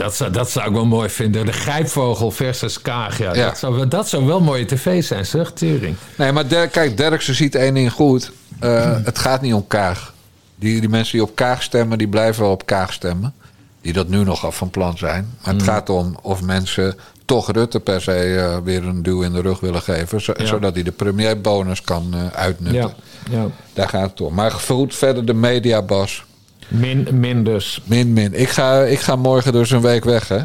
[0.00, 1.46] Dat zou, dat zou ik wel mooi vinden.
[1.46, 3.18] De grijpvogel versus Kaag.
[3.18, 3.44] Ja, Ja.
[3.46, 5.96] Dat, zou, wel- dat zou wel mooie tv zijn, zeg, Turing.
[6.16, 8.32] Nee, maar Der, kijk, Derksen ziet één ding goed.
[8.60, 10.12] Eh, het gaat niet om Kaag.
[10.56, 13.34] Die, die mensen die op Kaag stemmen, die blijven wel op Kaag stemmen.
[13.80, 15.34] Die dat nu nog af van plan zijn.
[15.44, 19.32] Maar het gaat om of mensen toch Rutte per se eh, weer een duw in
[19.32, 20.20] de rug willen geven.
[20.20, 20.44] zo- Ja.
[20.46, 22.94] Zodat hij de premierbonus kan eh, uitnutten.
[23.30, 23.46] Ja, ja.
[23.72, 24.34] Daar gaat het om.
[24.34, 26.24] Maar goed, verder de mediabas.
[26.70, 27.80] Min, min dus.
[27.84, 28.34] Min, min.
[28.40, 30.38] Ik ga, ik ga morgen dus een week weg, hè.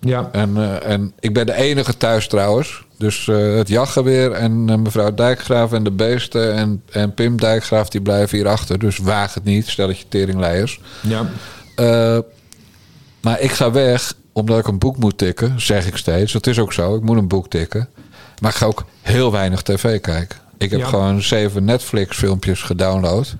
[0.00, 2.82] Ja, En, eh, en ik ben de enige thuis trouwens.
[2.98, 7.88] Dus eh, het jachtgeweer en eh, mevrouw Dijkgraaf en de beesten en, en Pim Dijkgraaf
[7.88, 8.78] die blijven hier achter.
[8.78, 10.80] Dus waag het niet, stelletje teringleiers.
[11.00, 11.26] ja.
[13.20, 16.32] Maar ik ga weg omdat ik een boek moet tikken, zeg ik steeds.
[16.32, 17.88] Dat is ook zo, ik moet een boek tikken.
[18.40, 20.38] Maar ik ga ook heel weinig tv kijken.
[20.58, 20.86] Ik heb Ja.
[20.86, 23.34] gewoon zeven Netflix filmpjes gedownload.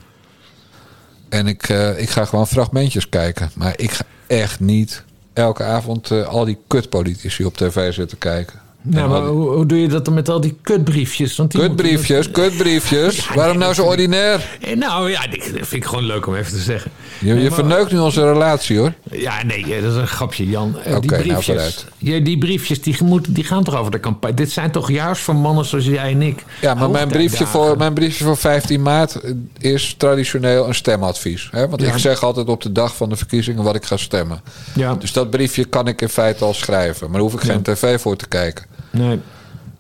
[1.31, 3.51] En ik, eh, ik ga gewoon fragmentjes kijken.
[3.55, 8.61] Maar ik ga echt niet elke avond eh, al die kutpolitici op tv zitten kijken.
[8.83, 11.37] Nou, maar hoe, hoe doe je dat dan met al die kutbriefjes?
[11.37, 13.28] Want die Kutbriefjes, moeten- kutbriefjes.
[13.35, 14.45] Waarom nou zo ordinair?
[14.61, 16.91] Eh, Nou ja, dat vind ik gewoon leuk om even te zeggen.
[17.18, 18.93] Je, je verneukt nu onze relatie hoor.
[19.11, 20.78] Ja, nee, eh, dat is een grapje, Jan.
[20.85, 24.01] Eh, Oké, die nou, briefjes, ja, die briefjes die, moeten, die gaan toch over de
[24.01, 24.37] campagne.
[24.37, 26.45] Dit zijn toch juist voor mannen zoals jij en ik.
[26.61, 29.20] Ja, maar mijn briefje, voor, mijn briefje voor 15 maart
[29.59, 31.49] is traditioneel een stemadvies.
[31.51, 31.68] Hè?
[31.68, 31.93] Want Ja.
[31.93, 34.41] ik zeg altijd op de dag van de verkiezingen wat ik ga stemmen.
[34.74, 37.11] Ja, Dus dat briefje kan ik in feite al schrijven.
[37.11, 38.68] Maar daar hoef ik geen tv voor te kijken.
[38.91, 39.20] Nee.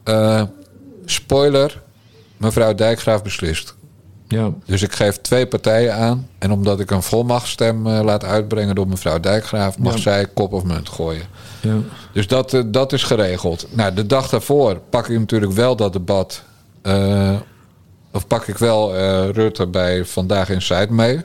[0.02, 0.42] Eh,
[1.04, 1.82] Spoiler,
[2.36, 3.74] mevrouw Dijkgraaf beslist.
[4.28, 4.50] Ja.
[4.66, 6.28] Dus ik geef twee partijen aan.
[6.38, 9.78] En omdat ik een volmachtstem eh, laat uitbrengen door mevrouw Dijkgraaf...
[9.78, 10.00] mag Ja.
[10.00, 11.22] zij kop of munt gooien.
[11.60, 11.76] Ja.
[12.12, 13.66] Dus dat, eh, dat is geregeld.
[13.70, 16.42] Nou, de dag daarvoor pak ik natuurlijk wel dat debat...
[18.12, 18.96] of pak ik wel
[19.30, 21.20] Rutte bij Vandaag Inside mee.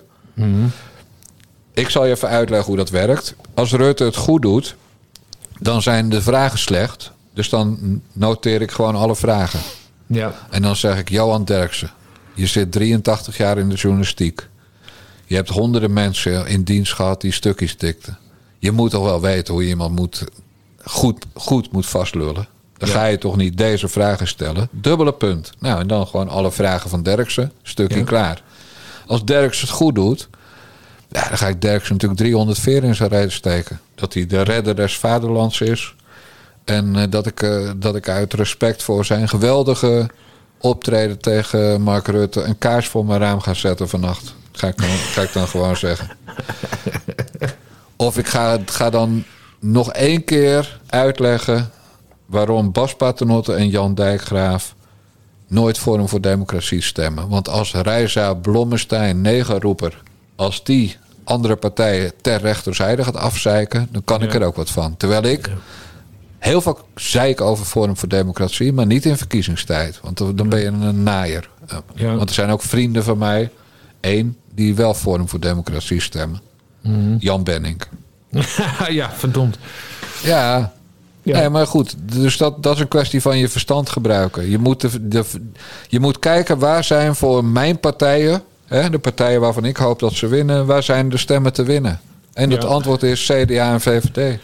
[1.73, 3.35] Ik zal je even uitleggen hoe dat werkt.
[3.53, 4.75] Als Rutte het goed doet,
[5.59, 7.11] dan zijn de vragen slecht.
[7.35, 9.59] Dus dan noteer ik gewoon alle vragen.
[10.07, 10.33] Ja.
[10.49, 11.91] En dan zeg ik, Johan Derksen,
[12.33, 14.47] je zit 83 jaar in de journalistiek.
[15.25, 18.17] Je hebt honderden mensen in dienst gehad die stukjes tikten.
[18.59, 20.23] Je moet toch wel weten hoe je iemand moet,
[20.83, 22.47] goed, goed moet vastlullen.
[22.77, 24.67] Dan ga je toch niet deze vragen stellen.
[24.71, 25.51] Dubbele punt.
[25.59, 28.03] Nou, en dan gewoon alle vragen van Derksen, stukje Ja.
[28.03, 28.41] klaar.
[29.07, 30.29] Als Derksen het goed doet,
[31.09, 33.79] ja, dan ga ik Derksen natuurlijk 300 veren in zijn rijden steken.
[33.95, 35.94] Dat hij de redder des vaderlands is.
[36.65, 40.09] En eh, dat, ik, eh, dat ik uit respect voor zijn geweldige
[40.57, 42.41] optreden tegen Mark Rutte...
[42.41, 44.35] een kaars voor mijn raam ga zetten vannacht.
[44.51, 46.09] Ga ik dan, ga ik dan gewoon zeggen.
[47.95, 49.23] Of ik ga, ga dan
[49.59, 51.71] nog één keer uitleggen...
[52.25, 54.75] waarom Bas Paternotte en Jan Dijkgraaf...
[55.47, 57.29] nooit Forum voor Democratie stemmen.
[57.29, 60.01] Want als Reisa, Blommestein, Negerroeper...
[60.35, 63.87] als die andere partijen ter rechterzijde gaat afzeiken...
[63.91, 64.97] dan kan ik er ook wat van.
[64.97, 65.49] Terwijl ik
[66.39, 68.73] heel vaak zeik over Forum voor Democratie...
[68.73, 69.99] maar niet in verkiezingstijd.
[70.01, 71.49] Want dan ben je een naaier.
[71.95, 72.15] Ja.
[72.15, 73.49] Want er zijn ook vrienden van mij...
[73.99, 76.41] één, die wel Forum voor Democratie stemmen.
[76.81, 77.15] Mhm.
[77.19, 77.81] Jan Benning.
[78.89, 79.57] ja, verdomd.
[80.23, 80.73] Ja.
[81.21, 81.39] Ja.
[81.39, 84.49] Nee, maar goed, dus dat, dat is een kwestie van je verstand gebruiken.
[84.49, 85.23] Je moet, de, de,
[85.87, 90.13] je moet kijken waar zijn voor mijn partijen, hè, de partijen waarvan ik hoop dat
[90.13, 91.99] ze winnen, waar zijn de stemmen te winnen?
[92.33, 92.67] En het Ja.
[92.67, 94.39] antwoord is CDA en VVD.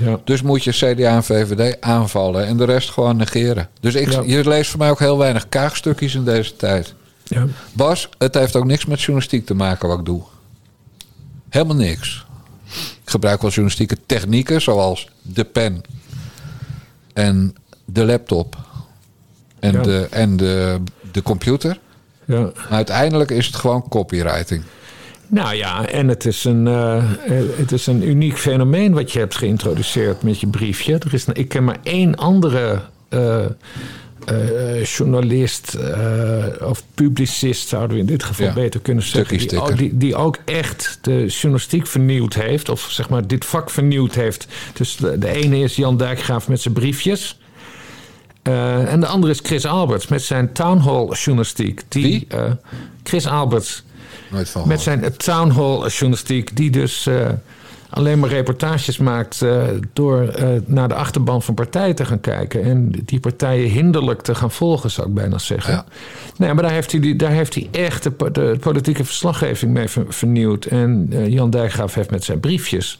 [0.00, 0.20] Ja.
[0.24, 3.68] Dus moet je CDA en VVD aanvallen en de rest gewoon negeren.
[3.80, 4.22] Dus ik, Ja.
[4.26, 6.94] je leest voor mij ook heel weinig kaagstukjes in deze tijd.
[7.24, 7.46] Ja.
[7.72, 10.22] Bas, het heeft ook niks met journalistiek te maken wat ik doe.
[11.48, 12.26] Helemaal niks.
[12.74, 15.82] Ik gebruik wel journalistieke technieken zoals de pen
[17.12, 18.56] en de laptop
[19.60, 19.82] en, Ja.
[19.82, 20.80] de, en de,
[21.12, 21.78] de computer.
[22.24, 22.40] Ja.
[22.40, 24.62] Maar uiteindelijk is het gewoon copywriting.
[25.30, 27.04] Nou ja, en het is, een, eh,
[27.56, 30.94] het is een uniek fenomeen wat je hebt geïntroduceerd met je briefje.
[30.94, 33.44] Er is, ik ken maar één andere eh,
[34.24, 39.38] eh, journalist eh, of publicist, zouden we in dit geval Ja, beter kunnen zeggen.
[39.38, 44.14] Die, die, die ook echt de journalistiek vernieuwd heeft, of zeg maar dit vak vernieuwd
[44.14, 44.46] heeft.
[44.72, 47.38] Dus de, de ene is Jan Dijkgraaf met zijn briefjes.
[48.42, 51.82] Eh, en de andere is Chris Alberts met zijn townhall journalistiek.
[51.88, 52.26] Die, Wie?
[52.28, 52.50] eh,
[53.02, 53.84] Chris Alberts.
[54.30, 57.28] Nooit van Met zijn town hall journalistiek, die dus eh,
[57.90, 59.62] alleen maar reportages maakt eh,
[59.92, 62.62] door eh, naar de achterban van partijen te gaan kijken.
[62.64, 65.72] En die partijen hinderlijk te gaan volgen, zou ik bijna zeggen.
[65.72, 65.84] Ja.
[66.36, 69.88] Nee, maar daar heeft hij, daar heeft hij echt de, po- de politieke verslaggeving mee
[69.88, 70.64] ver- vernieuwd.
[70.64, 72.98] En Jan Dijkgraaf heeft met zijn briefjes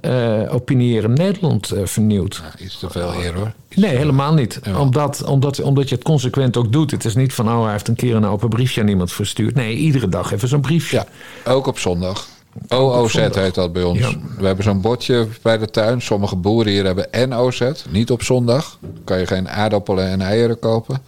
[0.00, 2.42] eh Opiniëren Nederland eh, vernieuwd.
[2.42, 3.52] Ja, iets te veel eer hoor.
[3.74, 4.60] Nee, helemaal niet.
[4.62, 4.78] Ja.
[4.78, 6.90] Omdat, omdat, omdat je het consequent ook doet.
[6.90, 9.54] Het is niet van, oh, hij heeft een keer een open briefje aan iemand verstuurd.
[9.54, 11.06] Nee, iedere dag even zo'n briefje.
[11.44, 12.26] Ja, ook op zondag.
[12.68, 13.98] OOZ heet dat bij ons.
[13.98, 14.10] Ja.
[14.38, 16.02] We hebben zo'n bordje bij de tuin.
[16.02, 18.78] Sommige boeren hier hebben NOZ, niet op zondag.
[18.80, 21.02] Dan kan je geen aardappelen en eieren kopen.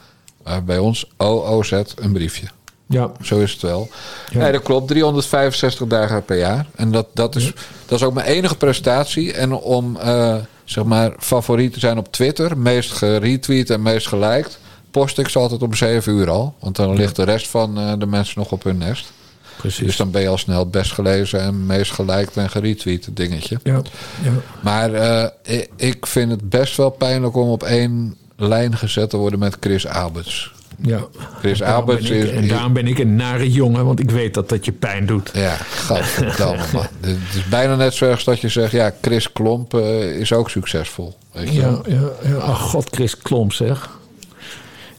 [0.45, 2.47] Maar bij ons OOZ een briefje.
[2.89, 3.89] Ja, Zo is het wel.
[4.31, 4.39] Ja.
[4.39, 4.89] Nee, dat klopt.
[4.89, 6.67] 365 dagen per jaar.
[6.75, 7.53] En dat, dat, is,
[7.87, 9.33] dat is ook mijn enige prestatie.
[9.33, 14.59] En om eh, zeg maar favoriet te zijn op Twitter, meest geretweet en meest geliked,
[14.91, 16.55] post ik ze altijd om 7 uur al.
[16.61, 19.13] Want dan ligt de rest van eh, de mensen nog op hun nest.
[19.57, 19.87] precies.
[19.87, 23.59] Dus dan ben je al snel het best gelezen en meest geliked en geretweet dingetje.
[23.65, 23.83] ja,
[24.23, 24.33] ja.
[24.63, 29.17] Maar eh, ik- ik vind het best wel pijnlijk om op één lijn gezet te
[29.17, 30.53] worden met Chris Alberts.
[30.83, 31.07] Ja.
[31.39, 32.31] Chris En daarom Alberts ben ik- is...
[32.31, 35.31] En daarom ben ik een nare jongen, want ik weet dat dat je pijn doet.
[35.35, 36.87] Ja, gadverdamme man.
[37.01, 38.73] Het is bijna net zo erg dat je zegt...
[38.73, 41.17] ja, Chris Klomp eh, is ook succesvol.
[41.33, 42.35] Weet je Ja, ja, ja.
[42.37, 43.89] Ach, god, Chris Klomp zeg.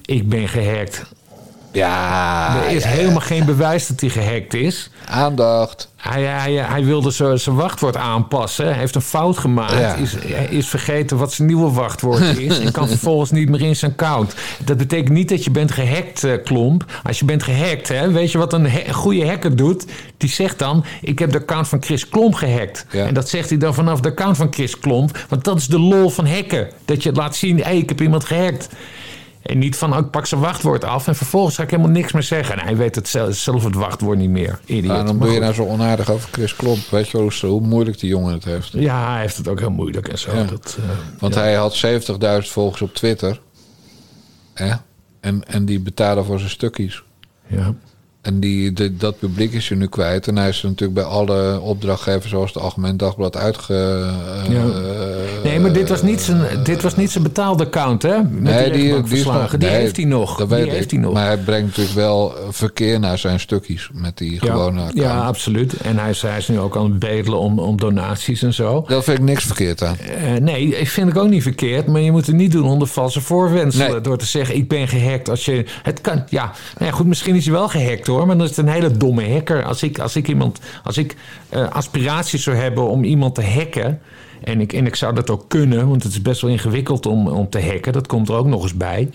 [0.05, 1.03] Ik ben gehackt.
[1.71, 2.95] Ja, er is ja, ja.
[2.95, 4.89] helemaal geen bewijs dat hij gehackt is.
[5.07, 5.89] aandacht.
[5.95, 8.65] Hij, hij, hij wilde zijn wachtwoord aanpassen.
[8.65, 9.73] Hij heeft een fout gemaakt.
[9.73, 9.93] Ja.
[9.95, 10.15] Is,
[10.49, 12.59] is vergeten wat zijn nieuwe wachtwoord is.
[12.59, 14.35] en kan vervolgens niet meer in zijn account.
[14.65, 16.85] Dat betekent niet dat je bent gehackt, eh, Klomp.
[17.03, 19.85] Als je bent gehackt, hè, weet je wat een goede hacker doet?
[20.17, 22.85] Die zegt dan, ik heb de account van Chris Klomp gehackt.
[22.91, 25.25] En dat zegt hij dan vanaf de account van Chris Klomp.
[25.29, 26.67] Want dat is de lol van hacken.
[26.85, 28.69] Dat je laat zien, hé, ik heb iemand gehackt.
[29.41, 32.11] En niet van, oh, ik pak zijn wachtwoord af en vervolgens ga ik helemaal niks
[32.11, 32.57] meer zeggen.
[32.57, 34.59] En hij weet het zelf, zelf het wachtwoord niet meer.
[34.65, 34.95] Idiot.
[34.95, 36.89] Waarom Maar doe je nou zo onaardig over Chris Klomp?
[36.89, 38.71] Weet je wel hoe, hoe moeilijk die jongen het heeft?
[38.71, 40.35] Ja, hij heeft het ook heel moeilijk en zo.
[40.35, 40.43] Ja.
[40.43, 41.39] Dat, eh, Want ja.
[41.41, 43.39] hij had 70.000 volgers op Twitter.
[44.53, 44.73] Hè?
[45.19, 47.03] En, en die betalen voor zijn stukjes.
[47.47, 47.73] Ja.
[48.29, 50.27] En die, de- dat publiek is je nu kwijt.
[50.27, 53.73] En hij is natuurlijk bij alle opdrachtgevers, zoals het Algemeen Dagblad, uitge...
[53.73, 54.59] eh, Ja.
[54.61, 58.17] eh, Nee, maar dit was niet zijn, dit was niet zijn betaalde account, hè?
[58.17, 60.37] Met Nee, die, die, die, die, is nog, die nee, heeft hij nog.
[60.37, 60.91] Dat die weet heeft ik.
[60.91, 61.13] hij nog.
[61.13, 64.93] Maar hij brengt natuurlijk wel verkeer naar zijn stukjes met die gewone ja, account.
[65.11, 65.73] ja, absoluut.
[65.77, 68.83] En hij is, hij is nu ook aan het bedelen om, om donaties en zo.
[68.87, 69.95] Daar vind ik niks verkeerd aan.
[69.97, 71.87] Eh, nee, ik vind ik ook niet verkeerd.
[71.87, 73.91] Maar je moet het niet doen onder valse voorwenselen.
[73.91, 74.01] Nee.
[74.01, 75.29] Door te zeggen, ik ben gehackt.
[75.29, 76.43] Als je, het kan, ja,
[76.77, 78.18] nou ja, goed, misschien is hij wel gehackt hoor.
[78.25, 79.63] Maar dan is een hele domme hacker.
[79.63, 81.15] Als ik, als ik, iemand, als ik
[81.49, 84.01] eh, aspiraties zou hebben om iemand te hacken...
[84.43, 87.27] En ik, en ik zou dat ook kunnen, want het is best wel ingewikkeld om,
[87.27, 87.93] om te hacken.
[87.93, 89.09] Dat komt er ook nog eens bij.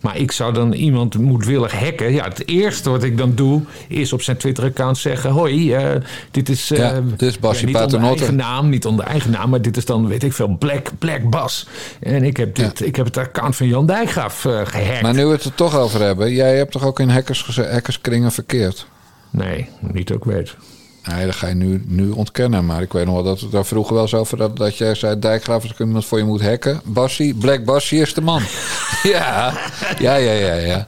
[0.00, 2.12] Maar ik zou dan iemand moedwillig hacken.
[2.12, 5.30] Ja, het eerste wat ik dan doe, is op zijn Twitter-account zeggen...
[5.30, 5.90] Hoi, eh,
[6.30, 6.70] dit is...
[6.70, 9.76] eh, Ja, dit is Bassie niet onder eigen naam, niet onder eigen naam, maar dit
[9.76, 11.66] is dan, weet ik veel, Black, Black Bas.
[12.00, 15.02] En ik heb, dit, ik heb het account van Jan Dijkgraaf eh gehackt.
[15.02, 16.32] Maar nu we het er toch over hebben.
[16.32, 18.86] Jij hebt toch ook in hackers, hackerskringen verkeerd?
[19.30, 20.56] Nee, niet ook weet.
[21.04, 22.66] Nee, dat ga je nu, nu ontkennen.
[22.66, 24.56] Maar ik weet nog wel dat we daar vroeger wel eens over hadden.
[24.56, 26.80] Dat jij zei, Dijkgraaf, als ik iemand voor je moet hacken.
[26.84, 28.42] Bassie, Black Bassie is de man.
[29.02, 29.58] ja,
[29.98, 30.86] ja, ja, ja, ja.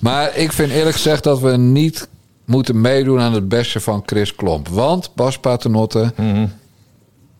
[0.00, 2.08] Maar ik vind eerlijk gezegd dat we niet
[2.44, 4.68] moeten meedoen aan het beste van Chris Klomp.
[4.68, 6.12] Want, Bas Paternotte,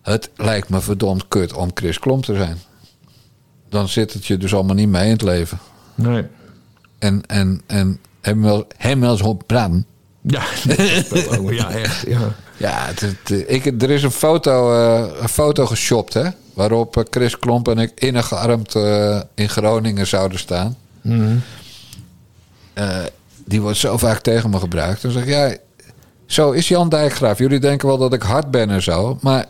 [0.02, 2.58] het lijkt me verdomd kut om Chris Klomp te zijn.
[3.68, 5.58] Dan zit het je dus allemaal niet mee in het leven.
[5.94, 6.24] Nee.
[6.98, 9.84] En, en, en hem wel, hem wel eens op brand.
[10.22, 10.42] Ja,
[11.50, 12.04] ja, echt.
[12.06, 12.34] Ja.
[12.56, 16.24] Ja, het, het- ik, er is een foto, eh, een foto geshopt, hè?
[16.54, 20.76] Waarop eh, Chris Klomp en ik innig gearmd eh, in Groningen zouden staan.
[21.02, 21.36] Mhm.
[23.44, 25.02] Die wordt zo vaak tegen me gebruikt.
[25.02, 25.56] Dan zeg ja,
[26.26, 27.38] zo is Jan Dijkgraaf.
[27.38, 29.18] Jullie denken wel dat ik hard ben en zo.
[29.20, 29.46] Maar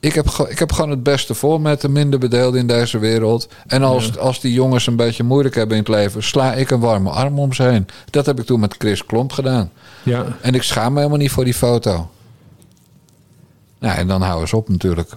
[0.00, 3.48] ik heb, ik heb gewoon het beste voor met de minder bedeelden in deze wereld.
[3.66, 6.22] En als, als die jongens een beetje moeilijk hebben in het leven...
[6.22, 7.86] sla ik een warme arm om ze heen.
[8.10, 9.70] Dat heb ik toen met Chris Klomp gedaan.
[10.02, 10.26] Ja.
[10.40, 12.10] En ik schaam me helemaal niet voor die foto.
[13.78, 15.10] Nou, en dan houden ze op natuurlijk.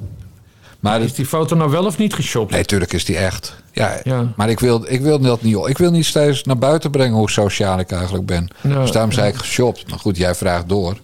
[0.80, 2.52] Maar Is die foto nou wel of niet geshopt?
[2.52, 3.56] Nee, natuurlijk is die echt.
[3.72, 4.34] Ja, Ja.
[4.36, 5.68] Maar ik wil, ik wil dat niet.
[5.68, 8.48] Ik wil niet steeds naar buiten brengen hoe sociaal ik eigenlijk ben.
[8.62, 9.32] Ja, dus daarom zei ja.
[9.32, 9.90] ik geshopt.
[9.90, 10.98] Maar goed, jij vraagt door.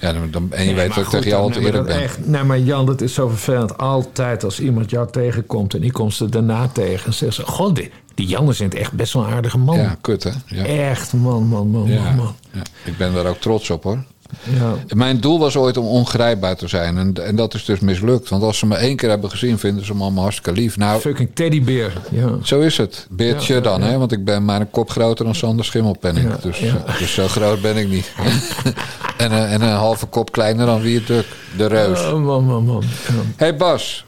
[0.00, 1.92] Ja, dan, dan- en je Nee, weet dat ik goed, tegen jou altijd eerlijk maar
[1.92, 2.02] ben.
[2.02, 3.78] dat echt- nee, maar Jan, dat is zo vervelend.
[3.78, 7.06] Altijd als iemand jou tegenkomt en die komt ze daarna tegen...
[7.06, 9.76] en zegt ze, god, die, die Jan is echt best wel een aardige man.
[9.78, 10.30] Ja, kut hè?
[10.46, 10.64] Ja.
[10.64, 12.34] Echt, man, man, man, Ja, man, man.
[12.52, 12.62] ja.
[12.84, 14.04] Ik ben daar ook trots op hoor.
[14.42, 14.72] Ja.
[14.94, 16.98] Mijn doel was ooit om ongrijpbaar te zijn.
[16.98, 18.28] En, en dat is dus mislukt.
[18.28, 20.76] Want als ze me één keer hebben gezien, vinden ze me allemaal hartstikke lief.
[20.76, 21.92] Nou, Fucking teddybeer.
[22.10, 22.28] Ja.
[22.42, 23.06] Zo is het.
[23.10, 23.98] Beertje Ja, dan, hè?
[23.98, 26.28] Want ik ben maar een kop groter dan Sander Schimmelpenning.
[26.28, 26.84] Ja, dus, ja.
[26.98, 28.12] dus zo groot ben ik niet.
[29.16, 31.26] en, een- en een halve kop kleiner dan wie het duk.
[31.56, 32.00] De reus.
[32.00, 32.82] Oh, man, man, man.
[33.08, 33.14] Ja.
[33.36, 34.04] hey Bas.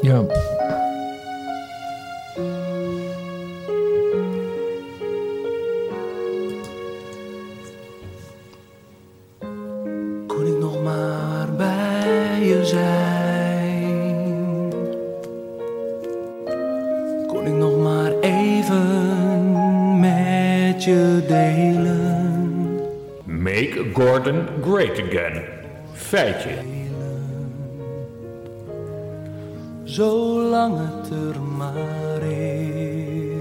[0.00, 0.22] Ja.
[23.98, 25.42] Gordon great again.
[25.92, 26.54] Feitje.
[29.84, 33.40] Zolang het er maar is.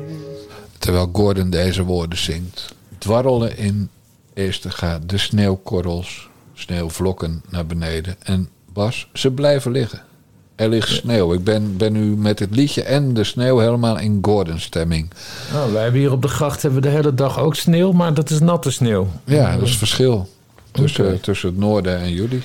[0.78, 2.76] Terwijl Gordon deze woorden zingt.
[2.97, 3.89] Dwarrelen in
[4.34, 8.16] eerste gaat de sneeuwkorrels, sneeuwvlokken naar beneden.
[8.24, 10.01] En Bas, ze blijven liggen.
[10.55, 11.34] Er ligt sneeuw.
[11.34, 15.09] Ik ben, ben nu met het liedje en de sneeuw helemaal in Gordon stemming.
[15.54, 18.13] Nou, wij hebben hier op de gracht hebben we de hele dag ook sneeuw, maar
[18.13, 19.08] dat is natte sneeuw.
[19.24, 20.28] Ja, dat is het verschil
[21.21, 22.41] tussen, het noorden en jullie.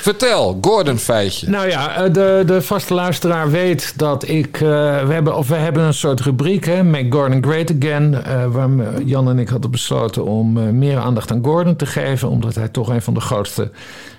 [0.00, 1.48] Vertel, Gordon feitje.
[1.48, 4.54] Nou ja, eh, de, de vaste luisteraar weet dat ik.
[4.56, 4.60] eh,
[5.06, 8.14] we, hebben, of we hebben een soort rubriek, hè, Make Gordon Great Again.
[8.24, 8.68] eh, waar
[9.04, 12.28] Jan en ik hadden besloten om meer aandacht aan Gordon te geven.
[12.28, 13.70] Omdat hij toch een van de grootste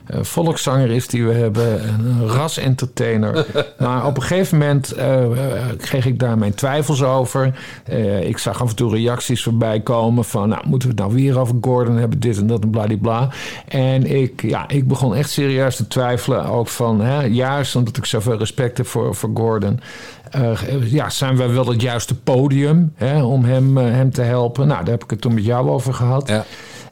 [0.09, 1.81] volkszanger is die we hebben.
[1.81, 3.45] en Een ras-entertainer.
[3.79, 7.59] maar op een gegeven moment eh, eh, kreeg ik daar mijn twijfels over.
[7.85, 10.49] Eh, ik zag af en toe reacties voorbij komen van...
[10.49, 13.29] Nou, moeten we het nou weer over Gordon hebben, dit en dat en bladibla.
[13.67, 16.45] En ik, ja, ik begon echt serieus te twijfelen.
[16.45, 19.79] Ook van, hè, juist omdat ik zoveel respect heb voor, voor Gordon...
[20.31, 24.67] eh, ja, zijn wij wel het juiste podium hè, om hem, eh, hem te helpen?
[24.67, 26.31] Nou, daar heb ik het toen met jou over gehad.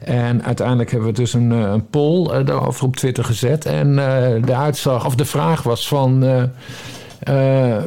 [0.04, 3.64] En uiteindelijk hebben we dus een, eh, een poll eh, daarover op Twitter gezet.
[3.64, 6.18] En eh, de uitslag, of de vraag was van...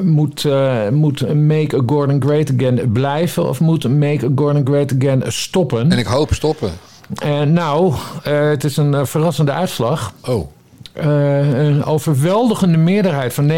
[0.01, 0.47] moet,
[0.91, 3.49] moet Make a Gordon Great Again blijven...
[3.49, 5.91] of moet Make a Gordon Great Again stoppen?
[5.91, 6.71] En ik hoop stoppen.
[7.15, 7.93] En nou,
[8.23, 10.13] het is een verrassende uitslag.
[10.27, 10.47] Oh.
[10.93, 13.55] Een overweldigende meerderheid van 19,4%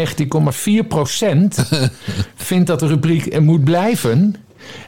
[2.34, 4.34] vindt dat de rubriek moet blijven.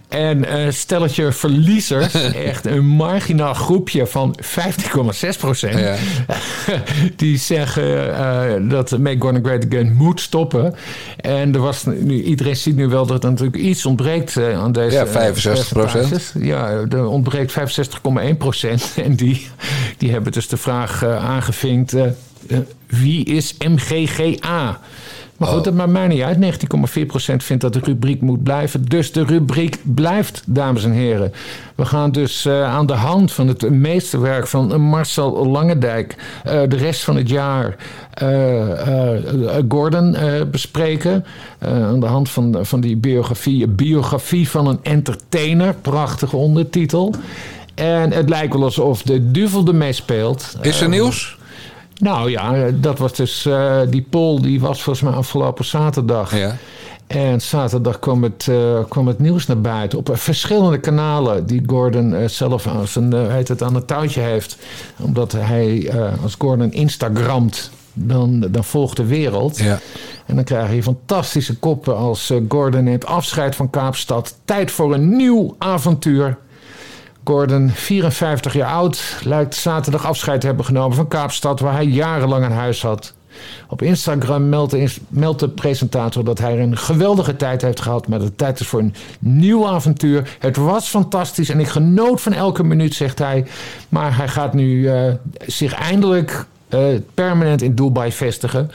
[0.09, 2.15] En een stelletje verliezers,
[2.51, 5.79] echt een marginaal groepje van 15,6 procent.
[5.79, 5.97] Ja.
[7.17, 10.75] Die zeggen eh, dat Make Gordon Great Again moet stoppen.
[11.17, 14.73] En er was nu, iedereen ziet nu wel dat er natuurlijk iets ontbreekt eh, aan
[14.73, 14.97] deze.
[14.97, 16.33] Ja, eh, 65 percentages.
[16.39, 18.89] Ja, er ontbreekt 65,1 procent.
[19.05, 19.47] En die,
[19.99, 22.05] die hebben dus de vraag eh, aangevinkt: eh,
[22.49, 24.81] eh, wie is MGGA?
[25.41, 26.37] Maar goed, dat maakt mij niet uit.
[26.37, 28.85] 19,4% vindt dat de rubriek moet blijven.
[28.85, 31.33] Dus de rubriek blijft, dames en heren.
[31.75, 36.17] We gaan dus eh, aan de hand van het meesterwerk van Marcel Langendijk...
[36.45, 37.77] eh, de rest van het jaar
[38.15, 38.69] eh,
[39.69, 40.17] Gordon
[40.51, 41.25] bespreken.
[41.59, 43.67] Aan de hand van, van die biografie.
[43.67, 45.75] Biografie van een entertainer.
[45.75, 47.15] Prachtige ondertitel.
[47.75, 50.57] En het lijkt wel alsof de duvel ermee speelt.
[50.61, 51.39] Is er nieuws?
[52.01, 53.47] Nou ja, dat was dus.
[53.47, 56.37] eh, die poll die was volgens mij afgelopen zaterdag.
[56.37, 56.57] Ja.
[57.07, 62.15] En zaterdag kwam het, eh, kwam het nieuws naar buiten op verschillende kanalen die Gordon
[62.15, 64.57] eh, zelf aan zijn, heet het, aan het touwtje heeft.
[65.01, 69.59] Omdat hij, als Gordon Instagramt, dan, dan volgt de wereld.
[69.59, 69.79] Ja.
[70.27, 74.37] En dan krijg je fantastische koppen als Gordon neemt afscheid van Kaapstad.
[74.45, 76.39] Tijd voor een nieuw avontuur.
[77.31, 82.45] Gordon, 54 jaar oud, lijkt zaterdag afscheid te hebben genomen van Kaapstad, waar hij jarenlang
[82.45, 83.15] een huis had.
[83.69, 88.19] Op Instagram meldt de, meldt de presentator dat hij een geweldige tijd heeft gehad, maar
[88.19, 90.37] de tijd is voor een nieuw avontuur.
[90.39, 93.47] Het was fantastisch en ik genoot van elke minuut, zegt hij.
[93.89, 95.13] Maar hij gaat nu eh,
[95.47, 96.85] zich eindelijk eh,
[97.15, 98.71] permanent in Dubai vestigen.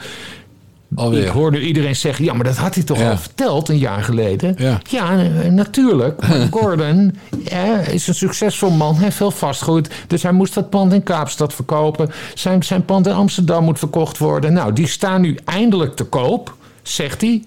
[0.96, 1.22] Alweer.
[1.22, 3.10] Ik hoorde iedereen zeggen: ja, maar dat had hij toch Ja.
[3.10, 4.54] al verteld een jaar geleden?
[4.58, 4.80] Ja.
[5.18, 6.24] eh, natuurlijk.
[6.50, 7.18] Gordon
[7.48, 9.88] eh, is een succesvol man, hij heeft veel vastgoed.
[10.06, 12.10] Dus hij moest dat pand in Kaapstad verkopen.
[12.34, 14.52] Zijn, zijn pand in Amsterdam moet verkocht worden.
[14.52, 17.44] Nou, die staan nu eindelijk te koop, zegt hij.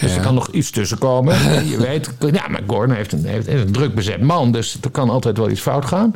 [0.00, 0.16] Dus Ja.
[0.16, 1.34] er kan nog iets tussen komen.
[1.70, 5.10] Je weet, ja, maar Gordon heeft een, heeft een druk bezet man, dus er kan
[5.10, 6.14] altijd wel iets fout gaan.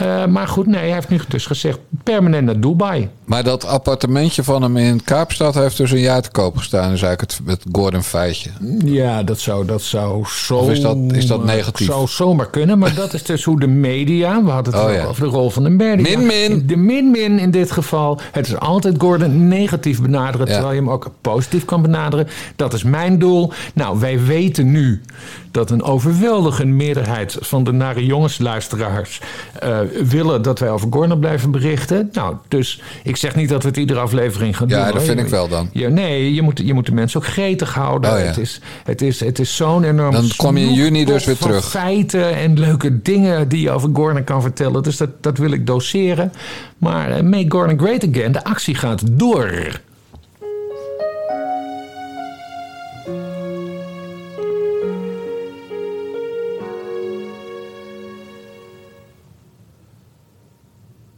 [0.00, 3.08] Eh, maar goed, nee, hij heeft nu dus gezegd permanent naar Dubai.
[3.24, 6.92] Maar dat appartementje van hem in Kaapstad heeft dus een jaar te koop gestaan.
[6.92, 8.50] is eigenlijk het, het Gordon feitje.
[8.84, 10.56] Ja, dat zou, dat zou zo.
[10.56, 11.86] Of is dat- is dat negatief?
[11.86, 14.44] Zou zomaar kunnen, maar dat is dus hoe de media.
[14.44, 15.04] We hadden het Oh, ja.
[15.04, 16.16] over de rol van de media.
[16.18, 16.66] Min-min.
[16.66, 18.18] De min-min in dit geval.
[18.32, 20.52] Het is altijd Gordon negatief benaderen, Ja.
[20.52, 22.28] terwijl je hem ook positief kan benaderen.
[22.56, 23.52] Dat is mijn doel.
[23.74, 25.02] Nou, wij weten nu
[25.50, 29.20] dat een overweldigende meerderheid van de nare jongensluisteraars
[29.60, 32.08] eh, willen dat wij over Gordon blijven berichten.
[32.12, 34.78] Nou, dus ik zeg niet dat we het iedere aflevering gaan doen.
[34.78, 35.02] Ja, dat hoor.
[35.02, 35.70] vind Je- ik wel dan.
[35.72, 38.12] nee, je moet, je moet de mensen ook gretig houden.
[38.12, 38.24] Oh, ja.
[38.24, 40.12] het, is, het, is, het is zo'n enorm.
[40.12, 41.64] Dan kom je in juni dus weer terug.
[41.68, 44.82] feiten en leuke dingen die je over Gordon kan vertellen.
[44.82, 46.32] Dus dat, dat wil ik doseren.
[46.78, 49.80] Maar eh, Make Gordon Great Again, de actie gaat door.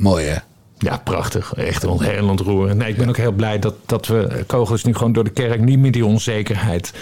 [0.03, 0.37] Mooi hè?
[0.79, 1.55] Ja, prachtig.
[1.55, 2.79] Echt heel ontroerend.
[2.79, 5.61] Nee, ik ben ook heel blij dat, dat we kogels nu gewoon door de kerk,
[5.61, 6.93] niet meer die onzekerheid.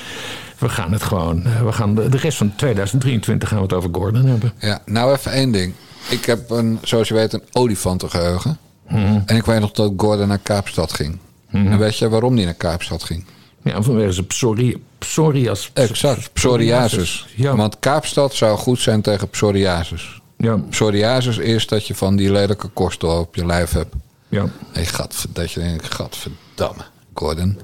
[0.59, 1.45] We gaan het gewoon.
[1.45, 4.53] eh, We gaan de, de rest van 2023 gaan we het over Gordon hebben.
[4.59, 5.73] Ja, nou even één ding.
[6.11, 8.59] Ik heb een, zoals je weet, een olifantengeheugen.
[8.89, 9.19] Mhm.
[9.27, 11.19] En ik weet nog dat Gordon naar Kaapstad ging.
[11.51, 13.25] En weet je waarom hij naar Kaapstad ging?
[13.63, 15.71] Ja, vanwege zijn psori, psorias.
[15.73, 17.27] Exact, psoriasis.
[17.37, 17.57] Ja.
[17.57, 20.20] Want Kaapstad zou goed zijn tegen psoriasis.
[20.41, 20.57] Ja.
[20.57, 23.95] Psoriasis is dat je van die lelijke korstel op je lijf hebt.
[24.29, 24.47] Ja.
[24.73, 26.83] Gat, dat je denkt, gadverdamme,
[27.15, 27.59] Gordon.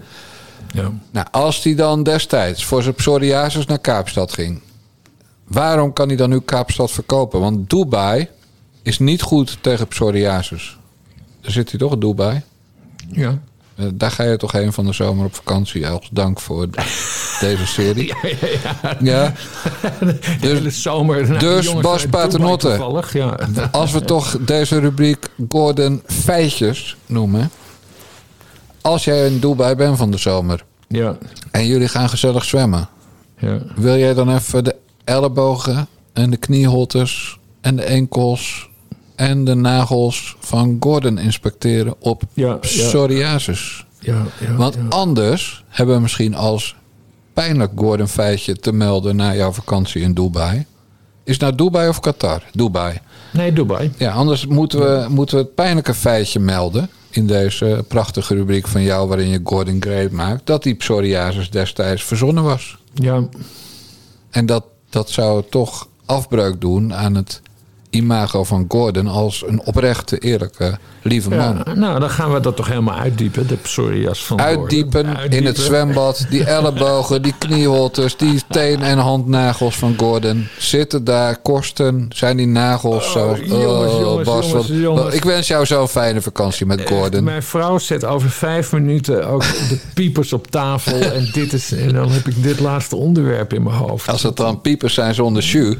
[0.72, 0.92] Ja.
[1.10, 4.60] Nou, als hij dan destijds voor zijn psoriasis naar Kaapstad ging...
[5.44, 7.40] waarom kan hij dan nu Kaapstad verkopen?
[7.40, 8.28] Want Dubai
[8.82, 10.78] is niet goed tegen psoriasis.
[11.40, 12.42] Daar zit hij toch, in Dubai?
[13.10, 13.38] Ja.
[13.76, 15.88] Eh, Daar ga je toch heen van de zomer op vakantie.
[15.88, 16.68] Als dank voor
[17.40, 18.06] deze serie.
[18.06, 18.48] Ja, ja,
[18.82, 18.96] ja.
[19.00, 19.32] Ja.
[20.40, 21.38] De hele zomer.
[21.38, 23.02] dus Bas Paternotte.
[23.12, 23.36] Ja.
[23.70, 27.50] Als we toch deze rubriek Gordon feitjes noemen.
[28.80, 30.64] Als jij in Dubai bent van de zomer.
[30.88, 31.16] Ja.
[31.50, 32.88] En jullie gaan gezellig zwemmen.
[33.38, 33.58] Ja.
[33.74, 38.65] Wil jij dan even de ellebogen en de knieholtes en de enkels
[39.16, 43.86] en de nagels van Gordon inspecteren op Ja, psoriasis?
[44.00, 46.76] Ja, ja, Want anders hebben we misschien als
[47.32, 50.66] pijnlijk Gordon feitje te melden na jouw vakantie in Dubai.
[51.24, 52.42] Is nou Dubai of Qatar?
[52.52, 52.98] Dubai.
[53.32, 53.92] Nee, Dubai.
[53.96, 56.90] Ja, anders moeten we, moeten we het pijnlijke feitje melden.
[57.10, 60.46] In deze prachtige rubriek van jou, waarin je Gordon Great maakt.
[60.46, 62.78] Dat die psoriasis destijds verzonnen was.
[62.94, 63.28] Ja.
[64.30, 67.42] En dat, dat zou toch afbreuk doen aan het
[67.96, 71.62] imago van Gordon als een oprechte, eerlijke, lieve man.
[71.66, 75.30] Ja, nou, dan gaan we dat toch helemaal uitdiepen, de psorias van Uitdiepen, Gordon.
[75.30, 80.48] in het zwembad, die ellebogen, die knieholtes, die teen- en handnagels van Gordon.
[80.58, 83.36] Zitten daar, kosten, zijn die nagels zo.
[83.44, 85.14] jongens, jongens, Bas, jongens, wat- jongens.
[85.14, 87.24] ik wens jou zo'n fijne vakantie met Gordon.
[87.24, 91.00] Mijn vrouw zet over vijf minuten ook de piepers op tafel.
[91.00, 94.08] En, dit is, en dan heb ik dit laatste onderwerp in mijn hoofd.
[94.08, 95.74] Als het dan piepers zijn zonder jus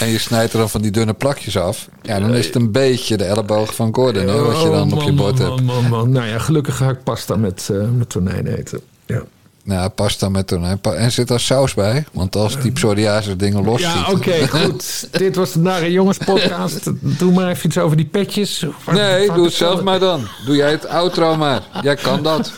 [0.00, 2.72] en je snijdt er dan van die dunne plakjes af, ja, dan is het een
[2.72, 4.32] beetje de elleboog van Gordon, hè,
[4.62, 5.62] je dan Oh, op je man, bord man, hebt.
[5.62, 6.10] Man, man, man.
[6.10, 8.80] Nou ja, gelukkig ga ik pasta met, eh, met tonijn eten.
[9.06, 9.22] Ja.
[9.64, 10.78] Nou, pasta met tonijn.
[10.82, 12.06] En zit daar saus bij?
[12.12, 15.08] Want als die psoriasis dingen los Ja, oké, goed.
[15.10, 16.90] Dit was de Nare Jongens podcast.
[17.00, 18.66] Doe maar even iets over die petjes.
[18.90, 20.26] Nee, doe het zelf maar dan.
[20.46, 21.62] Doe jij het outro maar.
[21.82, 22.52] Jij kan dat.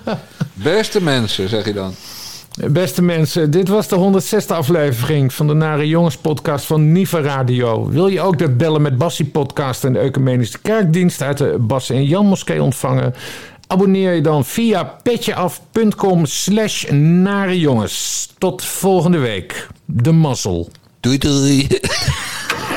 [0.52, 1.94] Beste mensen, zeg je dan.
[2.64, 7.88] Beste mensen, dit was de 106e aflevering van de Nare Jongens podcast van Niva Radio.
[7.88, 11.90] Wil je ook de Bellen met Bassie podcast en de Ecumenische Kerkdienst uit de Bas
[11.90, 13.14] en Jan Moskee ontvangen?
[13.66, 18.28] Abonneer je dan via petjeaf.com slash Nare Jongens.
[18.38, 19.68] Tot volgende week.
[19.84, 20.68] De mazzel.
[21.00, 21.66] Doei doei.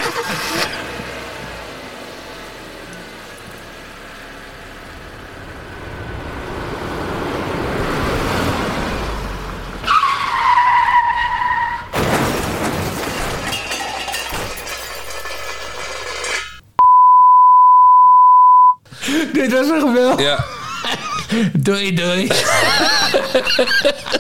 [19.68, 20.20] Een geweld.
[20.20, 20.46] Ja.
[21.54, 22.28] Doei doei.